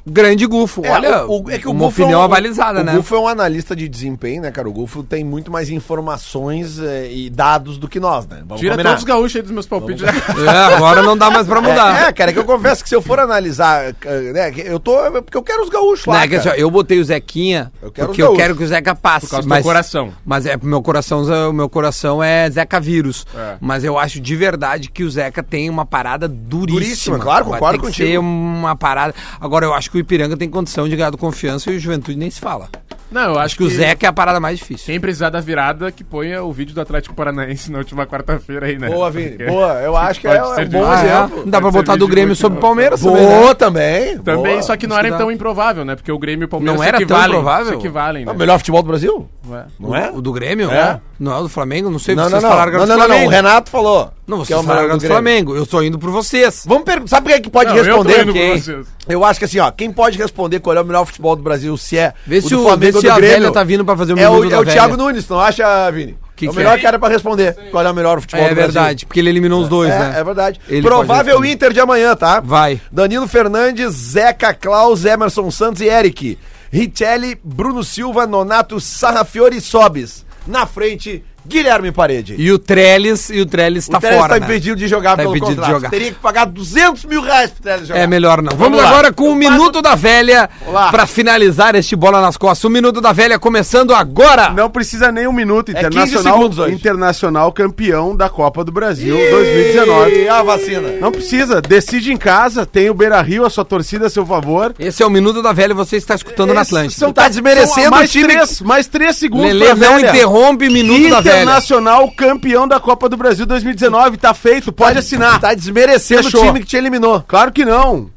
Grande 0.08 0.46
Gufo, 0.46 0.82
É, 0.86 0.92
olha, 0.92 1.26
o- 1.26 1.44
o- 1.46 1.50
é 1.50 1.58
que 1.58 1.68
o 1.68 1.72
uma 1.72 1.86
Gufo 1.86 2.02
é 2.02 2.04
opinião 2.04 2.22
um- 2.22 2.24
avalizada, 2.24 2.82
o 2.82 2.84
né? 2.84 2.94
Gufo 2.96 3.16
é 3.16 3.20
um 3.20 3.28
analista 3.28 3.76
de 3.76 3.88
desempenho, 3.90 4.42
né, 4.44 4.52
cara? 4.52 4.70
O 4.70 4.72
Gufo 4.72 5.02
tem 5.02 5.24
muito 5.24 5.52
mais 5.52 5.70
informações 5.70 6.80
eh, 6.80 7.10
e 7.12 7.30
dados 7.30 7.78
do 7.80 7.88
que 7.88 8.00
nós, 8.00 8.28
né? 8.28 8.44
Vamos 8.46 8.60
Tira 8.60 8.74
combinar. 8.74 8.90
todos 8.92 9.04
os 9.04 9.08
gaúchos 9.08 9.36
aí 9.36 9.42
dos 9.42 9.52
meus 9.52 9.66
palpites. 9.66 10.04
né? 10.04 10.12
É, 10.46 10.76
agora 10.76 11.02
não 11.02 11.18
dá 11.18 11.32
mais 11.32 11.48
pra 11.48 11.60
mudar. 11.60 12.04
É, 12.04 12.08
é, 12.10 12.12
cara, 12.14 12.30
é 12.30 12.34
que 12.34 12.40
eu 12.40 12.46
confesso 12.46 12.84
que 12.84 12.90
se 12.90 12.96
eu 12.96 13.02
for 13.02 13.20
analisar, 13.20 13.96
eh, 14.06 14.32
né, 14.32 14.52
que 14.52 14.62
eu 14.62 14.80
tô, 14.80 15.04
é 15.06 15.22
porque 15.22 15.36
eu 15.38 15.42
quero 15.44 15.64
os 15.64 15.70
gaúchos 15.70 16.06
lá, 16.06 16.20
Né, 16.20 16.28
que 16.28 16.36
assim, 16.36 16.50
ó, 16.50 16.52
cara. 16.52 16.62
eu 16.62 16.70
botei 16.70 17.00
o 17.00 17.04
Zequinha 17.04 17.72
Eu 17.82 17.92
quero 17.92 18.08
porque 18.08 18.22
eu 18.22 18.34
quero 18.36 18.56
que 18.56 18.64
o 18.64 18.68
Zeca 18.68 18.94
passe. 18.94 19.26
Por 19.26 19.32
causa 19.32 19.48
do 19.48 19.50
mas, 19.50 19.64
teu 19.64 19.72
coração. 19.72 20.14
Mas 20.24 20.46
é 20.46 20.56
pro 20.56 20.68
meu 20.68 20.82
coração, 20.84 21.24
o 21.50 21.54
meu 21.54 21.68
coração 21.68 22.24
é 22.24 22.50
Zeca 22.50 22.80
vírus. 22.80 23.26
É. 23.36 23.56
Mas 23.60 23.84
eu 23.84 23.98
acho 23.98 24.20
de 24.20 24.36
verdade 24.36 24.92
que 24.92 25.04
o 25.04 25.10
Zeca 25.10 25.42
tem 25.42 25.68
uma 25.70 25.86
parada 25.86 26.28
duríssima. 26.28 26.76
Duríssima, 26.80 27.20
claro, 27.20 27.46
Vai 27.46 27.54
concordo 27.60 27.74
ter 27.80 27.80
que 27.82 27.88
contigo. 27.88 28.10
ser 28.10 28.18
uma 28.20 28.76
parada. 28.76 29.16
Agora 29.40 29.66
eu 29.66 29.74
acho 29.74 29.90
que 29.90 29.95
o 29.98 30.00
Ipiranga 30.00 30.36
tem 30.38 30.50
condição 30.50 30.88
de 30.88 30.96
ganhar 30.96 31.10
do 31.10 31.18
confiança 31.18 31.72
e 31.72 31.78
o 31.78 31.80
Juventude 31.80 32.18
nem 32.18 32.30
se 32.30 32.40
fala. 32.40 32.68
Não, 33.12 33.22
eu 33.22 33.32
acho 33.34 33.40
Acho 33.46 33.58
que 33.58 33.64
o 33.64 33.70
Zeca 33.70 34.08
é 34.08 34.10
a 34.10 34.14
parada 34.14 34.40
mais 34.40 34.58
difícil. 34.58 34.88
Quem 34.88 35.00
precisar 35.00 35.30
da 35.30 35.40
virada, 35.40 35.92
que 35.92 36.04
ponha 36.04 36.44
o 36.44 36.52
vídeo 36.52 36.74
do 36.74 36.82
Atlético 36.82 37.14
Paranaense 37.16 37.72
na 37.72 37.78
última 37.78 38.06
quarta-feira 38.06 38.66
aí, 38.66 38.78
né? 38.80 38.90
Boa, 38.90 39.12
Vini. 39.12 39.30
Porque- 39.30 39.46
Boa, 39.46 39.74
eu 39.76 39.96
acho 39.96 40.20
que 40.20 40.28
é, 40.28 40.36
é 40.36 40.44
um 40.44 40.56
bom 40.56 40.66
de- 40.66 40.78
Ah, 40.78 41.30
é? 41.46 41.50
Dá 41.50 41.62
pra 41.62 41.72
botar 41.72 41.96
do 41.96 42.08
Grêmio 42.08 42.36
sobre 42.36 42.58
o. 42.58 42.62
Palmeiras 42.62 43.00
também, 43.02 43.26
Boa 43.26 43.48
né? 43.50 43.54
também. 43.54 44.18
Também, 44.18 44.54
boa. 44.54 44.64
só 44.64 44.76
que 44.76 44.88
não 44.88 44.96
Acho 44.98 45.06
era 45.06 45.16
que 45.16 45.22
tão 45.22 45.32
improvável, 45.32 45.86
né? 45.86 45.96
Porque 45.96 46.12
o 46.12 46.18
Grêmio 46.18 46.44
e 46.44 46.48
o 46.48 46.50
Palmeiras 46.50 46.76
Não 46.78 46.84
era 46.84 47.06
tão 47.06 47.26
improvável? 47.26 47.68
se 47.68 47.74
equivalem, 47.76 48.24
É 48.24 48.26
né? 48.26 48.32
o 48.32 48.36
melhor 48.36 48.58
futebol 48.58 48.82
do 48.82 48.88
Brasil? 48.88 49.30
Ué. 49.48 49.66
Não 49.80 49.96
é? 49.96 50.12
O 50.12 50.20
do 50.20 50.34
Grêmio? 50.34 50.72
É. 50.72 51.00
Não 51.20 51.32
é 51.32 51.38
o 51.40 51.44
do 51.44 51.50
Flamengo? 51.50 51.90
Não 51.92 52.00
sei 52.00 52.16
Não, 52.16 52.24
não, 52.24 52.30
vocês 52.32 52.44
não. 52.44 52.50
falaram 52.50 52.72
que 52.72 52.78
Não, 52.80 52.86
não, 52.88 52.98
não, 52.98 53.08
não. 53.08 53.26
O 53.26 53.30
Renato 53.30 53.70
falou. 53.70 54.12
Não, 54.28 54.40
que 54.42 54.48
vocês 54.48 54.58
é 54.58 54.62
o 54.62 54.66
falaram 54.66 54.98
do 54.98 55.02
do. 55.02 55.08
Flamengo. 55.08 55.56
Eu 55.56 55.66
tô 55.68 55.82
indo 55.82 56.00
por 56.00 56.10
vocês. 56.10 56.64
Vamos 56.66 56.84
perguntar. 56.84 57.10
Sabe 57.10 57.28
quem 57.28 57.36
é 57.36 57.40
que 57.40 57.50
pode 57.50 57.70
Não, 57.70 57.78
eu 57.78 57.84
tô 57.84 57.90
responder? 57.90 58.22
indo 58.24 58.26
por 58.26 58.34
quem? 58.34 58.60
vocês. 58.60 58.88
Eu 59.08 59.24
acho 59.24 59.40
que 59.40 59.46
assim, 59.46 59.60
ó, 59.60 59.70
quem 59.72 59.92
pode 59.92 60.18
responder 60.18 60.60
qual 60.60 60.76
é 60.76 60.82
o 60.82 60.86
melhor 60.86 61.06
futebol 61.06 61.36
do 61.36 61.44
Brasil, 61.44 61.78
se 61.78 61.98
é 61.98 62.14
Vê 62.26 62.42
se 62.42 62.50
do 62.50 62.60
o- 62.62 62.64
Flamengo 62.64 63.00
vê 63.02 63.08
ou 63.10 63.14
do 63.14 63.20
Grêmio, 63.22 63.40
velha 63.40 63.52
tá 63.52 63.64
vindo 63.64 63.86
pra 63.86 63.96
fazer 63.96 64.14
o 64.14 64.20
é 64.20 64.28
o, 64.30 64.52
é 64.52 64.60
o 64.60 64.66
Thiago. 64.66 64.98
Nunes, 64.98 65.28
não 65.30 65.40
acha, 65.40 65.92
Vini? 65.92 66.18
Que 66.36 66.48
é 66.48 66.50
o 66.50 66.52
que 66.52 66.58
melhor 66.58 66.78
é? 66.78 66.82
cara 66.82 66.98
pra 67.00 67.08
responder 67.08 67.56
qual 67.72 67.86
é 67.86 67.90
o 67.92 67.94
melhor 67.96 68.20
futebol 68.20 68.44
É 68.46 68.50
do 68.50 68.56
Brasil. 68.56 68.74
verdade, 68.74 69.06
porque 69.06 69.20
ele 69.20 69.30
eliminou 69.30 69.62
os 69.62 69.70
dois, 69.70 69.92
é, 69.92 70.00
né? 70.00 70.14
É 70.20 70.24
verdade. 70.24 70.60
Ele 70.68 70.82
Provável. 70.82 71.46
Inter 71.46 71.72
de 71.72 71.80
amanhã, 71.80 72.16
tá? 72.16 72.40
Vai. 72.42 72.82
Danilo 72.92 73.28
Fernandes, 73.28 73.94
Zeca 73.94 74.54
Klaus, 74.54 75.06
Emerson 75.06 75.50
Santos 75.52 75.82
e 75.82 75.86
Eric. 75.86 76.38
Richelli, 76.72 77.38
Bruno 77.42 77.84
Silva, 77.84 78.26
Nonato, 78.28 78.82
Sarrafiore 78.82 79.58
e 79.58 79.62
Sobis. 79.62 80.26
Na 80.46 80.66
frente, 80.66 81.24
Guilherme 81.48 81.92
Parede. 81.92 82.36
E 82.38 82.52
o 82.52 82.58
Trellis, 82.60 83.30
e 83.30 83.40
o 83.40 83.46
Trellis 83.46 83.88
tá 83.88 83.98
o 83.98 84.02
Teles 84.02 84.18
fora, 84.18 84.34
tá 84.34 84.40
né? 84.40 84.46
impedido 84.46 84.76
de 84.76 84.88
jogar 84.88 85.12
Tá 85.12 85.18
pelo 85.18 85.30
impedido 85.32 85.52
de 85.52 85.56
contrato. 85.58 85.72
jogar. 85.76 85.90
Teria 85.90 86.12
que 86.12 86.20
pagar 86.20 86.46
200 86.46 87.06
mil 87.06 87.22
reais 87.22 87.52
pro 87.52 87.64
Teles 87.64 87.88
jogar. 87.88 88.00
É 88.00 88.08
melhor 88.08 88.42
não. 88.42 88.56
Vamos, 88.56 88.78
Vamos 88.80 88.92
agora 88.92 89.14
com 89.14 89.32
o 89.32 89.36
Minuto 89.36 89.82
da 89.82 89.96
Velha 89.96 90.50
pra 90.92 91.06
finalizar 91.06 91.76
este 91.76 91.96
Bola 91.96 92.22
nas 92.22 92.38
Costas. 92.38 92.64
O 92.64 92.70
Minuto 92.70 93.00
da 93.02 93.12
Velha 93.14 93.38
começando 93.40 93.94
agora. 93.94 94.50
Não 94.50 94.70
precisa 94.70 95.12
nem 95.12 95.28
um 95.28 95.34
minuto. 95.34 95.70
É 95.70 95.74
15 95.76 95.88
Internacional, 95.88 96.34
segundos 96.38 96.60
hoje. 96.60 96.74
internacional 96.76 97.52
campeão 97.52 98.16
da 98.16 98.28
Copa 98.30 98.64
do 98.64 98.72
Brasil 98.72 99.16
2019. 99.16 100.24
E 100.24 100.30
a 100.30 100.42
vacina. 100.44 100.90
Não 101.00 101.12
precisa, 101.12 101.62
decide 101.62 102.12
em 102.12 102.18
casa, 102.18 102.66
tem 102.66 102.90
o 102.90 102.94
Beira 102.94 103.22
Rio, 103.22 103.46
a 103.46 103.50
sua 103.50 103.64
torcida 103.66 104.08
a 104.08 104.10
seu 104.10 104.26
favor. 104.26 104.74
Esse 104.80 105.04
é 105.04 105.06
o 105.06 105.10
Minuto 105.10 105.42
da 105.42 105.54
Velha 105.54 105.72
e 105.72 105.76
você 105.76 105.98
está 105.98 106.16
escutando 106.16 106.54
na 106.54 106.62
Esses 106.62 106.74
Atlântida. 106.74 107.00
são- 107.00 107.14
tá 107.14 107.28
desmerecendo 107.28 107.92
mais 107.92 108.10
o 108.10 108.14
time- 108.14 108.26
Três, 108.34 108.62
mais 108.62 108.88
três 108.88 109.16
segundos 109.18 109.58
pra 109.58 109.76
não 109.76 109.96
velha. 109.98 110.10
interrompe 110.10 110.70
Minuto 110.70 111.10
da 111.10 111.22
Velha. 111.22 111.35
Internacional 111.42 112.12
campeão 112.12 112.68
da 112.68 112.80
Copa 112.80 113.08
do 113.10 113.18
Brasil 113.18 113.46
2019. 113.46 114.18
Tá 114.18 114.34
feito, 114.34 114.72
pode 114.72 115.00
assinar. 115.00 115.40
Tá 115.40 115.54
desmerecendo 115.54 116.24
Fechou. 116.24 116.42
o 116.42 116.46
time 116.48 116.60
que 116.60 116.66
te 116.66 116.78
eliminou. 116.78 117.24
Claro 117.28 117.52
que 117.52 117.66
não. 117.66 118.10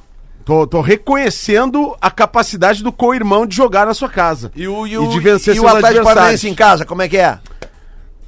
Tô, 0.44 0.66
tô 0.66 0.80
reconhecendo 0.80 1.94
a 2.00 2.10
capacidade 2.10 2.82
do 2.82 2.90
co-irmão 2.90 3.46
de 3.46 3.54
jogar 3.54 3.86
na 3.86 3.92
sua 3.92 4.08
casa. 4.08 4.50
E 4.56 4.66
o, 4.66 4.86
E 4.86 5.08
de 5.08 5.20
vencer 5.20 5.54
e 5.54 5.58
o 5.58 5.62
seus 5.62 5.66
Atlético 5.66 5.86
adversários. 5.86 6.14
Paranaense 6.14 6.48
em 6.48 6.54
casa, 6.54 6.86
como 6.86 7.02
é 7.02 7.08
que 7.08 7.18
é? 7.18 7.38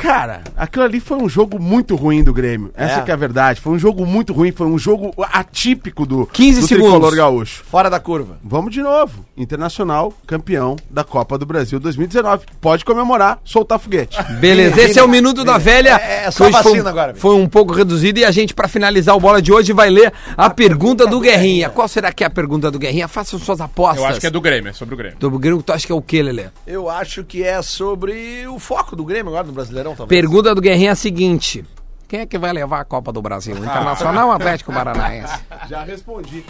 Cara, 0.00 0.42
aquilo 0.56 0.84
ali 0.84 0.98
foi 1.00 1.18
um 1.18 1.28
jogo 1.28 1.58
muito 1.60 1.94
ruim 1.94 2.22
do 2.24 2.32
Grêmio. 2.32 2.70
Essa 2.74 3.00
É. 3.00 3.02
que 3.02 3.10
é 3.10 3.14
a 3.14 3.16
verdade. 3.16 3.60
Foi 3.60 3.72
um 3.72 3.78
jogo 3.78 4.06
muito 4.06 4.32
ruim, 4.32 4.50
foi 4.50 4.66
um 4.66 4.78
jogo 4.78 5.12
atípico 5.32 6.06
do, 6.06 6.26
15 6.26 6.62
do 6.62 6.66
segundos. 6.66 6.90
tricolor 6.92 7.16
gaúcho. 7.16 7.62
Fora 7.64 7.90
da 7.90 8.00
curva. 8.00 8.38
Vamos 8.42 8.72
de 8.72 8.82
novo. 8.82 9.24
Internacional, 9.36 10.12
campeão 10.26 10.76
da 10.90 11.04
Copa 11.04 11.36
do 11.36 11.44
Brasil 11.44 11.78
2019. 11.80 12.44
Pode 12.60 12.84
comemorar, 12.84 13.40
soltar 13.44 13.78
foguete. 13.78 14.16
Beleza, 14.40 14.80
esse 14.80 14.98
é 14.98 15.02
o 15.02 15.08
Minuto 15.08 15.44
da 15.44 15.58
Velha. 15.58 16.00
É- 16.02 16.24
é 16.26 16.30
só 16.30 16.44
Hoje 16.44 16.52
foi, 16.54 16.62
vacina 16.62 16.84
um- 16.84 16.88
agora, 16.88 17.12
Vini. 17.12 17.20
Foi 17.20 17.34
um 17.34 17.46
pouco 17.48 17.72
reduzido 17.72 18.18
e 18.20 18.24
a 18.24 18.30
gente, 18.30 18.54
pra 18.54 18.68
finalizar 18.68 19.14
o 19.16 19.20
Bola 19.20 19.40
de 19.42 19.52
hoje, 19.52 19.72
vai 19.72 19.90
ler 19.90 20.12
a, 20.36 20.48
pergunta 20.50 21.06
do 21.06 21.20
Guerrinha. 21.20 21.68
Qual 21.70 21.86
será 21.88 22.12
que 22.12 22.24
é 22.24 22.26
a 22.26 22.30
pergunta 22.30 22.70
do 22.70 22.78
Guerrinha? 22.78 23.06
Façam 23.08 23.38
suas 23.38 23.60
apostas. 23.60 23.98
Eu 24.02 24.06
acho 24.06 24.20
que 24.20 24.26
é 24.26 24.30
do 24.30 24.40
Grêmio, 24.40 24.70
é 24.70 24.72
sobre 24.72 24.94
o 24.94 24.98
Grêmio. 24.98 25.18
Do 25.18 25.30
Grêmio, 25.38 25.62
tu 25.62 25.72
acha 25.72 25.86
que 25.86 25.92
é 25.92 25.94
o 25.94 26.02
que, 26.02 26.22
Lelê? 26.22 26.46
Eu 26.66 26.88
acho 26.90 27.22
que 27.24 27.42
é 27.42 27.60
sobre 27.62 28.46
o 28.48 28.58
foco 28.58 28.94
do 28.96 29.04
Grêmio 29.04 29.28
agora 29.28 29.46
no 29.46 29.52
Brasileirão 29.52 29.89
também. 29.94 30.08
Pergunta 30.08 30.54
do 30.54 30.60
Guerrinha 30.60 30.90
é 30.90 30.92
a 30.92 30.96
seguinte: 30.96 31.64
quem 32.08 32.20
é 32.20 32.26
que 32.26 32.38
vai 32.38 32.52
levar 32.52 32.80
a 32.80 32.84
Copa 32.84 33.12
do 33.12 33.22
Brasil? 33.22 33.56
Internacional 33.56 34.28
ou 34.28 34.34
Atlético 34.34 34.72
Paranaense? 34.72 35.40
Já 35.68 35.84
respondi. 35.84 36.44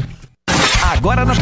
Agora 0.83 1.25
na. 1.25 1.35